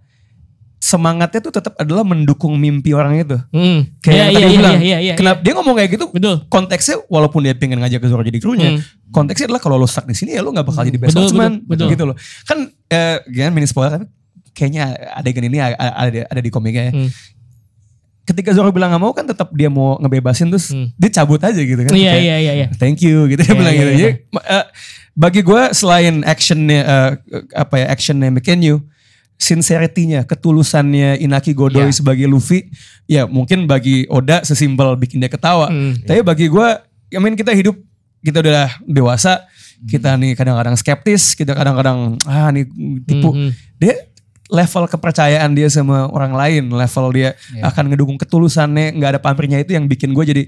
semangatnya 0.83 1.39
tuh 1.39 1.55
tetap 1.55 1.79
adalah 1.79 2.03
mendukung 2.03 2.59
mimpi 2.59 2.91
orang 2.91 3.23
itu. 3.23 3.39
Hmm. 3.55 3.87
Kayak 4.03 4.11
Iya, 4.11 4.19
yang 4.19 4.27
iya, 4.27 4.35
tadi 4.35 4.43
iya, 4.43 4.43
gue 4.43 4.59
bilang, 4.59 4.75
iya, 4.83 4.99
iya, 4.99 5.15
kenapa 5.15 5.39
dia 5.39 5.53
ngomong 5.55 5.75
kayak 5.79 5.91
gitu? 5.95 6.07
Betul. 6.11 6.35
Konteksnya 6.51 6.97
walaupun 7.07 7.41
dia 7.41 7.55
pengen 7.55 7.79
ngajak 7.79 8.03
ke 8.03 8.09
Zoro 8.11 8.21
jadi 8.21 8.39
krunya, 8.39 8.69
Hmm. 8.75 8.83
konteksnya 9.09 9.47
adalah 9.47 9.63
kalau 9.63 9.79
lo 9.79 9.87
stuck 9.87 10.05
di 10.05 10.13
sini 10.13 10.35
ya 10.35 10.43
lo 10.43 10.51
nggak 10.51 10.67
bakal 10.67 10.83
jadi 10.83 10.99
best 10.99 11.15
Betul, 11.15 11.23
swordsman, 11.31 11.63
betul, 11.63 11.87
betul. 11.87 11.87
gitu 11.89 12.05
loh. 12.11 12.17
Kan 12.43 12.59
eh 12.89 13.23
jangan 13.31 13.53
mini 13.53 13.65
spoiler 13.65 13.93
tapi 13.95 14.07
kayaknya 14.51 14.83
adegan 15.15 15.45
ini 15.45 15.59
ada 15.59 15.79
ada, 15.79 16.21
ada 16.27 16.41
di 16.41 16.51
komiknya. 16.51 16.91
ya. 16.91 16.93
Hmm. 16.93 17.09
Ketika 18.23 18.51
Zoro 18.51 18.71
bilang 18.71 18.91
nggak 18.91 19.03
mau 19.03 19.11
kan 19.11 19.27
tetap 19.27 19.51
dia 19.51 19.67
mau 19.67 19.99
ngebebasin 19.99 20.47
terus 20.47 20.71
Hmm. 20.71 20.91
dia 20.95 21.11
cabut 21.13 21.39
aja 21.39 21.59
gitu 21.59 21.79
kan. 21.81 21.91
Iya, 21.91 22.13
iya, 22.17 22.37
iya, 22.39 22.53
iya. 22.55 22.67
thank 22.75 22.99
you 23.01 23.27
gitu 23.27 23.39
dia 23.41 23.51
Iya, 23.51 23.59
bilang 23.59 23.75
iya, 23.75 23.81
gitu. 23.81 23.93
iya. 23.93 23.99
Jadi 23.99 24.11
eh, 24.51 24.65
bagi 25.15 25.41
gue 25.43 25.63
selain 25.73 26.23
actionnya 26.23 26.81
eh, 26.83 27.11
apa 27.53 27.75
ya 27.79 27.87
actionnya 27.87 28.31
McKenyu, 28.31 28.83
sincerity-nya, 29.43 30.23
ketulusannya 30.23 31.19
Inaki 31.19 31.51
Godoy 31.51 31.91
Iya. 31.91 31.99
sebagai 31.99 32.31
Luffy, 32.31 32.71
ya 33.11 33.27
mungkin 33.27 33.67
bagi 33.67 34.07
Oda 34.07 34.47
sesimpel 34.47 34.95
bikin 34.95 35.19
dia 35.19 35.27
ketawa. 35.27 35.67
Hmm. 35.67 35.99
Tapi 36.07 36.23
bagi 36.23 36.47
gue, 36.47 36.69
I 37.11 37.19
mean 37.19 37.35
kita 37.35 37.51
hidup, 37.51 37.75
kita 38.23 38.39
udah 38.39 38.71
dewasa, 38.87 39.43
kita 39.83 40.15
nih 40.15 40.39
kadang-kadang 40.39 40.79
skeptis, 40.79 41.35
kita 41.35 41.59
kadang-kadang 41.59 42.15
ah 42.23 42.55
nih 42.55 42.71
tipu. 43.03 43.35
Hmm, 43.35 43.51
hmm. 43.51 43.53
Dia 43.83 43.95
level 44.47 44.85
kepercayaan 44.87 45.51
dia 45.53 45.67
sama 45.67 46.07
orang 46.07 46.39
lain, 46.39 46.71
level 46.71 47.07
dia 47.11 47.35
Iya. 47.51 47.67
akan 47.67 47.85
ngedukung 47.91 48.19
ketulusannya, 48.23 48.95
nggak 48.95 49.19
ada 49.19 49.21
pamrihnya 49.21 49.59
itu 49.59 49.75
yang 49.75 49.91
bikin 49.91 50.15
gue 50.15 50.23
jadi 50.23 50.43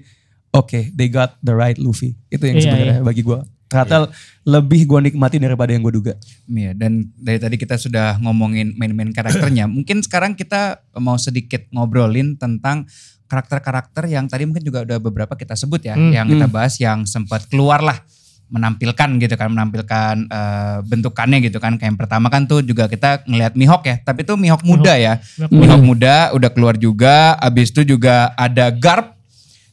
oke, 0.55 0.95
they 0.95 1.11
got 1.11 1.35
the 1.43 1.51
right 1.51 1.75
Luffy. 1.77 2.15
Itu 2.31 2.47
yang 2.47 2.63
Iya, 2.63 2.65
sebenarnya 2.71 2.97
bagi 3.03 3.27
gue. 3.27 3.39
Ternyata 3.75 4.15
lebih 4.47 4.87
gue 4.87 5.01
nikmati 5.11 5.43
daripada 5.43 5.75
yang 5.75 5.83
gue 5.83 5.95
duga. 5.99 6.15
Iya, 6.47 6.79
dan 6.79 7.11
dari 7.19 7.43
tadi 7.43 7.59
kita 7.59 7.75
sudah 7.75 8.23
ngomongin 8.23 8.79
main-main 8.79 9.11
karakternya. 9.11 9.67
Mungkin 9.77 10.07
sekarang 10.07 10.39
kita 10.39 10.79
mau 11.03 11.19
sedikit 11.19 11.67
ngobrolin 11.75 12.39
tentang 12.39 12.87
karakter-karakter 13.25 14.07
yang 14.07 14.31
tadi 14.31 14.47
mungkin 14.47 14.63
juga 14.63 14.85
udah 14.87 14.99
beberapa 15.03 15.35
kita 15.35 15.59
sebut 15.59 15.83
ya, 15.83 15.99
Hmm, 15.99 16.13
yang 16.15 16.27
kita 16.31 16.47
bahas 16.47 16.79
yang 16.79 17.03
sempat 17.09 17.51
keluar 17.51 17.83
lah 17.83 17.99
menampilkan 18.47 19.19
gitu 19.19 19.35
kan, 19.35 19.51
menampilkan 19.51 20.15
eh, 20.29 20.79
bentukannya 20.87 21.43
gitu 21.43 21.59
kan. 21.59 21.75
Kayak 21.75 21.89
yang 21.91 21.99
pertama 21.99 22.29
kan 22.31 22.45
tuh 22.47 22.61
juga 22.63 22.87
kita 22.87 23.25
ngelihat 23.27 23.57
Mihawk 23.59 23.83
ya, 23.83 23.97
tapi 24.05 24.23
tuh 24.23 24.37
Mihawk 24.39 24.63
muda 24.63 24.95
ya. 24.95 25.19
Mihawk 25.51 25.83
muda 25.83 26.31
udah 26.37 26.51
keluar 26.53 26.77
juga, 26.79 27.35
abis 27.41 27.73
itu 27.75 27.97
juga 27.97 28.31
ada 28.39 28.71
Garp. 28.71 29.17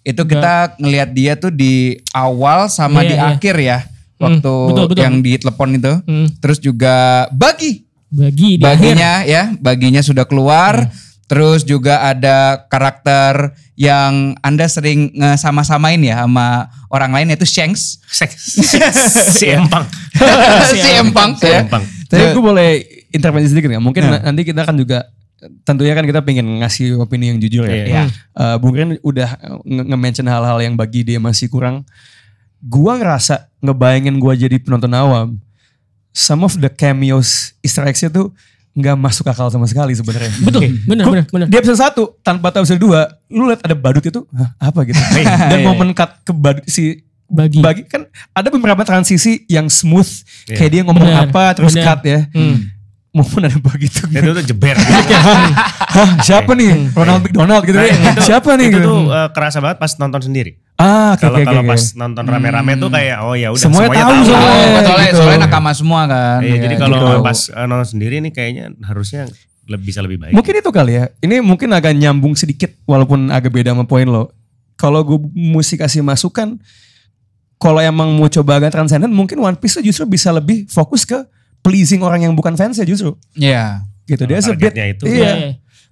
Itu 0.01 0.25
kita 0.25 0.81
ngelihat 0.81 1.13
dia 1.13 1.37
tuh 1.37 1.53
di 1.53 2.01
awal 2.09 2.65
sama 2.73 3.05
Iya, 3.05 3.09
di 3.11 3.15
iya. 3.19 3.27
akhir 3.37 3.55
ya. 3.61 3.77
Waktu 4.21 4.53
betul, 4.69 4.85
betul. 4.87 5.01
yang 5.01 5.15
di 5.19 5.31
telepon 5.35 5.69
itu. 5.73 5.93
Hmm. 6.01 6.27
Terus 6.37 6.57
juga 6.57 7.25
Bagi. 7.27 7.83
Bagi 8.07 8.55
di 8.55 8.61
akhir. 8.61 8.75
Baginya 8.75 9.11
ya, 9.23 9.43
baginya 9.57 10.01
sudah 10.01 10.23
keluar. 10.23 10.91
Terus 11.25 11.63
juga 11.63 12.03
ada 12.03 12.67
karakter 12.67 13.55
yang 13.73 14.35
Anda 14.39 14.67
sering 14.67 15.09
sama-samain 15.37 15.95
ya 15.97 16.19
sama 16.19 16.67
orang 16.87 17.15
lain 17.15 17.31
yaitu 17.31 17.47
Shanks. 17.47 18.03
si 19.31 19.47
empang. 19.47 19.87
si 20.67 20.77
Empang. 20.91 21.31
Si 21.33 21.47
ya. 21.47 21.63
empang. 21.63 21.83
Tapi 22.05 22.35
gue 22.35 22.43
boleh 22.43 22.69
intervensi 23.09 23.47
sedikit 23.47 23.71
nggak? 23.71 23.79
Mungkin 23.79 24.03
Nah. 24.03 24.11
na- 24.13 24.23
nanti 24.27 24.43
kita 24.43 24.67
kan 24.67 24.75
juga 24.75 25.07
tentunya 25.63 25.95
kan 25.95 26.03
kita 26.03 26.19
pengen 26.19 26.59
ngasih 26.59 26.99
opini 26.99 27.31
yang 27.31 27.39
jujur 27.39 27.63
ya. 27.63 27.73
Iya. 27.73 27.85
Iya. 27.87 28.03
Eh, 28.35 28.55
Bung 28.59 28.75
Rin 28.75 28.99
udah 28.99 29.29
nge- 29.63 29.87
nge-mention 29.87 30.27
hal-hal 30.27 30.59
yang 30.59 30.75
bagi 30.75 31.01
dia 31.01 31.17
masih 31.17 31.47
kurang. 31.47 31.87
Gua 32.59 32.99
ngerasa 32.99 33.49
ngebayangin 33.61 34.17
gua 34.17 34.33
jadi 34.33 34.57
penonton 34.57 34.91
awam. 34.91 35.37
Some 36.09 36.41
of 36.41 36.57
the 36.57 36.67
cameos 36.67 37.55
Easter 37.61 37.85
eggs 37.85 38.03
tuh 38.03 38.33
nggak 38.71 38.95
masuk 38.95 39.27
akal 39.27 39.47
sama 39.47 39.63
sekali 39.63 39.91
sebenarnya. 39.91 40.31
Betul, 40.41 40.79
bener, 40.85 41.03
Gua- 41.03 41.13
bener, 41.13 41.25
bener. 41.27 41.47
Di 41.47 41.55
episode 41.57 41.75
1 41.77 42.23
tanpa 42.23 42.49
tahu 42.49 42.63
episode 42.63 42.79
2, 42.79 43.03
lu 43.29 43.43
lihat 43.45 43.61
ada 43.61 43.75
badut 43.75 43.99
itu, 44.01 44.23
Hah, 44.29 44.49
apa 44.57 44.79
gitu. 44.83 44.95
Dan 45.47 45.59
Iya, 45.59 45.65
momen 45.65 45.91
cut 45.91 46.11
ke 46.21 46.31
badut 46.31 46.63
si 46.65 47.03
Bagi. 47.27 47.59
bagi 47.59 47.83
kan 47.83 48.03
ada 48.31 48.47
beberapa 48.47 48.83
transisi 48.83 49.47
yang 49.47 49.67
smooth 49.67 50.07
Iya. 50.47 50.55
kayak 50.57 50.67
dia 50.69 50.81
ngomong 50.83 51.03
Benar, 51.05 51.27
apa 51.27 51.43
terus 51.53 51.71
benar. 51.71 51.85
cut 51.89 52.01
ya. 52.03 52.19
Hmm. 52.31 52.55
Momen 53.11 53.43
ada 53.43 53.59
begitu. 53.59 54.07
Itu 54.07 54.31
tuh 54.31 54.43
jeber. 54.45 54.79
Hah, 55.95 56.23
siapa 56.23 56.55
nih? 56.55 56.95
Ronald 56.95 57.19
McDonald 57.21 57.63
gitu. 57.67 57.75
Nah, 57.75 57.83
ya. 57.83 57.95
itu- 58.15 58.23
siapa 58.23 58.55
nih 58.55 58.71
Itu 58.71 58.77
gitu. 58.79 58.87
tuh 58.87 58.99
eh, 59.09 59.27
kerasa 59.35 59.59
banget 59.59 59.77
pas 59.77 59.91
nonton 59.99 60.21
sendiri. 60.23 60.51
ah, 60.75 61.19
Kalau 61.19 61.37
kalau 61.37 61.61
pas 61.61 61.83
nonton 61.93 62.23
rame-rame 62.23 62.79
tuh 62.79 62.87
kayak 62.87 63.17
oh 63.19 63.35
ya 63.35 63.51
udah 63.51 63.59
Semuanya 63.59 63.91
tahu 64.01 64.11
Oh, 64.11 64.23
soalnya. 64.23 64.79
soalnya, 64.81 65.05
gitu. 65.05 65.17
soalnya 65.19 65.39
nakama 65.43 65.71
semua 65.75 66.01
kan. 66.07 66.39
Iya, 66.39 66.55
Ya, 66.55 66.59
jadi 66.63 66.75
kalau 66.79 66.95
gitu. 66.95 67.19
pas 67.19 67.39
eh, 67.51 67.65
nonton 67.67 67.87
sendiri 67.89 68.15
nih 68.21 68.31
kayaknya 68.31 68.65
harusnya 68.81 69.27
lebih 69.67 69.85
bisa 69.85 69.99
lebih 69.99 70.17
baik. 70.17 70.31
Mungkin 70.31 70.53
itu 70.57 70.69
kali 70.71 70.91
ya. 70.95 71.05
Ini 71.19 71.35
mungkin 71.39 71.67
agak 71.69 71.91
nyambung 71.91 72.33
sedikit 72.33 72.71
walaupun 72.83 73.27
agak 73.27 73.51
beda 73.51 73.75
sama 73.75 73.83
poin 73.83 74.07
lo. 74.07 74.31
Kalau 74.73 75.03
gue 75.03 75.19
mesti 75.33 75.75
kasih 75.75 75.99
masukan, 75.99 76.55
kalau 77.55 77.77
emang 77.77 78.07
mau 78.09 78.25
coba 78.25 78.57
agak 78.57 78.71
transcendent, 78.71 79.11
mungkin 79.11 79.37
One 79.37 79.53
Piece 79.53 79.77
tuh 79.77 79.83
justru 79.83 80.07
bisa 80.07 80.31
lebih 80.31 80.65
fokus 80.65 81.03
ke 81.03 81.21
pleasing 81.61 82.01
orang 82.01 82.21
yang 82.21 82.33
bukan 82.33 82.53
fans 82.53 82.77
ya 82.77 82.85
justru. 82.85 83.15
Iya. 83.33 83.85
Gitu. 84.05 84.23
Dia 84.25 84.41
sebit. 84.41 84.73
itu. 84.73 85.05
Iya. 85.07 85.31
Iya. 85.37 85.51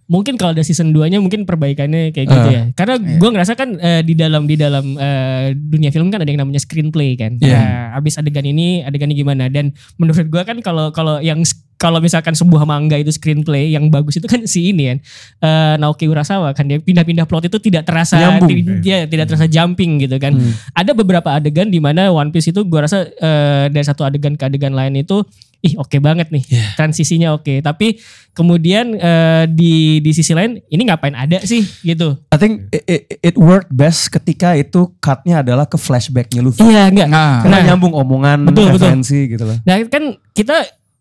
Mungkin 0.10 0.42
kalau 0.42 0.58
ada 0.58 0.66
season 0.66 0.90
2-nya 0.90 1.22
mungkin 1.22 1.46
perbaikannya 1.46 2.10
kayak 2.10 2.28
gitu 2.28 2.48
Ah. 2.50 2.50
ya. 2.50 2.64
Karena 2.74 2.98
gue 2.98 3.30
ngerasa 3.30 3.54
kan 3.54 3.78
eh, 3.78 4.02
di 4.02 4.18
dalam 4.18 4.50
di 4.50 4.58
dalam 4.58 4.98
eh, 4.98 5.54
dunia 5.54 5.94
film 5.94 6.10
kan 6.10 6.18
ada 6.18 6.26
yang 6.26 6.42
namanya 6.42 6.58
screenplay 6.58 7.14
kan. 7.14 7.38
Iya. 7.38 7.54
Nah, 7.54 7.70
abis 7.94 8.18
adegan 8.18 8.42
ini 8.42 8.82
adegannya 8.82 9.14
gimana 9.14 9.54
dan 9.54 9.70
menurut 9.96 10.26
gue 10.26 10.42
kan 10.42 10.58
kalau 10.66 10.90
kalau 10.90 11.22
yang 11.22 11.46
kalau 11.78 12.02
misalkan 12.02 12.34
sebuah 12.34 12.66
manga 12.66 12.98
itu 12.98 13.14
screenplay 13.14 13.70
yang 13.70 13.88
bagus 13.88 14.18
itu 14.18 14.26
kan 14.26 14.44
si 14.44 14.74
ini 14.74 14.90
kan 14.90 14.98
eh, 15.40 15.74
Naoki 15.78 16.10
Urasawa 16.10 16.58
kan 16.58 16.66
dia 16.66 16.82
pindah-pindah 16.82 17.30
plot 17.30 17.46
itu 17.46 17.62
tidak 17.62 17.86
terasa 17.86 18.18
Nyambung. 18.18 18.82
dia 18.82 19.06
tidak 19.06 19.30
terasa 19.30 19.46
jumping 19.46 20.02
gitu 20.02 20.18
kan. 20.18 20.34
Hmm. 20.34 20.58
Ada 20.74 20.98
beberapa 20.98 21.38
adegan 21.38 21.70
di 21.70 21.78
mana 21.78 22.10
One 22.10 22.34
Piece 22.34 22.50
itu 22.50 22.66
gue 22.66 22.80
rasa 22.82 23.06
eh, 23.06 23.70
dari 23.70 23.86
satu 23.86 24.02
adegan 24.02 24.34
ke 24.34 24.42
adegan 24.44 24.74
lain 24.74 24.98
itu 24.98 25.22
ih 25.60 25.76
oke 25.76 26.00
banget 26.00 26.30
nih 26.30 26.44
Iya. 26.46 26.66
transisinya 26.74 27.30
oke 27.32 27.60
tapi 27.60 28.00
kemudian 28.32 28.96
eh, 28.96 29.44
di 29.46 30.00
di 30.00 30.12
sisi 30.12 30.32
lain 30.32 30.64
ini 30.66 30.88
ngapain 30.88 31.12
ada 31.12 31.44
sih 31.44 31.60
gitu 31.82 32.16
I 32.30 32.38
think 32.38 32.72
it, 32.72 32.84
it, 32.88 33.02
it 33.22 33.36
worked 33.36 33.68
best 33.70 34.08
ketika 34.10 34.56
itu 34.56 34.88
cutnya 34.98 35.44
adalah 35.44 35.64
ke 35.64 35.76
flashbacknya 35.76 36.40
Luffy. 36.40 36.64
iya 36.64 36.88
enggak 36.88 37.10
Nah, 37.10 37.44
Karena 37.44 37.58
Nah. 37.58 37.66
nyambung 37.68 37.92
omongan, 37.92 38.48
Betul, 38.48 38.72
betul. 38.72 38.88
referensi 38.88 39.20
gitu 39.28 39.44
loh. 39.44 39.58
nah 39.62 39.76
kan 39.86 40.04
kita 40.32 40.56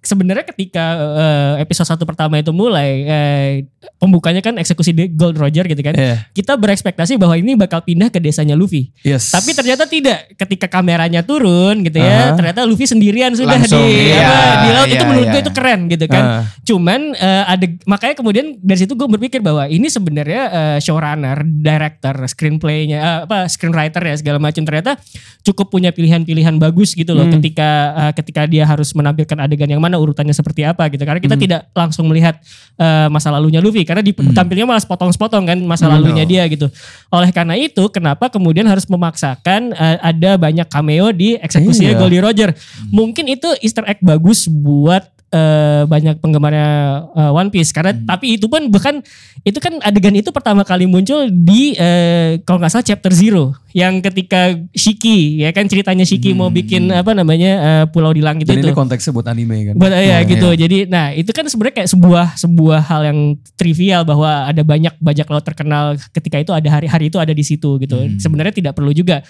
sebenarnya 0.08 0.48
ketika 0.48 0.84
eh, 0.96 1.52
episode 1.60 1.84
satu 1.84 2.08
pertama 2.08 2.40
itu 2.40 2.48
mulai 2.48 2.88
eh, 3.04 3.50
pembukanya 3.96 4.40
kan 4.40 4.56
eksekusi 4.56 4.90
di 4.90 5.12
Gold 5.12 5.36
Roger 5.36 5.68
gitu 5.68 5.82
kan 5.84 5.92
Iya. 5.92 6.24
kita 6.32 6.56
berekspektasi 6.56 7.20
bahwa 7.20 7.36
ini 7.36 7.52
bakal 7.54 7.84
pindah 7.84 8.08
ke 8.08 8.16
desanya 8.16 8.56
Luffy 8.56 8.88
Yes. 9.04 9.28
tapi 9.28 9.52
ternyata 9.52 9.84
tidak 9.84 10.32
ketika 10.34 10.70
kameranya 10.70 11.20
turun 11.20 11.84
gitu 11.84 12.00
ya 12.00 12.32
Aha. 12.32 12.36
ternyata 12.38 12.64
Luffy 12.64 12.86
sendirian 12.86 13.36
sudah 13.36 13.58
Langsung, 13.58 13.84
di 13.84 14.08
iya, 14.08 14.24
apa, 14.24 14.40
di 14.58 14.68
laut 14.72 14.88
itu 14.88 14.96
iya, 14.96 15.04
menurut 15.04 15.26
gue 15.26 15.34
iya. 15.34 15.44
itu 15.44 15.52
keren 15.52 15.80
gitu 15.86 16.06
kan 16.08 16.24
Ah. 16.28 16.44
Cuman 16.62 17.16
eh, 17.16 17.44
ada 17.44 17.66
makanya 17.84 18.14
kemudian 18.14 18.46
dari 18.60 18.78
situ 18.78 18.92
gue 18.92 19.08
berpikir 19.08 19.40
bahwa 19.40 19.66
ini 19.66 19.88
sebenarnya 19.88 20.42
eh, 20.48 20.78
showrunner, 20.78 21.42
director, 21.42 22.14
screenplaynya, 22.24 22.98
eh, 22.98 23.18
apa 23.24 23.48
screenwriter 23.48 23.98
ya 24.00 24.14
segala 24.14 24.38
macam 24.38 24.62
ternyata 24.62 24.94
cukup 25.42 25.68
punya 25.68 25.90
pilihan-pilihan 25.90 26.56
bagus 26.56 26.94
gitu 26.94 27.12
loh 27.12 27.26
Hmm. 27.26 27.34
ketika 27.40 27.68
eh, 27.98 28.12
ketika 28.14 28.46
dia 28.46 28.64
harus 28.64 28.94
menampilkan 28.94 29.36
adegan 29.36 29.68
yang 29.68 29.82
mana 29.82 29.97
urutannya 29.98 30.30
seperti 30.30 30.62
apa 30.62 30.86
gitu 30.88 31.02
karena 31.02 31.18
kita 31.18 31.34
Hmm. 31.34 31.42
tidak 31.42 31.60
langsung 31.74 32.06
melihat 32.06 32.38
eh, 32.78 33.10
masa 33.10 33.34
lalunya 33.34 33.58
Luffy 33.58 33.82
karena 33.82 34.00
ditampilnya 34.00 34.62
malah 34.62 34.78
sepotong-sepotong 34.78 35.44
kan 35.44 35.58
masa 35.66 35.90
Hmm. 35.90 35.98
lalunya 35.98 36.22
dia 36.22 36.46
gitu. 36.46 36.70
Oleh 37.10 37.34
karena 37.34 37.58
itu 37.58 37.82
kenapa 37.90 38.30
kemudian 38.30 38.64
harus 38.64 38.86
memaksakan 38.86 39.74
eh, 39.74 39.98
ada 39.98 40.38
banyak 40.38 40.66
cameo 40.70 41.10
di 41.10 41.34
eksekusinya 41.36 41.92
Iya. 41.92 41.98
Goldie 41.98 42.22
Roger. 42.22 42.50
Mungkin 42.88 43.26
itu 43.26 43.50
Easter 43.58 43.82
egg 43.84 43.98
bagus 43.98 44.46
buat 44.46 45.10
eh, 45.28 45.82
banyak 45.84 46.18
penggemarnya 46.18 46.68
eh, 47.10 47.30
One 47.32 47.48
Piece. 47.48 47.70
Karena 47.70 47.92
tapi 47.94 48.36
itu 48.36 48.46
pun 48.46 48.68
bahkan 48.68 49.00
itu 49.42 49.58
kan 49.58 49.76
adegan 49.80 50.12
itu 50.12 50.28
pertama 50.28 50.62
kali 50.62 50.84
muncul 50.84 51.28
di 51.28 51.72
eh, 51.74 52.40
kalau 52.42 52.58
nggak 52.58 52.72
salah 52.72 52.86
chapter 52.86 53.12
zero. 53.12 53.52
Yang 53.68 54.10
ketika 54.10 54.56
Shiki 54.72 55.44
ya 55.44 55.52
kan 55.52 55.68
ceritanya 55.68 56.02
Shiki 56.02 56.32
mau 56.32 56.48
bikin 56.48 56.88
apa 56.90 57.12
namanya 57.12 57.52
eh, 57.60 57.84
pulau 57.88 58.10
di 58.10 58.24
langit 58.24 58.48
Dan 58.48 58.58
itu. 58.58 58.72
ini 58.72 58.74
konteksnya 58.74 59.12
buat 59.12 59.28
anime 59.28 59.70
kan. 59.70 59.74
buat 59.76 59.92
ya 59.92 60.00
Iya, 60.00 60.18
gitu. 60.24 60.48
jadi 60.56 60.88
nah 60.88 61.12
itu 61.12 61.28
kan 61.30 61.44
sebenarnya 61.46 61.84
kayak 61.84 61.90
sebuah 61.92 62.26
sebuah 62.34 62.80
hal 62.80 63.02
yang 63.12 63.18
trivial 63.54 64.02
bahwa 64.08 64.48
ada 64.48 64.64
banyak 64.64 64.96
bajak 64.98 65.28
laut 65.28 65.44
terkenal 65.44 65.84
ketika 66.10 66.40
itu 66.40 66.50
ada 66.50 66.64
hari-hari 66.66 67.12
itu 67.12 67.20
ada 67.20 67.30
di 67.30 67.44
situ 67.44 67.76
gitu. 67.78 68.00
Hmm. 68.00 68.16
sebenarnya 68.16 68.56
tidak 68.56 68.72
perlu 68.72 68.90
juga 68.90 69.20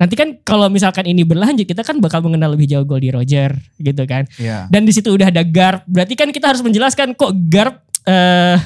nanti 0.00 0.16
kan 0.16 0.40
kalau 0.40 0.66
misalkan 0.66 1.04
ini 1.04 1.22
berlanjut 1.22 1.62
kita 1.62 1.84
kan 1.84 2.00
bakal 2.00 2.18
mengenal 2.20 2.56
lebih 2.56 2.64
jauh 2.64 2.82
Goldie 2.82 3.12
Roger 3.12 3.52
gitu 3.76 4.02
kan. 4.02 4.24
Iya. 4.34 4.64
dan 4.66 4.82
di 4.82 4.90
situ 4.90 5.12
udah 5.12 5.28
ada 5.28 5.44
Garp. 5.44 5.84
Berarti 5.84 6.16
kan 6.16 6.32
kita 6.32 6.48
harus 6.48 6.64
menjelaskan 6.64 7.12
kok 7.12 7.36
Garp 7.46 7.84
eh 8.02 8.56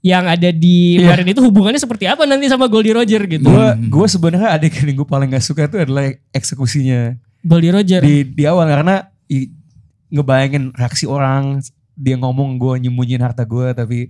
yang 0.00 0.24
ada 0.24 0.48
di 0.48 0.96
Iya. 0.96 1.10
Marin 1.10 1.28
itu 1.28 1.42
hubungannya 1.42 1.76
seperti 1.76 2.06
apa 2.06 2.22
nanti 2.22 2.46
sama 2.46 2.66
Goldie 2.66 2.94
Roger 2.94 3.20
gitu. 3.20 3.44
Gue 3.44 3.68
gue 3.84 4.06
sebenarnya 4.08 4.48
adegan 4.50 4.86
yang 4.86 4.96
gue 4.96 5.06
paling 5.06 5.28
gak 5.28 5.44
suka 5.44 5.66
itu 5.66 5.76
adalah 5.76 6.08
eksekusinya. 6.32 7.18
Goldie 7.42 7.70
Roger. 7.70 8.00
Di 8.00 8.24
di 8.24 8.44
awal 8.46 8.66
karena 8.66 8.94
i- 9.28 9.50
ngebayangin 10.08 10.72
reaksi 10.72 11.04
orang 11.04 11.60
dia 11.92 12.14
ngomong 12.14 12.56
gue 12.56 12.80
nyembunyiin 12.80 13.20
harta 13.20 13.42
gue 13.42 13.74
tapi 13.74 14.08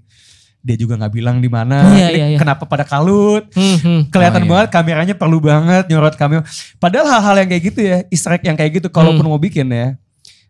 dia 0.59 0.75
juga 0.75 0.95
nggak 0.95 1.13
bilang 1.13 1.37
di 1.39 1.47
mana 1.47 1.87
Iya, 1.89 2.09
Ini 2.09 2.15
iya, 2.15 2.27
iya. 2.29 2.39
kenapa 2.39 2.65
pada 2.65 2.83
kalut 2.83 3.47
Hmm, 3.51 3.77
hmm. 3.77 4.01
kelihatan 4.09 4.43
Oh, 4.43 4.45
iya. 4.45 4.53
banget 4.53 4.69
kameranya 4.71 5.15
perlu 5.15 5.39
banget 5.39 5.85
nyorot 5.87 6.15
kamera 6.15 6.43
padahal 6.77 7.07
hal-hal 7.09 7.35
yang 7.37 7.49
kayak 7.49 7.63
gitu 7.65 7.81
ya 7.81 7.97
easter 8.09 8.33
egg 8.33 8.43
yang 8.43 8.55
kayak 8.55 8.77
gitu 8.77 8.89
kalaupun 8.89 9.23
Hmm. 9.23 9.31
mau 9.31 9.39
bikin 9.39 9.67
ya 9.67 9.95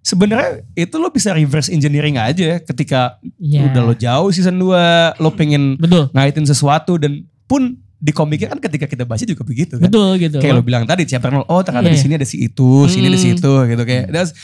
sebenarnya 0.00 0.64
itu 0.74 0.94
lo 0.94 1.08
bisa 1.08 1.30
reverse 1.30 1.68
engineering 1.68 2.16
aja 2.16 2.58
ketika 2.58 3.20
Iya. 3.36 3.68
udah 3.68 3.82
lo 3.82 3.94
jauh 3.94 4.28
season 4.30 4.56
2 4.56 4.72
lo 5.16 5.28
pengen 5.30 5.76
betul 5.76 6.08
ngaitin 6.10 6.44
sesuatu 6.44 6.96
dan 6.96 7.12
pun 7.44 7.76
di 7.94 8.08
komiknya 8.08 8.48
kan 8.48 8.60
ketika 8.60 8.86
kita 8.86 9.02
baca 9.02 9.20
juga 9.20 9.42
begitu 9.42 9.76
kan 9.76 9.84
betul 9.84 10.16
gitu 10.16 10.38
kayak 10.38 10.54
lo 10.54 10.62
bilang 10.62 10.82
tadi 10.82 11.04
chapter 11.04 11.28
0 11.28 11.44
oh 11.44 11.60
ternyata 11.60 11.86
Iya. 11.86 11.94
di 11.94 12.00
sini 12.00 12.12
ada 12.14 12.24
si 12.24 12.36
itu 12.40 12.86
sini 12.86 13.06
ada 13.06 13.18
si 13.18 13.28
Hmm. 13.28 13.36
itu 13.36 13.52
gitu 13.68 13.82
kayak 13.84 14.04
that's- 14.08 14.34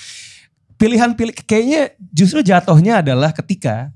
pilihan 0.75 1.11
pilih 1.13 1.33
kayaknya 1.39 1.81
justru 2.11 2.43
jatuhnya 2.43 3.01
adalah 3.01 3.31
ketika 3.31 3.95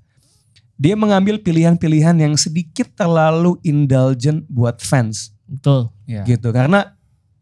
dia 0.79 0.95
mengambil 0.95 1.37
pilihan-pilihan 1.37 2.15
yang 2.17 2.35
sedikit 2.35 2.87
terlalu 2.95 3.59
indulgent 3.61 4.47
buat 4.47 4.79
fans 4.79 5.35
betul 5.45 5.91
Iya. 6.07 6.23
gitu 6.25 6.49
karena 6.49 6.95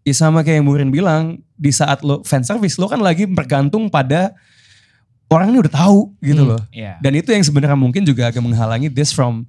ya 0.02 0.14
sama 0.14 0.40
kayak 0.40 0.58
yang 0.58 0.66
Murin 0.66 0.88
bilang 0.88 1.22
di 1.52 1.68
saat 1.68 2.00
lo 2.00 2.22
fan 2.22 2.40
service 2.40 2.76
lo 2.76 2.86
kan 2.86 2.98
lagi 2.98 3.26
bergantung 3.26 3.86
pada 3.86 4.32
orang 5.26 5.50
ini 5.50 5.58
udah 5.58 5.74
tahu 5.74 6.14
gitu 6.18 6.42
Hmm. 6.42 6.50
loh 6.54 6.62
Iya. 6.70 6.96
dan 6.98 7.12
itu 7.12 7.28
yang 7.28 7.42
sebenarnya 7.42 7.74
mungkin 7.74 8.02
juga 8.02 8.30
agak 8.30 8.40
menghalangi 8.40 8.88
this 8.88 9.10
from 9.10 9.44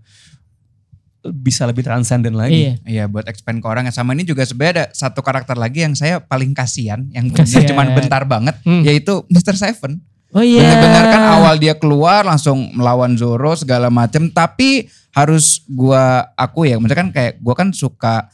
bisa 1.27 1.67
lebih 1.67 1.83
transcendent 1.83 2.33
lagi 2.33 2.55
iya 2.55 2.73
Iya 2.83 3.03
buat 3.05 3.27
expand 3.27 3.59
ke 3.59 3.67
orang 3.67 3.91
sama 3.91 4.11
ini 4.11 4.23
juga 4.23 4.41
sebenarnya 4.41 4.73
ada 4.73 4.85
satu 4.91 5.19
karakter 5.19 5.55
lagi 5.55 5.83
yang 5.83 5.91
saya 5.91 6.17
paling 6.17 6.51
kasihan 6.51 7.03
yang 7.11 7.27
Kasihan. 7.29 7.67
cuma 7.67 7.83
bentar 7.85 8.23
banget 8.23 8.55
Hmm. 8.63 8.81
yaitu 8.81 9.27
Mr. 9.27 9.53
Seven. 9.53 9.99
Oh 10.33 10.43
iya 10.43 10.63
Benar-benar 10.65 11.03
kan 11.11 11.23
awal 11.39 11.53
dia 11.55 11.73
keluar 11.77 12.27
langsung 12.27 12.71
melawan 12.75 13.15
Zoro 13.15 13.55
segala 13.55 13.87
macem 13.87 14.27
tapi 14.31 14.87
harus 15.15 15.63
gua 15.65 16.29
aku 16.35 16.67
ya 16.67 16.77
maksudnya 16.77 17.01
kan 17.07 17.11
kayak 17.13 17.33
gua 17.41 17.55
kan 17.55 17.69
suka 17.73 18.27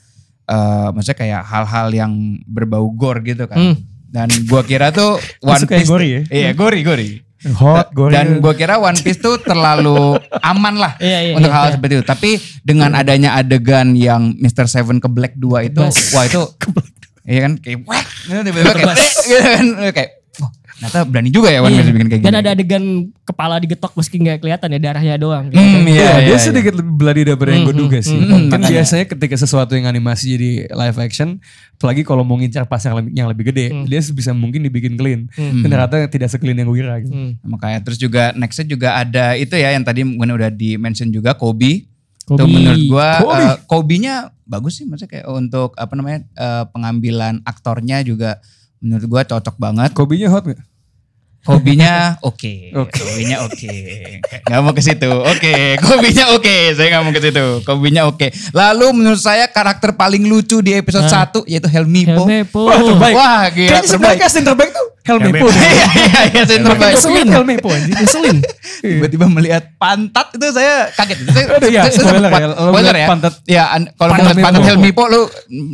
eh 0.44 0.88
maksudnya 0.92 1.18
kayak 1.18 1.42
hal-hal 1.48 1.88
yang 1.94 2.12
berbau 2.44 2.92
gore 2.92 3.24
gitu 3.24 3.48
kan. 3.48 3.56
Hmm. 3.56 3.76
Dan 4.14 4.30
gua 4.46 4.62
kira 4.62 4.94
tuh 4.94 5.18
One 5.46 5.66
Piece. 5.66 5.90
gori 5.90 6.08
ya? 6.12 6.22
Iya, 6.30 6.50
gori, 6.54 6.86
gori. 6.86 7.18
Hot, 7.60 7.92
goreng. 7.92 8.14
Dan 8.14 8.28
gua 8.44 8.54
kira 8.54 8.78
One 8.78 8.96
Piece 9.00 9.20
tuh 9.20 9.36
terlalu 9.42 10.16
aman 10.40 10.76
lah 10.80 10.94
Iya, 11.02 11.20
iya, 11.32 11.34
untuk 11.36 11.50
iya, 11.52 11.58
hal 11.58 11.66
iya. 11.66 11.74
seperti 11.76 11.94
itu. 11.98 12.06
Tapi 12.06 12.30
dengan 12.62 12.92
adanya 12.94 13.36
adegan 13.36 13.96
yang 13.98 14.36
Mr. 14.38 14.70
Seven 14.70 15.00
ke 15.02 15.10
Black 15.10 15.34
2 15.36 15.72
itu, 15.72 15.82
Bas. 15.82 16.12
wah 16.14 16.24
itu 16.28 16.44
Iya 17.32 17.40
kan 17.48 17.54
kayak 17.56 17.88
wah 17.88 18.04
gitu, 18.04 18.42
tiba-tiba 18.44 18.74
kayak 18.76 18.96
eh, 19.00 19.12
gitu 19.32 19.48
kan 19.48 19.66
kayak 19.96 20.12
ternyata 20.86 21.00
berani 21.04 21.30
juga 21.30 21.48
ya 21.48 21.60
One 21.60 21.72
Iya. 21.72 21.84
Bikin 21.86 21.96
kayak 22.06 22.20
gini. 22.20 22.26
Dan 22.26 22.36
ada 22.36 22.50
adegan 22.52 22.84
kepala 23.22 23.56
digetok 23.58 23.94
meski 23.94 24.16
nggak 24.18 24.38
kelihatan 24.38 24.68
ya 24.68 24.80
darahnya 24.82 25.16
doang. 25.16 25.48
gitu. 25.48 25.56
Hmm, 25.56 25.82
iya, 25.82 25.96
Iya, 25.96 26.04
iya, 26.04 26.16
dia 26.20 26.30
iya. 26.30 26.38
sedikit 26.38 26.74
lebih 26.74 26.94
bloody 26.94 27.22
daripada 27.24 27.50
yang 27.50 27.64
gue 27.64 27.72
Hmm, 27.72 27.82
duga 27.82 27.98
hmm, 27.98 28.06
sih. 28.06 28.18
hmm, 28.18 28.28
kan 28.28 28.60
makanya. 28.60 28.68
biasanya 28.70 29.06
ketika 29.08 29.36
sesuatu 29.38 29.72
yang 29.72 29.86
animasi 29.86 30.26
jadi 30.30 30.50
live 30.68 30.98
action, 31.00 31.30
apalagi 31.74 32.02
kalau 32.02 32.22
mau 32.22 32.36
ngincar 32.36 32.66
pas 32.66 32.80
yang 32.80 32.96
lebih, 32.96 33.12
yang 33.14 33.28
lebih 33.28 33.44
gede, 33.46 33.66
Hmm. 33.70 33.86
dia 33.86 34.00
bisa 34.04 34.32
mungkin 34.32 34.60
dibikin 34.62 34.94
clean. 34.94 35.32
Hmm. 35.32 35.62
Dan 35.62 35.70
ternyata 35.70 35.96
tidak 36.06 36.28
se-clean 36.28 36.56
yang 36.56 36.68
Wira 36.68 37.00
gitu. 37.00 37.10
Hmm. 37.10 37.40
Makanya 37.42 37.80
terus 37.82 37.96
juga 37.96 38.34
nextnya 38.34 38.68
juga 38.68 38.90
ada 38.94 39.34
itu 39.34 39.54
ya 39.54 39.72
yang 39.72 39.82
tadi 39.82 40.04
mungkin 40.04 40.34
udah 40.34 40.50
di 40.50 40.76
mention 40.76 41.08
juga 41.08 41.32
Kobe. 41.34 41.88
Kobe. 42.24 42.40
Itu 42.40 42.44
menurut 42.46 42.84
gua 42.88 43.08
Kobe. 43.18 43.36
eh, 43.38 43.56
Kobe-nya 43.66 44.14
bagus 44.44 44.76
sih 44.76 44.84
maksudnya 44.84 45.12
kayak 45.14 45.28
untuk 45.30 45.72
apa 45.74 45.94
namanya 45.94 46.20
eh, 46.34 46.64
pengambilan 46.68 47.40
aktornya 47.42 48.00
juga 48.02 48.40
menurut 48.80 49.06
gua 49.06 49.22
cocok 49.24 49.56
banget. 49.56 49.92
Kobe-nya 49.92 50.28
hot 50.28 50.44
gak? 50.46 50.60
Kobe-nya 51.44 52.24
oke. 52.24 52.72
Oke. 52.72 53.04
Kobe-nya 53.04 53.44
oke. 53.44 53.74
Gak 54.48 54.60
mau 54.64 54.72
ke 54.72 54.80
situ. 54.80 55.12
Oke, 55.12 55.76
Kobe-nya 55.76 56.32
oke. 56.32 56.72
Saya 56.72 56.88
gak 56.88 57.04
mau 57.04 57.12
ke 57.12 57.20
situ. 57.20 57.46
Kobe-nya 57.68 58.08
oke. 58.08 58.32
Lalu 58.56 58.88
menurut 58.96 59.20
saya 59.20 59.52
karakter 59.52 59.92
paling 59.92 60.24
lucu 60.24 60.64
di 60.64 60.72
episode 60.72 61.04
Hah? 61.12 61.28
1 61.36 61.44
yaitu 61.52 61.68
Helmipo. 61.68 62.24
Helmepo. 62.24 62.72
Wah 62.72 62.80
terbaik. 62.80 63.16
Wah, 63.20 63.44
gila 63.52 63.70
Kayaknya 63.76 63.90
sebenarnya 63.92 64.16
terbaik. 64.16 64.24
casting 64.24 64.46
terbaik 64.48 64.72
tuh 64.72 64.88
Helmepo. 65.04 65.46
Helmepo. 65.46 65.48
Iya, 65.54 65.88
iya, 65.94 66.20
iya, 66.32 66.42
saya 66.44 66.60
terbaik. 66.60 66.94
Ngeselin. 66.96 67.28
Helmepo 67.28 67.68
anjing. 67.70 67.94
Ngeselin. 67.94 68.38
tiba-tiba 68.84 69.26
melihat 69.28 69.64
pantat 69.76 70.28
itu 70.32 70.48
saya 70.50 70.88
kaget. 70.92 71.18
Saya, 71.28 71.46
Aduh, 71.60 71.70
ya, 71.70 71.84
spoiler 71.88 72.32
ya. 72.32 72.48
Spoiler 72.52 72.96
ya. 72.96 73.08
pantat- 73.08 73.40
ya, 73.44 73.64
kalau 73.94 74.12
pantat 74.12 74.26
mau 74.26 74.34
lihat 74.34 74.46
pantat 74.48 74.62
Helmi 74.64 74.88
Helmi 74.88 74.92
Po 74.92 75.04
lu 75.08 75.22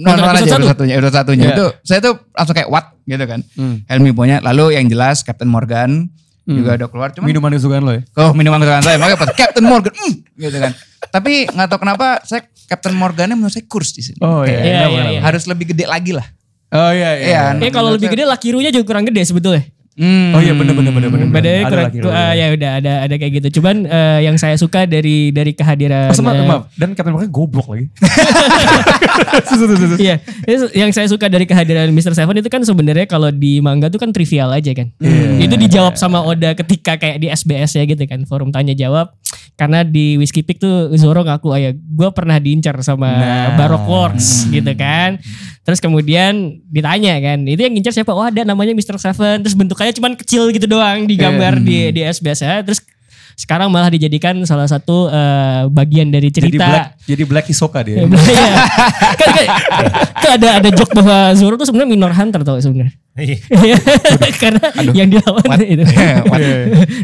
nonton 0.02 0.24
aja 0.26 0.34
satu. 0.34 0.42
episode 0.42 0.66
satunya, 0.68 0.94
episode 0.98 1.16
satunya. 1.16 1.46
Iya. 1.46 1.56
Itu 1.56 1.66
saya 1.82 2.00
tuh 2.02 2.14
langsung 2.34 2.56
kayak 2.58 2.70
what 2.70 2.86
gitu 3.06 3.26
kan. 3.26 3.40
Hmm. 3.54 3.76
Helmi 3.86 4.12
Po-nya. 4.12 4.38
Lalu 4.42 4.78
yang 4.78 4.86
jelas 4.86 5.22
Captain 5.22 5.50
Morgan 5.50 6.10
juga 6.46 6.82
udah 6.82 6.90
keluar. 6.90 7.10
Cuman 7.14 7.30
Minuman 7.30 7.54
kesukaan 7.54 7.86
lo 7.86 7.94
ya? 7.94 8.02
Oh 8.18 8.34
minuman 8.34 8.58
kesukaan 8.58 8.82
saya 8.82 8.98
makanya 8.98 9.22
pas 9.22 9.30
Captain 9.38 9.62
Morgan 9.62 9.94
mm, 9.94 10.14
gitu 10.34 10.58
kan. 10.58 10.74
Tapi 11.14 11.46
nggak 11.46 11.68
tahu 11.70 11.80
kenapa 11.86 12.26
saya 12.26 12.42
Captain 12.66 12.98
Morgannya 12.98 13.38
menurut 13.38 13.54
saya 13.54 13.70
kurs 13.70 13.94
di 13.94 14.02
sini. 14.02 14.18
Oh 14.22 14.42
iya. 14.42 14.58
Iya, 14.58 14.86
iya, 14.90 15.02
iya. 15.14 15.20
Harus 15.22 15.46
lebih 15.46 15.70
gede 15.70 15.86
lagi 15.86 16.10
lah. 16.10 16.26
Oh 16.70 16.92
iya 16.94 17.18
iya. 17.18 17.28
Iya. 17.58 17.66
Eh 17.66 17.72
kalau 17.74 17.90
lebih 17.94 18.14
gede 18.14 18.30
lakirunya 18.30 18.70
juga 18.70 18.86
kurang 18.86 19.06
gede 19.10 19.26
sebetulnya. 19.26 19.66
Hmm. 19.96 20.32
Oh 20.32 20.40
iya 20.40 20.54
bener 20.56 20.72
bener 20.72 20.92
bener 20.94 21.10
bener. 21.12 21.28
Badannya 21.28 21.64
Ada 21.66 21.92
kurang, 21.92 22.14
ah, 22.14 22.32
ya 22.32 22.46
udah 22.56 22.72
ada 22.80 22.94
ada 23.04 23.16
kayak 23.18 23.34
gitu. 23.42 23.60
Cuman 23.60 23.84
eh, 23.84 24.20
yang 24.24 24.40
saya 24.40 24.56
suka 24.56 24.86
dari 24.86 25.34
dari 25.34 25.52
kehadiran 25.52 26.12
Oh, 26.12 26.16
sama, 26.16 26.32
eh, 26.38 26.46
maaf. 26.46 26.72
Dan 26.78 26.96
Captain 26.96 27.12
Morgan 27.12 27.32
goblok 27.32 27.68
lagi. 27.68 27.86
Iya, 30.00 30.16
yang 30.74 30.92
saya 30.96 31.08
suka 31.12 31.28
dari 31.28 31.44
kehadiran 31.44 31.92
Mr. 31.92 32.16
Seven 32.16 32.40
itu 32.40 32.48
kan 32.48 32.64
sebenarnya 32.64 33.04
kalau 33.04 33.30
di 33.30 33.60
manga 33.60 33.92
tuh 33.92 34.00
kan 34.00 34.16
trivial 34.16 34.50
aja 34.54 34.72
kan. 34.72 34.88
Iya. 35.02 35.44
Itu 35.44 35.56
dijawab 35.60 36.00
sama 36.00 36.24
Oda 36.24 36.56
ketika 36.56 36.96
kayak 36.96 37.20
di 37.20 37.28
SBS 37.28 37.76
ya 37.76 37.84
gitu 37.84 38.00
kan, 38.08 38.24
forum 38.24 38.50
tanya 38.50 38.72
jawab. 38.72 39.12
Karena 39.60 39.84
di 39.84 40.16
Whiskey 40.16 40.40
Peak 40.40 40.64
tuh 40.64 40.96
Zoro 40.96 41.20
ngaku 41.20 41.52
ayah 41.52 41.76
gue 41.76 42.10
pernah 42.16 42.40
diincar 42.40 42.80
sama 42.80 43.12
Nah. 43.12 43.60
Baroque 43.60 43.90
Works 43.92 44.48
gitu 44.48 44.72
kan. 44.74 45.20
Terus 45.68 45.84
kemudian 45.84 46.64
ditanya 46.66 47.20
kan, 47.20 47.44
itu 47.44 47.60
yang 47.60 47.76
ngincar 47.76 47.92
siapa? 47.92 48.10
Oh 48.10 48.24
ada 48.24 48.42
namanya 48.42 48.72
Mr. 48.72 48.96
Seven. 48.96 49.44
Terus 49.44 49.54
bentukannya 49.90 49.98
cuman 49.98 50.14
kecil 50.22 50.44
gitu 50.54 50.68
doang 50.70 51.10
digambar 51.10 51.58
di 51.60 51.90
di 51.92 52.02
SBS 52.06 52.46
ya. 52.46 52.62
Terus 52.62 52.80
sekarang 53.40 53.72
malah 53.72 53.88
dijadikan 53.88 54.36
salah 54.44 54.68
satu 54.68 55.08
eh, 55.08 55.64
bagian 55.72 56.12
dari 56.12 56.28
Jadi 56.28 56.60
cerita. 56.60 56.68
Black, 56.68 56.88
jadi 57.08 57.24
Black 57.24 57.46
Hisoka 57.48 57.80
dia. 57.88 58.04
Iya. 58.04 58.52
kan, 59.16 59.30
kan, 59.32 59.46
kan 60.20 60.32
ada 60.36 60.50
ada 60.60 60.70
joke 60.76 60.92
bahwa 60.92 61.32
Zoro 61.40 61.56
tuh 61.56 61.64
sebenarnya 61.72 61.88
minor 61.90 62.12
hunter 62.12 62.44
tau 62.44 62.60
sebenarnya. 62.60 62.92
Iya. 63.16 63.40
Karena 64.44 64.66
yang 64.92 65.08
dilawan 65.08 65.60
itu. 65.64 65.84
What? 66.32 66.42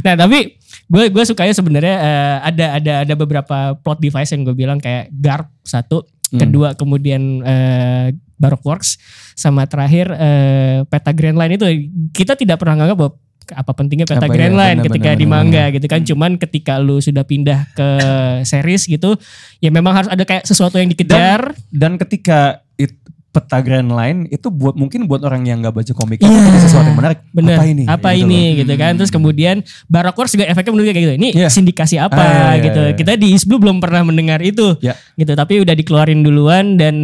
nah 0.04 0.14
tapi 0.20 0.60
gue 0.86 1.04
gue 1.08 1.24
sukanya 1.24 1.56
sebenarnya 1.56 1.96
eh, 2.04 2.36
ada 2.52 2.66
ada 2.84 2.94
ada 3.08 3.14
beberapa 3.16 3.80
plot 3.80 4.04
device 4.04 4.36
yang 4.36 4.44
gue 4.44 4.56
bilang 4.56 4.78
kayak 4.78 5.08
Garp 5.16 5.48
satu, 5.64 6.04
Hmm. 6.26 6.42
kedua 6.42 6.74
kemudian 6.74 7.22
eh, 7.46 8.18
Baroque 8.36 8.66
Works, 8.68 9.00
sama 9.36 9.64
terakhir 9.66 10.12
eh, 10.12 10.84
peta 10.88 11.12
Grand 11.16 11.38
Line 11.40 11.56
itu 11.56 11.66
kita 12.12 12.36
tidak 12.36 12.60
pernah 12.60 12.84
nganggap 12.84 12.98
bahwa 13.00 13.14
apa 13.46 13.72
pentingnya 13.78 14.10
peta 14.10 14.26
Apa 14.26 14.34
Grand 14.34 14.58
ya, 14.58 14.62
Line 14.66 14.78
benar, 14.82 14.86
ketika 14.90 15.10
benar, 15.14 15.22
di 15.22 15.26
manga 15.30 15.64
benar. 15.70 15.76
gitu 15.78 15.86
kan. 15.86 16.02
Cuman 16.02 16.32
ketika 16.42 16.74
lu 16.82 16.98
sudah 16.98 17.22
pindah 17.22 17.70
ke 17.78 17.90
series 18.42 18.90
gitu 18.90 19.14
ya 19.62 19.70
memang 19.70 19.94
harus 19.94 20.10
ada 20.10 20.26
kayak 20.26 20.50
sesuatu 20.50 20.82
yang 20.82 20.90
dikejar. 20.90 21.54
Dan 21.70 22.02
ketika 22.02 22.66
it, 22.82 22.98
peta 23.36 23.60
Grand 23.60 23.92
Line 23.92 24.32
itu 24.32 24.48
buat 24.48 24.74
mungkin 24.74 25.04
buat 25.04 25.20
orang 25.22 25.44
yang 25.44 25.60
nggak 25.60 25.76
baca 25.76 25.92
komik 25.92 26.18
Iya. 26.18 26.32
itu 26.32 26.40
ada 26.48 26.60
sesuatu 26.62 26.88
yang 26.88 26.96
menarik. 26.96 27.20
Bener. 27.30 27.58
Apa 27.60 27.66
ini? 27.68 27.84
Apa 27.84 28.10
Gitu 28.10 28.22
ini 28.24 28.40
loh. 28.40 28.58
gitu 28.64 28.74
kan. 28.80 28.92
Terus 28.96 29.12
kemudian 29.12 29.56
Baroque 29.86 30.16
Wars 30.16 30.32
juga 30.32 30.46
efeknya 30.46 30.72
menurut 30.72 30.88
kayak 30.88 31.04
gitu. 31.04 31.16
Ini 31.20 31.30
Iya. 31.36 31.48
sindikasi 31.50 31.96
apa 32.00 32.16
Ah, 32.16 32.56
iya, 32.56 32.64
gitu. 32.64 32.82
iya. 32.82 32.94
Kita 32.96 33.12
di 33.14 33.36
Isblu 33.36 33.60
belum 33.60 33.78
pernah 33.78 34.02
mendengar 34.02 34.40
itu. 34.40 34.80
Ya. 34.80 34.96
Gitu. 35.14 35.28
Tapi 35.30 35.60
udah 35.60 35.76
dikeluarin 35.76 36.22
duluan 36.22 36.80
dan 36.80 36.96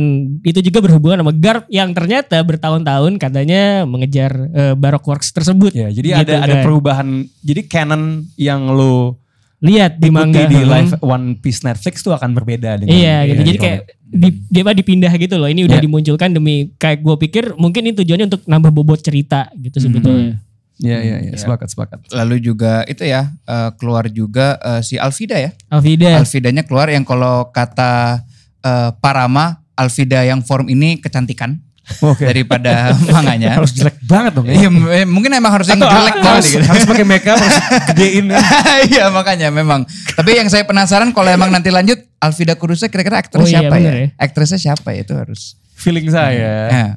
itu 0.42 0.62
juga 0.62 0.80
berhubungan 0.80 1.20
sama 1.20 1.34
Garp 1.36 1.68
yang 1.68 1.92
ternyata 1.92 2.40
bertahun-tahun 2.40 3.20
katanya 3.20 3.84
mengejar 3.84 4.32
eh, 4.50 4.74
Baroque 4.74 5.04
Works 5.06 5.36
tersebut. 5.36 5.76
Ya, 5.76 5.92
jadi 5.92 6.24
Gitu 6.24 6.32
ada 6.32 6.48
ada 6.48 6.56
kan. 6.58 6.64
perubahan. 6.64 7.08
Jadi 7.42 7.62
canon 7.66 8.04
yang 8.36 8.72
lo 8.72 9.20
Lihat 9.62 10.02
di 10.02 10.10
manga. 10.10 10.50
di 10.50 10.58
Hmm. 10.58 10.68
live 10.68 10.92
One 11.00 11.26
Piece 11.38 11.62
Netflix 11.62 12.02
tuh 12.02 12.12
akan 12.12 12.34
berbeda 12.34 12.82
dengan 12.82 12.90
Iya 12.90 13.16
gitu. 13.22 13.30
yang 13.30 13.38
Jadi 13.38 13.52
di 13.52 13.60
kayak 13.60 13.80
di, 14.12 14.28
dia 14.50 14.62
apa 14.66 14.74
dipindah 14.74 15.14
gitu 15.16 15.36
loh. 15.38 15.46
Ini 15.46 15.62
udah 15.64 15.78
Iya. 15.78 15.86
dimunculkan 15.86 16.30
demi 16.34 16.56
kayak 16.76 17.00
gue 17.00 17.16
pikir 17.22 17.44
mungkin 17.56 17.86
ini 17.86 17.94
tujuannya 17.96 18.26
untuk 18.28 18.42
nambah 18.44 18.72
bobot 18.72 19.00
cerita 19.00 19.54
gitu 19.56 19.78
sebetulnya. 19.80 20.42
Iya 20.82 20.98
iya 20.98 21.18
iya, 21.22 21.32
Iya. 21.32 21.38
sepakat 21.38 21.70
sepakat. 21.70 21.98
Lalu 22.10 22.42
juga 22.42 22.82
itu 22.84 23.06
ya 23.06 23.30
eh, 23.46 23.70
keluar 23.78 24.10
juga 24.10 24.58
eh, 24.58 24.82
si 24.82 24.98
Alvida 24.98 25.38
ya. 25.38 25.54
Alvida. 25.70 26.18
Alvidanya 26.18 26.66
keluar 26.66 26.90
yang 26.90 27.06
kalau 27.06 27.54
kata 27.54 28.26
eh, 28.60 28.90
Parama 28.98 29.62
Alvida 29.74 30.22
yang 30.22 30.42
form 30.42 30.68
ini 30.68 30.98
kecantikan 30.98 31.62
Oke. 32.02 32.24
daripada 32.24 32.94
manganya. 33.16 33.58
Harus 33.58 33.74
jelek 33.74 33.98
banget 34.06 34.32
dong 34.38 34.46
ya. 34.46 34.54
Iya, 34.56 34.70
m- 34.70 35.10
mungkin 35.10 35.34
emang 35.34 35.52
harus 35.52 35.68
yang 35.68 35.82
Atau 35.82 35.90
jelek 35.90 36.14
banget 36.14 36.30
harus, 36.30 36.46
gitu. 36.48 36.64
harus 36.64 36.84
pakai 36.86 37.06
makeup 37.06 37.38
harus 37.38 37.58
gedein. 37.92 38.26
Iya 38.92 39.04
makanya 39.10 39.48
memang. 39.50 39.84
Tapi 40.14 40.38
yang 40.38 40.48
saya 40.48 40.64
penasaran 40.64 41.10
kalau 41.10 41.28
emang 41.28 41.50
nanti 41.50 41.70
lanjut 41.70 42.00
Alvida 42.18 42.54
Kurusa 42.54 42.86
kira-kira 42.86 43.18
aktris 43.18 43.42
Oh 43.42 43.50
iya, 43.50 43.66
siapa 43.66 43.76
ya? 43.78 43.92
ya. 43.92 44.08
Aktrisnya 44.16 44.60
siapa 44.62 44.94
ya 44.94 45.02
itu 45.02 45.14
harus. 45.14 45.58
Feeling 45.74 46.08
saya 46.08 46.54
Ya. 46.70 46.88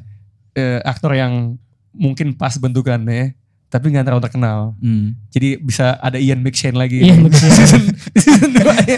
eh, 0.53 0.79
aktor 0.81 1.11
yang 1.11 1.57
mungkin 1.91 2.31
pas 2.31 2.53
bentukannya 2.55 3.33
tapi 3.65 3.89
nggak 3.89 4.05
terlalu 4.05 4.23
terkenal. 4.23 4.59
Hmm. 4.79 5.17
Jadi 5.29 5.59
bisa 5.59 5.97
ada 5.97 6.15
Ian 6.15 6.39
McShane 6.39 6.77
lagi. 6.77 7.03
Iya, 7.03 7.17
McShane. 7.17 7.51
season, 7.59 7.83
season 8.15 8.49
2 8.53 8.63
ya. 8.85 8.97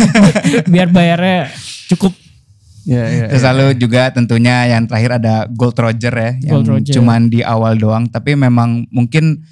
Biar 0.67 0.88
bayarnya 0.88 1.49
cukup 1.88 2.13
Iya, 2.88 3.05
iya. 3.11 3.25
Terus 3.27 3.43
lalu 3.43 3.75
juga 3.75 4.07
tentunya 4.15 4.63
yang 4.71 4.88
terakhir 4.88 5.19
ada 5.19 5.43
Gold 5.51 5.75
Roger 5.75 6.13
ya, 6.15 6.31
yang 6.39 6.63
Gold 6.63 6.67
Roger. 6.71 6.93
cuman 6.95 7.27
di 7.27 7.43
awal 7.43 7.75
doang. 7.75 8.07
Tapi 8.07 8.39
memang 8.39 8.88
mungkin 8.89 9.43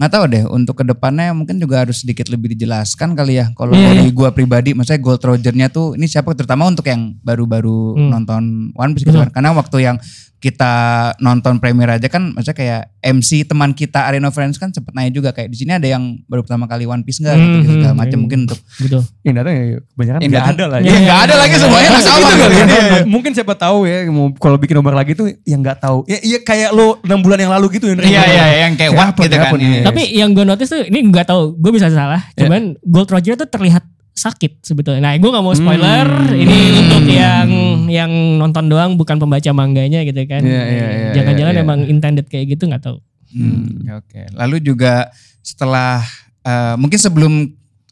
nggak 0.00 0.10
tahu 0.10 0.24
deh 0.26 0.44
untuk 0.48 0.74
ke 0.74 0.84
depannya 0.86 1.28
mungkin 1.30 1.60
juga 1.60 1.84
harus 1.84 2.00
sedikit 2.00 2.26
lebih 2.26 2.56
dijelaskan 2.56 3.12
kali 3.12 3.36
ya. 3.36 3.52
Kalau 3.52 3.70
Iya, 3.70 3.92
dari 3.92 4.08
gua 4.10 4.32
pribadi, 4.32 4.72
maksudnya 4.72 4.96
Gold 4.98 5.20
Rogernya 5.20 5.68
tuh 5.68 5.92
ini 5.92 6.08
siapa? 6.08 6.32
Terutama 6.32 6.64
untuk 6.64 6.88
yang 6.88 7.12
baru-baru 7.20 7.94
Hmm. 7.94 8.08
nonton 8.10 8.42
One 8.72 8.90
Piece 8.90 9.04
gitu 9.04 9.12
Betul. 9.12 9.28
kan. 9.28 9.32
Karena 9.36 9.50
waktu 9.52 9.76
yang 9.82 10.00
kita 10.40 10.72
nonton 11.18 11.60
premier 11.60 11.84
aja 11.90 12.08
kan, 12.08 12.32
maksudnya 12.32 12.56
kayak 12.56 12.82
MC 13.02 13.44
teman 13.44 13.72
kita 13.72 14.08
Arena 14.08 14.28
Friends 14.28 14.56
kan 14.56 14.72
sempet 14.72 14.88
nanya 14.90 15.12
juga 15.12 15.30
kayak 15.30 15.48
di 15.48 15.56
sini 15.58 15.68
ada 15.70 15.84
yang 15.84 16.00
baru 16.24 16.40
pertama 16.40 16.64
kali 16.64 16.84
One 16.84 17.04
Piece 17.04 17.20
nggak 17.20 17.36
gitu, 17.36 17.44
gitu 17.44 17.60
Hmm, 17.60 17.76
segala 17.76 17.84
hmm, 17.86 18.00
macam 18.00 18.08
hmm. 18.10 18.22
mungkin 18.24 18.38
untuk 18.48 18.58
gitu. 18.74 18.98
Yang 19.20 19.34
datang 19.36 19.52
ya 19.52 19.64
kebanyakan 19.86 20.18
Yang 20.18 20.30
nggak 20.30 20.40
datang- 20.42 20.56
ada 20.56 20.64
lah. 20.66 20.78
Ya, 20.80 20.96
nggak 20.98 21.20
ada 21.20 21.34
lagi 21.36 21.54
semuanya 21.54 21.88
nggak 21.90 22.00
sama 22.02 22.16
Gitu 22.16 22.24
kali 22.24 22.40
kali 22.40 22.48
ya. 22.50 22.56
ya. 22.56 22.64
Iya, 22.64 22.80
iya. 22.80 23.00
Mungkin 23.04 23.30
siapa 23.36 23.52
tahu 23.54 23.78
ya 23.84 23.96
mau 24.08 24.26
kalau 24.34 24.56
bikin 24.56 24.74
nomor 24.74 24.94
lagi 24.94 25.12
tuh 25.12 25.28
yang 25.44 25.60
nggak 25.60 25.78
tahu. 25.78 25.98
Ya 26.08 26.18
iya 26.22 26.38
kayak 26.40 26.70
lo 26.72 26.86
6 27.04 27.20
bulan 27.20 27.36
yang 27.38 27.52
lalu 27.52 27.66
gitu 27.76 27.86
ya. 27.86 27.94
Iya 28.00 28.22
iya 28.26 28.44
yang 28.64 28.72
kayak 28.74 28.92
what 28.92 29.12
Kenapa, 29.12 29.20
gitu 29.22 29.36
kan. 29.36 29.52
Tapi 29.90 30.02
yang 30.14 30.30
gue 30.32 30.44
notice 30.46 30.70
tuh 30.70 30.82
ini 30.86 31.10
nggak 31.10 31.26
tahu, 31.28 31.58
gue 31.58 31.72
bisa 31.74 31.90
salah. 31.90 32.22
Ya. 32.38 32.46
Cuman 32.46 32.78
Gold 32.86 33.10
Roger 33.10 33.34
tuh 33.34 33.50
terlihat 33.50 33.84
sakit 34.20 34.60
sebetulnya. 34.60 35.00
Nah, 35.00 35.12
gue 35.16 35.30
nggak 35.30 35.44
mau 35.44 35.56
spoiler. 35.56 36.06
Hmm. 36.06 36.36
Ini 36.36 36.58
untuk 36.84 37.04
yang 37.08 37.48
yang 37.88 38.12
nonton 38.36 38.68
doang, 38.68 39.00
bukan 39.00 39.16
pembaca 39.16 39.50
mangganya 39.56 40.04
gitu 40.04 40.20
kan. 40.28 40.44
Iya, 40.44 40.62
iya, 40.68 40.86
iya, 40.90 41.10
Jangan-jangan 41.16 41.54
iya, 41.56 41.62
iya. 41.62 41.66
emang 41.66 41.80
intended 41.88 42.26
kayak 42.28 42.54
gitu 42.56 42.68
nggak 42.68 42.84
tahu. 42.84 43.00
Hmm, 43.30 43.86
Oke. 43.96 44.28
Lalu 44.34 44.56
juga 44.60 45.08
setelah 45.40 46.04
eh, 46.44 46.74
mungkin 46.76 46.98
sebelum 47.00 47.32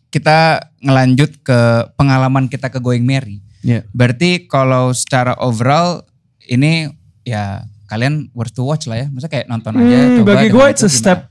kita 0.08 0.68
ngelanjut 0.84 1.44
ke 1.44 1.60
pengalaman 1.96 2.48
kita 2.48 2.68
ke 2.68 2.78
Going 2.80 3.04
Merry. 3.04 3.40
Iya. 3.64 3.84
Berarti 3.92 4.48
kalau 4.48 4.92
secara 4.92 5.36
overall 5.40 6.04
ini 6.48 6.88
ya 7.24 7.68
kalian 7.88 8.28
worth 8.36 8.52
to 8.56 8.64
watch 8.64 8.84
lah 8.88 9.00
ya. 9.00 9.06
Maksudnya 9.08 9.32
kayak 9.32 9.46
nonton 9.48 9.72
aja. 9.80 9.96
Hmm, 9.96 10.16
coba 10.22 10.30
bagi 10.36 10.48
gue 10.52 10.66
itu 10.68 10.72
it's 10.76 10.84
a 10.84 10.92
step 10.92 11.28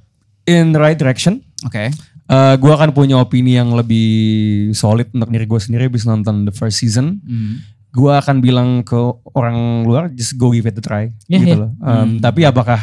in 0.48 0.72
the 0.72 0.80
right 0.80 0.96
direction. 0.96 1.44
Oke. 1.68 1.92
Eh 2.28 2.56
gue 2.60 2.72
akan 2.72 2.92
punya 2.92 3.20
opini 3.20 3.56
yang 3.56 3.72
lebih 3.72 4.72
solid 4.76 5.08
untuk 5.16 5.32
diri 5.32 5.48
gue 5.48 5.60
sendiri 5.60 5.88
habis 5.88 6.04
nonton 6.04 6.48
the 6.48 6.56
first 6.56 6.80
season. 6.80 7.20
Hmm. 7.24 7.64
Gue 7.92 8.12
akan 8.12 8.44
bilang 8.44 8.84
ke 8.84 9.00
orang 9.32 9.88
luar 9.88 10.12
just 10.12 10.36
go 10.36 10.52
give 10.52 10.68
it 10.68 10.76
a 10.76 10.84
try 10.84 11.08
Yeah, 11.32 11.40
gitu 11.40 11.56
yeah. 11.56 11.62
loh. 11.68 11.72
Um, 11.80 12.20
Tapi 12.20 12.44
apakah 12.44 12.80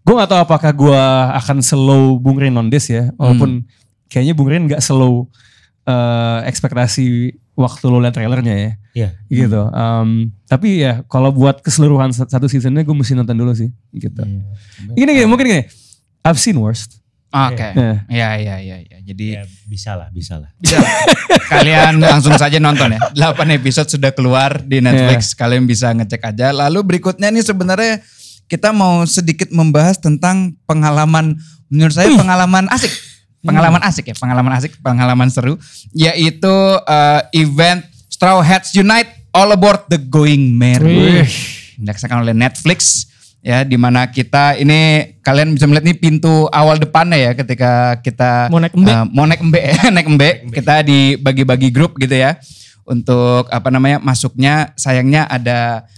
gue 0.00 0.14
gak 0.16 0.30
tahu 0.32 0.40
apakah 0.42 0.70
gue 0.72 1.02
akan 1.44 1.58
slow 1.60 2.16
Bung 2.16 2.38
Rin 2.38 2.54
on 2.56 2.70
this 2.70 2.88
ya. 2.88 3.10
Walaupun 3.18 3.66
kayaknya 4.06 4.32
Bung 4.38 4.48
Rin 4.48 4.64
gak 4.70 4.80
slow 4.80 5.28
eh, 5.84 6.40
ekspektasi 6.46 7.36
waktu 7.58 7.84
lo 7.90 8.00
liat 8.00 8.14
trailernya 8.16 8.54
ya. 8.54 8.72
Iya. 8.96 9.08
Gitu. 9.28 9.60
Um, 9.76 10.32
tapi 10.48 10.80
ya 10.86 11.04
kalau 11.10 11.34
buat 11.34 11.60
keseluruhan 11.60 12.14
sat- 12.14 12.30
satu 12.32 12.48
seasonnya 12.48 12.86
gue 12.86 12.96
mesti 12.96 13.12
nonton 13.18 13.36
dulu 13.36 13.52
sih. 13.52 13.68
Gitu. 13.92 14.22
Gini 14.94 15.10
gini 15.10 15.26
mungkin 15.28 15.46
gini. 15.50 15.62
I've 16.24 16.40
seen 16.40 16.60
worst. 16.60 17.00
Oke. 17.30 17.62
Iya. 17.62 17.94
Ya 18.10 18.30
ya 18.42 18.56
ya 18.58 18.76
ya. 18.82 18.98
Jadi 19.06 19.38
Ya 19.38 19.46
bisa 19.70 19.94
lah, 19.94 20.10
bisa 20.10 20.42
lah. 20.42 20.50
bisa. 20.58 20.82
kalian 21.46 22.02
langsung 22.02 22.34
saja 22.34 22.58
nonton 22.58 22.90
ya. 22.90 23.00
8 23.14 23.38
episode 23.54 23.86
sudah 23.86 24.10
keluar 24.10 24.58
di 24.66 24.82
Netflix. 24.82 25.38
Kalian 25.38 25.62
bisa 25.62 25.94
ngecek 25.94 26.26
aja. 26.26 26.50
Lalu 26.50 26.82
berikutnya 26.82 27.30
nih 27.30 27.46
sebenarnya 27.46 28.02
kita 28.50 28.74
mau 28.74 29.06
sedikit 29.06 29.46
membahas 29.54 30.02
tentang 30.02 30.58
pengalaman 30.66 31.38
menurut 31.70 31.94
saya 31.94 32.10
pengalaman 32.10 32.66
asik. 32.74 32.90
Pengalaman 33.40 33.80
asik 33.80 34.04
ya, 34.10 34.16
pengalaman 34.20 34.52
asik, 34.52 34.72
pengalaman 34.84 35.28
seru 35.32 35.56
yaitu 35.96 36.54
eh, 36.84 37.22
event 37.40 37.80
Straw 38.10 38.42
Hats 38.44 38.74
Unite 38.76 39.08
All 39.32 39.54
Aboard 39.54 39.86
the 39.86 39.96
Going 39.96 40.50
Merry. 40.58 41.24
Dilaksanakan 41.78 42.26
oleh 42.26 42.34
Netflix 42.36 43.08
ya 43.40 43.64
di 43.64 43.76
mana 43.80 44.04
kita 44.08 44.60
ini 44.60 45.12
kalian 45.24 45.56
bisa 45.56 45.64
melihat 45.64 45.84
nih 45.88 45.96
pintu 45.96 46.44
awal 46.52 46.76
depannya 46.76 47.16
ya 47.16 47.32
ketika 47.32 47.96
kita 48.04 48.52
Mau 48.52 48.60
naik 48.60 48.76
embe. 48.76 48.90
eh, 48.92 49.04
mau 49.08 49.24
naik 49.24 49.40
embe 49.40 49.60
naik 49.96 50.06
embe 50.08 50.28
kita 50.52 50.84
dibagi-bagi 50.84 51.68
grup 51.72 51.96
gitu 51.96 52.12
ya 52.12 52.36
untuk 52.84 53.48
apa 53.48 53.68
namanya 53.72 53.96
masuknya 54.02 54.76
sayangnya 54.76 55.24
ada 55.24 55.88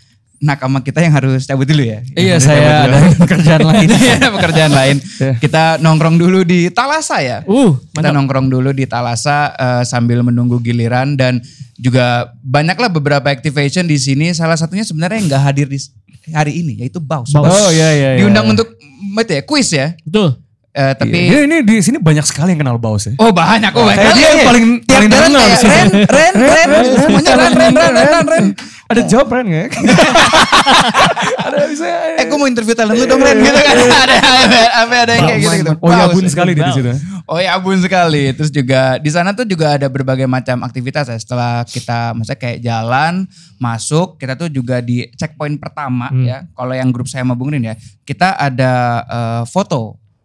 nakama 0.42 0.82
kita 0.82 0.98
yang 0.98 1.14
harus 1.14 1.46
cabut 1.46 1.62
dulu 1.70 1.86
ya. 1.86 2.02
Iya 2.18 2.42
saya 2.42 2.90
ada 2.90 2.98
pekerjaan 3.14 3.62
lain. 3.62 3.88
Iya, 4.02 4.26
pekerjaan 4.34 4.72
lain. 4.74 4.96
Iya. 4.98 5.32
kita 5.38 5.62
nongkrong 5.78 6.18
dulu 6.18 6.42
di 6.42 6.66
Talasa 6.74 7.22
ya. 7.22 7.46
Uh, 7.46 7.78
kita 7.94 8.10
nongkrong 8.10 8.50
dulu 8.50 8.74
di 8.74 8.90
Talasa 8.90 9.54
eh, 9.54 9.82
sambil 9.86 10.26
menunggu 10.26 10.58
giliran 10.58 11.14
dan 11.14 11.38
juga 11.78 12.34
banyaklah 12.42 12.90
beberapa 12.90 13.30
activation 13.30 13.86
di 13.86 13.94
sini. 14.02 14.34
Salah 14.34 14.58
satunya 14.58 14.82
sebenarnya 14.82 15.22
yang 15.22 15.26
nggak 15.30 15.44
hadir 15.46 15.66
di 15.70 15.78
hari 16.30 16.62
ini 16.62 16.78
yaitu 16.86 17.02
Baus 17.02 17.34
Baus. 17.34 17.50
Oh 17.50 17.70
iya 17.74 17.88
iya. 17.94 18.08
iya. 18.14 18.18
diundang 18.22 18.46
untuk 18.46 18.78
apa 19.12 19.22
ya 19.28 19.42
kuis 19.42 19.68
ya 19.74 19.98
betul. 20.06 20.41
Eh, 20.72 20.92
tapi 20.96 21.12
Iya. 21.12 21.44
Ini, 21.44 21.44
ini 21.44 21.56
di 21.62 21.76
sini 21.78 22.00
banyak 22.00 22.24
sekali 22.24 22.56
yang 22.56 22.64
kenal 22.64 22.80
Baus 22.80 23.04
ya. 23.04 23.12
Oh 23.20 23.28
banyak, 23.28 23.76
oh 23.76 23.84
banyak. 23.84 24.00
Kayak 24.00 24.14
dia 24.16 24.24
yang 24.24 24.32
Iya. 24.34 24.46
paling- 24.48 24.78
Tiap 24.80 24.96
paling 24.96 25.10
jalan 25.10 25.28
terkenal 25.28 25.44
di 25.44 25.58
sini. 25.60 25.72
Ren, 25.76 25.88
Ren, 26.08 26.32
Ren, 26.66 26.84
semuanya 27.02 27.32
Ren, 27.36 27.52
Ren, 27.52 27.72
Ren, 27.72 27.92
Ren, 27.92 28.08
Ren, 28.08 28.26
Ren. 28.26 28.46
Ada 28.88 29.00
jawab 29.04 29.26
Ren 29.30 29.46
nggak? 29.46 29.68
ada 31.44 31.56
bisa. 31.68 31.86
Eh, 32.16 32.24
gue 32.24 32.36
mau 32.36 32.48
interview 32.48 32.72
talent 32.72 32.96
lu 32.96 33.04
dong 33.04 33.20
Ren, 33.20 33.36
gitu 33.36 33.52
kan. 33.54 33.76
Ada, 33.76 34.16
ada, 34.16 34.16
ada, 34.80 34.96
ada 34.98 35.12
yang 35.12 35.24
kayak 35.26 35.40
gitu 35.40 35.54
gitu. 35.60 35.72
Oh 35.78 35.90
ya 35.90 36.04
bun 36.08 36.24
sekali 36.26 36.50
dia 36.52 36.64
di 36.64 36.74
situ. 36.74 36.92
Oh 37.24 37.38
ya 37.38 37.50
abun 37.54 37.78
sekali. 37.78 38.32
Terus 38.32 38.50
juga 38.50 38.96
di 38.96 39.10
sana 39.10 39.30
tuh 39.32 39.44
juga 39.44 39.76
ada 39.76 39.86
berbagai 39.86 40.24
macam 40.24 40.60
aktivitas 40.62 41.06
ya. 41.06 41.16
Setelah 41.16 41.64
kita 41.64 42.12
maksudnya 42.12 42.38
kayak 42.38 42.58
jalan, 42.60 43.28
masuk, 43.56 44.16
kita 44.16 44.34
tuh 44.34 44.48
juga 44.48 44.80
di 44.80 45.04
checkpoint 45.12 45.56
pertama 45.56 46.08
ya. 46.18 46.48
Kalau 46.48 46.72
yang 46.72 46.88
grup 46.88 47.06
saya 47.06 47.22
sama 47.22 47.36
Bung 47.36 47.52
Rin 47.52 47.62
ya, 47.62 47.74
kita 48.02 48.34
ada 48.34 48.72
eh, 49.04 49.42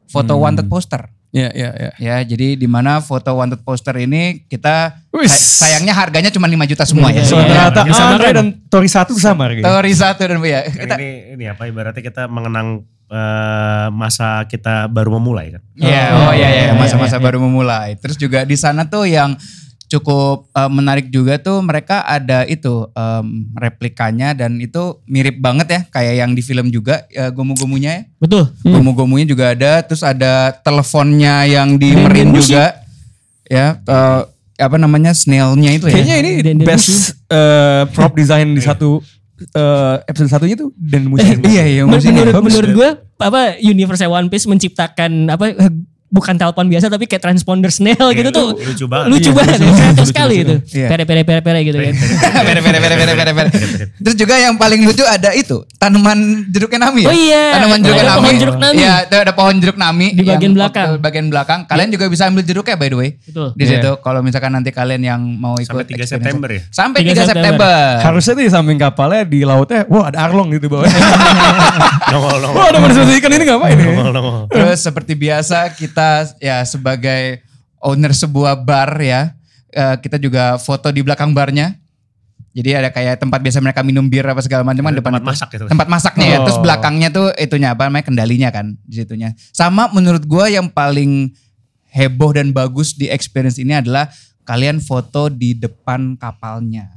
foto, 0.08 0.34
foto 0.34 0.34
wanted 0.39 0.68
poster. 0.68 1.12
Iya 1.28 1.51
iya 1.51 1.70
iya. 1.76 1.91
Ya, 1.99 2.16
jadi 2.24 2.55
di 2.55 2.66
mana 2.66 3.03
foto 3.03 3.28
wanted 3.36 3.60
poster 3.62 3.91
ini 3.99 4.47
kita 4.47 4.95
Wis. 5.12 5.28
say- 5.30 5.76
sayangnya 5.76 5.91
harganya 5.91 6.32
cuma 6.32 6.47
5 6.47 6.64
juta 6.64 6.88
semua 6.88 7.12
ya. 7.12 7.20
Iya, 7.20 7.28
So 7.28 7.36
iya. 7.38 7.68
Yang 7.68 7.93
sama 7.93 8.12
Andre 8.16 8.26
kan? 8.26 8.36
dan 8.36 8.47
Tori 8.68 8.89
satu 8.89 9.12
sama 9.14 9.41
harganya. 9.45 9.68
Tori 9.68 9.91
satu 9.91 10.24
dan 10.24 10.39
ya. 10.39 10.64
Kita 10.64 10.95
ini 10.95 11.10
ini 11.36 11.45
apa 11.45 11.68
ibaratnya 11.68 11.99
kita 11.99 12.32
mengenang 12.32 12.82
eh, 13.08 13.88
masa 13.91 14.47
kita 14.47 14.88
baru 14.88 15.20
memulai 15.20 15.51
kan. 15.51 15.62
Iya, 15.76 16.03
Oh, 16.12 16.28
oh, 16.28 16.32
iya 16.32 16.47
iya 16.47 16.64
iya, 16.72 16.74
masa-masa 16.74 17.16
iya, 17.16 17.20
iya. 17.20 17.26
baru 17.28 17.38
memulai. 17.39 17.89
Terus 17.99 18.16
juga 18.16 18.43
di 18.43 18.55
sana 18.55 18.84
tuh 18.84 19.03
yang 19.03 19.36
cukup 19.88 20.51
eh, 20.51 20.71
menarik 20.71 21.07
juga 21.07 21.39
tuh 21.39 21.63
mereka 21.63 22.03
ada 22.03 22.43
itu 22.43 22.91
em, 22.91 23.47
replikanya 23.55 24.35
dan 24.35 24.59
itu 24.59 24.99
mirip 25.07 25.39
banget 25.39 25.67
ya 25.71 25.81
kayak 25.88 26.15
yang 26.19 26.31
di 26.35 26.43
film 26.43 26.67
juga 26.67 27.07
eh, 27.11 27.31
gomu-gomunya 27.31 27.91
ya. 27.91 28.03
Betul. 28.19 28.51
Gomu-gomunya 28.67 29.25
juga 29.27 29.55
ada, 29.55 29.81
terus 29.83 30.03
ada 30.03 30.51
teleponnya 30.59 31.47
yang 31.47 31.79
di 31.79 31.95
merin 31.95 32.35
juga. 32.35 32.83
Ya, 33.47 33.79
eh, 33.79 34.21
apa 34.59 34.75
namanya 34.75 35.15
snailnya 35.15 35.71
itu 35.71 35.88
ya. 35.88 36.03
Kayaknya 36.03 36.17
ini 36.19 36.63
best 36.67 37.15
eh, 37.31 37.88
prop 37.95 38.11
design 38.11 38.51
di 38.51 38.61
satu 38.61 38.99
eh, 39.55 39.95
episode 40.09 40.29
satunya 40.33 40.55
tuh 40.59 40.73
dan 40.75 41.07
musik. 41.07 41.39
iya 41.47 41.63
iya 41.63 41.83
musiknya 41.88 42.27
menurut 42.27 42.43
menurut 42.43 42.71
gue 42.73 42.89
apa 43.21 43.55
universe 43.61 44.03
One 44.09 44.27
Piece 44.27 44.49
menciptakan 44.49 45.31
apa 45.31 45.55
bukan 46.10 46.34
telepon 46.34 46.66
biasa 46.66 46.88
tapi 46.88 47.03
kayak 47.03 47.20
transponder 47.20 47.68
snail 47.68 47.99
gitu 48.12 48.30
tuh 48.30 48.55
lucu 48.55 48.86
banget. 48.86 49.08
lucu 49.10 49.28
Iya, 49.28 49.36
banget 49.36 49.60
lucu, 49.60 49.72
kreatif 49.76 49.91
lucu, 49.93 50.05
sekali 50.08 50.36
itu 50.39 50.55
Iya. 50.72 50.88
pere 50.88 51.03
pere 51.03 51.22
pere 51.22 51.41
pere 51.41 51.60
gitu 51.62 51.78
kan 51.78 51.93
pere, 52.41 52.62
pere, 52.62 52.78
pere, 52.78 52.95
pere, 52.95 53.14
pere, 53.14 53.32
pere. 53.34 53.49
Terus 53.97 54.16
juga 54.16 54.36
yang 54.36 54.55
paling 54.55 54.82
lucu 54.82 55.03
ada 55.03 55.32
itu 55.32 55.68
tanaman 55.76 56.18
jeruknya 56.47 56.80
Nami 56.82 57.01
ya. 57.01 57.08
Oh 57.08 57.16
iya, 57.16 57.43
Tanaman 57.53 57.80
jeruknya 57.80 58.01
ada 58.01 58.10
Nami. 58.10 58.22
pohon 58.22 58.38
jeruk 58.38 58.58
Nami. 58.58 58.78
Iya, 58.78 58.93
itu 59.03 59.16
ada 59.18 59.32
pohon 59.34 59.55
jeruk 59.58 59.78
Nami 59.78 60.08
Di 60.10 60.24
bagian 60.24 60.53
belakang. 60.53 60.88
Bagian 60.97 61.28
belakang. 61.28 61.60
Kalian 61.66 61.89
juga 61.89 62.05
bisa 62.08 62.24
ambil 62.26 62.43
jeruknya 62.43 62.76
by 62.76 62.88
the 62.88 62.97
way. 62.97 63.10
Di 63.53 63.66
situ 63.66 63.91
kalau 63.99 64.20
misalkan 64.22 64.49
nanti 64.49 64.72
kalian 64.72 65.01
yang 65.01 65.20
mau 65.20 65.55
ikut 65.55 65.68
Sampai 65.68 65.84
3 65.84 65.91
experience- 65.97 66.10
September 66.10 66.49
ya? 66.49 66.62
Sampai 66.70 66.99
3 67.01 67.12
3 67.14 67.28
September. 67.28 67.76
Harusnya 67.99 68.34
di 68.38 68.47
samping 68.47 68.78
kapalnya 68.78 69.22
di 69.24 69.39
lautnya, 69.41 69.84
wah 69.86 70.08
ada 70.08 70.24
arlong 70.24 70.49
gitu 70.51 70.68
bawahnya. 70.68 70.93
Nongol 72.08 72.38
nongol. 72.39 72.55
wah 72.55 72.66
ada 72.66 72.80
manusia 72.80 73.03
ikan 73.03 73.32
ini 73.34 73.43
ngapain 73.45 73.76
ya? 73.76 73.86
Nongol 73.86 74.12
nongol. 74.14 74.41
Terus 74.47 74.80
seperti 74.80 75.14
biasa 75.14 75.58
kita 75.74 75.97
ya 76.38 76.62
sebagai 76.68 77.41
owner 77.82 78.12
sebuah 78.14 78.60
bar 78.66 78.98
ya, 79.00 79.34
eh, 79.72 79.95
kita 80.02 80.18
juga 80.18 80.58
foto 80.58 80.89
di 80.89 81.06
belakang 81.06 81.32
barnya. 81.32 81.78
Jadi 82.58 82.74
ada 82.74 82.89
kayak 82.89 83.22
tempat 83.22 83.38
biasa 83.38 83.62
mereka 83.62 83.86
minum 83.86 84.10
bir 84.10 84.26
apa 84.26 84.41
segala 84.41 84.66
macam 84.66 84.82
kan 84.82 84.98
depan 84.98 85.14
tempat 85.14 85.22
itu. 85.22 85.30
masak 85.30 85.50
gitu. 85.54 85.66
Tempat 85.70 85.88
masaknya 85.93 86.26
ya, 86.26 86.38
terus 86.41 86.58
Oh. 86.58 86.66
belakangnya 86.66 87.10
tuh 87.14 87.30
itunya 87.38 87.70
apa 87.70 87.86
namanya 87.86 88.10
kendalinya 88.10 88.50
kan 88.50 88.74
di 88.82 88.98
situnya. 88.98 89.38
Sama 89.54 89.93
menurut 89.93 90.26
gua 90.26 90.50
yang 90.50 90.66
paling 90.66 91.38
heboh 91.93 92.34
dan 92.34 92.50
bagus 92.50 92.98
di 92.98 93.14
experience 93.14 93.62
ini 93.62 93.78
adalah 93.78 94.10
kalian 94.41 94.82
foto 94.82 95.30
di 95.30 95.54
depan 95.54 96.18
kapalnya. 96.18 96.97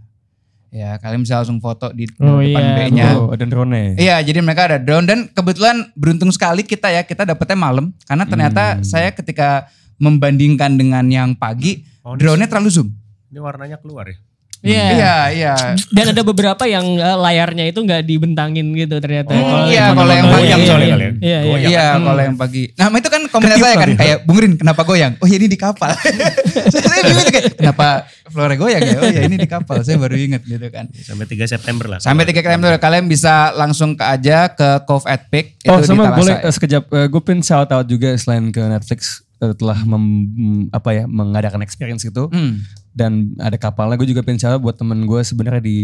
Ya, 0.71 0.95
kalian 1.03 1.27
bisa 1.27 1.43
langsung 1.43 1.59
foto 1.59 1.91
di 1.91 2.07
Oh 2.23 2.39
depan 2.39 2.63
iya, 2.63 2.75
B-nya. 2.79 3.07
Oh, 3.19 3.35
ada 3.35 3.43
drone. 3.43 3.99
Iya, 3.99 4.23
jadi 4.23 4.39
mereka 4.39 4.71
ada 4.71 4.79
drone 4.79 5.03
dan 5.03 5.19
kebetulan 5.27 5.91
beruntung 5.99 6.31
sekali 6.31 6.63
kita 6.63 6.95
ya 6.95 7.03
kita 7.03 7.27
dapetnya 7.27 7.59
malam 7.59 7.91
karena 8.07 8.23
ternyata 8.23 8.79
Hmm. 8.79 8.87
saya 8.87 9.11
ketika 9.11 9.67
membandingkan 9.99 10.79
dengan 10.79 11.05
yang 11.11 11.35
pagi 11.35 11.83
Oh, 12.01 12.17
drone-nya 12.17 12.49
terlalu 12.49 12.71
zoom. 12.73 12.89
Ini 13.29 13.39
warnanya 13.43 13.77
keluar 13.77 14.09
ya. 14.09 14.17
Iya 14.61 14.85
Iya, 14.91 15.15
iya. 15.31 15.55
dan 15.89 16.13
ada 16.13 16.21
beberapa 16.21 16.65
yang 16.65 16.85
eh, 16.95 17.17
layarnya 17.19 17.65
itu 17.67 17.79
nggak 17.79 18.03
dibentangin 18.03 18.67
gitu 18.75 18.97
ternyata 18.99 19.31
Oh, 19.31 19.41
Kalau 19.41 19.67
iya, 19.67 19.83
yang 19.83 19.97
kalau 19.97 20.13
yang 20.13 20.27
foto-foto, 20.27 20.37
goyang 20.39 20.61
iya, 20.61 20.67
soalnya 20.67 20.85
iya, 20.85 20.91
kali 20.91 21.01
ya. 21.01 21.11
iya, 21.11 21.17
iya. 21.17 21.39
Goyang. 21.41 21.71
Iya, 21.71 21.85
Hmm. 21.91 22.05
kalau 22.05 22.23
yang 22.23 22.37
pagi. 22.37 22.63
Nah, 22.71 22.87
itu 22.93 23.09
kan 23.09 23.23
komentar 23.27 23.57
saya 23.57 23.75
kan 23.75 23.91
kayak 23.95 24.19
Bung 24.23 24.39
Rin, 24.39 24.53
kenapa 24.55 24.81
goyang? 24.83 25.13
Oh, 25.17 25.27
ya 25.27 25.37
ini 25.37 25.47
di 25.47 25.57
kapal. 25.57 25.91
saya 26.85 27.01
bingung 27.03 27.27
kayak, 27.27 27.47
kenapa 27.57 27.87
Flora 28.27 28.55
goyang 28.55 28.83
ya? 28.83 28.97
Oh, 28.97 29.09
ya 29.09 29.23
ini 29.23 29.37
di 29.37 29.49
kapal. 29.49 29.81
Saya 29.81 29.97
baru 29.97 30.15
inget 30.15 30.43
gitu 30.43 30.67
kan. 30.69 30.87
Sampai 30.95 31.25
3 31.25 31.47
September 31.47 31.87
lah. 31.87 31.99
Sampai 31.99 32.23
tiga 32.23 32.41
September 32.41 32.77
kalian 32.77 33.07
bisa 33.07 33.51
langsung 33.53 33.93
ke 33.93 34.05
aja 34.05 34.49
ke 34.49 34.85
Cove 34.85 35.05
at 35.05 35.27
Peak 35.27 35.59
itu 35.59 35.69
Oh 35.69 35.81
sama 35.81 36.13
boleh 36.13 36.37
eh, 36.39 36.49
sekejap, 36.49 36.83
gue 36.87 37.21
pengen 37.21 37.41
shout 37.41 37.69
out 37.69 37.85
juga 37.85 38.13
selain 38.15 38.49
ke 38.49 38.61
Netflix 38.61 39.25
eh, 39.37 39.51
telah 39.53 39.83
mem- 39.83 40.69
apa 40.69 40.91
ya 40.93 41.05
mengadakan 41.05 41.61
experience 41.61 42.05
itu 42.05 42.29
Hmm. 42.29 42.61
Dan 42.93 43.13
ada 43.37 43.55
kapalnya 43.55 43.95
gue 43.95 44.09
juga 44.09 44.21
pengen 44.21 44.39
buat 44.59 44.75
temen 44.75 45.03
gue 45.03 45.21
sebenarnya 45.21 45.61
di 45.61 45.79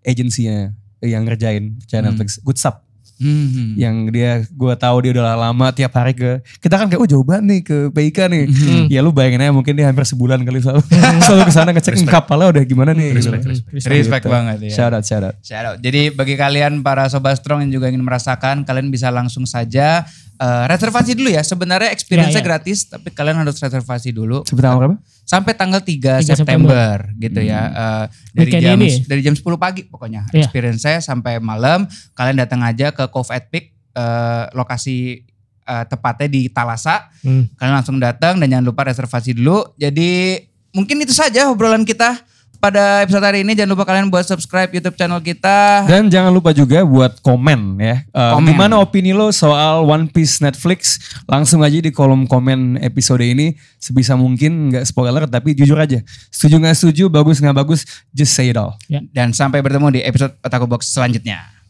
agensinya 0.00 0.70
yang 1.00 1.22
ngerjain 1.22 1.76
kerjaan 1.80 2.02
Hmm. 2.02 2.08
Netflix 2.14 2.38
Good 2.38 2.56
Sup 2.56 2.78
Hmm. 3.12 3.78
yang 3.78 4.10
dia 4.10 4.42
gue 4.42 4.74
tahu 4.74 4.96
dia 4.98 5.14
udah 5.14 5.38
lama 5.38 5.70
tiap 5.70 5.94
hari 5.94 6.10
ke 6.10 6.42
kita 6.58 6.74
kan 6.74 6.90
kayak 6.90 6.98
oh 6.98 7.06
jauh 7.06 7.22
banget 7.22 7.44
nih 7.44 7.60
ke 7.62 7.76
PIK 7.88 8.18
nih 8.26 8.44
Hmm. 8.50 8.84
ya 8.90 8.98
lu 8.98 9.14
bayangin 9.14 9.46
aja 9.46 9.54
mungkin 9.54 9.78
dia 9.78 9.86
hampir 9.86 10.02
sebulan 10.02 10.42
kali 10.42 10.58
selalu 10.64 10.82
selalu 11.22 11.42
ke 11.46 11.52
sana 11.52 11.70
ngecek 11.70 11.94
Respect. 11.94 12.10
kapalnya 12.10 12.50
udah 12.50 12.62
gimana 12.64 12.90
nih 12.90 13.14
gitu. 13.14 13.30
Respect, 13.30 13.44
respect. 13.70 13.86
Respect 13.86 14.24
Gitu. 14.26 14.32
banget 14.32 14.56
ya. 14.58 14.70
shout 14.74 14.90
out 14.90 15.04
shout 15.06 15.22
out 15.22 15.34
Shout 15.38 15.62
out. 15.64 15.78
Jadi 15.78 16.10
bagi 16.10 16.34
kalian 16.34 16.82
para 16.82 17.06
sobat 17.06 17.38
strong 17.38 17.62
yang 17.62 17.70
juga 17.72 17.86
ingin 17.86 18.02
merasakan, 18.02 18.66
kalian 18.66 18.90
bisa 18.90 19.06
langsung 19.08 19.46
saja 19.46 20.02
Eh, 20.42 20.64
reservasi 20.66 21.14
dulu 21.14 21.30
ya. 21.30 21.42
Sebenarnya 21.46 21.94
experience-nya 21.94 22.34
Ya, 22.34 22.42
ya. 22.42 22.48
gratis, 22.50 22.90
tapi 22.90 23.14
kalian 23.14 23.38
harus 23.38 23.62
reservasi 23.62 24.10
dulu 24.10 24.42
Sampai 24.42 24.58
tanggal 24.60 24.80
berapa? 24.90 24.96
sampai 25.22 25.52
tanggal 25.54 25.80
3, 25.80 26.18
3 26.18 26.34
September, 26.34 26.94
gitu 27.14 27.40
ya. 27.40 27.62
Eh, 27.70 28.04
dari 28.34 28.50
Weekend 28.50 28.62
jam 28.66 28.78
ini. 28.82 28.88
dari 29.06 29.20
jam 29.22 29.34
10 29.38 29.54
pagi 29.54 29.86
pokoknya. 29.86 30.26
Iya. 30.34 30.42
Experience 30.42 30.82
saya 30.82 30.98
sampai 30.98 31.38
malam. 31.38 31.86
Kalian 32.12 32.42
datang 32.42 32.58
aja 32.60 32.90
ke 32.90 33.06
Cove 33.06 33.30
at 33.30 33.46
Peak 33.48 33.70
eh, 33.94 34.44
lokasi 34.50 35.22
eh, 35.62 35.84
tepatnya 35.86 36.26
di 36.26 36.50
Talasa. 36.50 37.06
Hmm. 37.22 37.46
Kalian 37.54 37.74
langsung 37.78 38.02
datang 38.02 38.42
dan 38.42 38.50
jangan 38.50 38.66
lupa 38.66 38.82
reservasi 38.82 39.38
dulu. 39.38 39.62
Jadi 39.78 40.42
mungkin 40.74 40.98
itu 40.98 41.14
saja 41.14 41.54
obrolan 41.54 41.86
kita 41.86 42.18
pada 42.62 43.02
episode 43.02 43.26
hari 43.26 43.42
ini. 43.42 43.58
Jangan 43.58 43.74
lupa 43.74 43.82
kalian 43.82 44.06
buat 44.06 44.22
subscribe 44.22 44.70
YouTube 44.70 44.94
channel 44.94 45.18
kita. 45.18 45.82
Dan 45.90 46.06
jangan 46.06 46.30
lupa 46.30 46.54
juga 46.54 46.86
buat 46.86 47.18
komen 47.18 47.82
ya. 47.82 48.06
Eh, 48.06 48.32
Komen. 48.38 48.54
Gimana 48.54 48.78
opini 48.78 49.10
lo 49.10 49.34
soal 49.34 49.82
One 49.82 50.06
Piece 50.06 50.38
Netflix? 50.38 51.02
Langsung 51.26 51.66
aja 51.66 51.74
di 51.74 51.90
kolom 51.90 52.30
komen 52.30 52.78
episode 52.78 53.26
ini. 53.26 53.58
Sebisa 53.82 54.14
mungkin 54.14 54.70
nggak 54.70 54.86
spoiler 54.86 55.26
tapi 55.26 55.58
jujur 55.58 55.74
aja. 55.74 55.98
Setuju 56.30 56.62
nggak 56.62 56.76
setuju, 56.78 57.10
bagus 57.10 57.42
nggak 57.42 57.58
bagus, 57.58 57.82
just 58.14 58.30
say 58.30 58.54
it 58.54 58.56
all. 58.56 58.78
Dan 59.10 59.34
sampai 59.34 59.58
bertemu 59.58 59.98
di 59.98 60.00
episode 60.06 60.38
Otaku 60.38 60.70
Box 60.70 60.94
selanjutnya. 60.94 61.61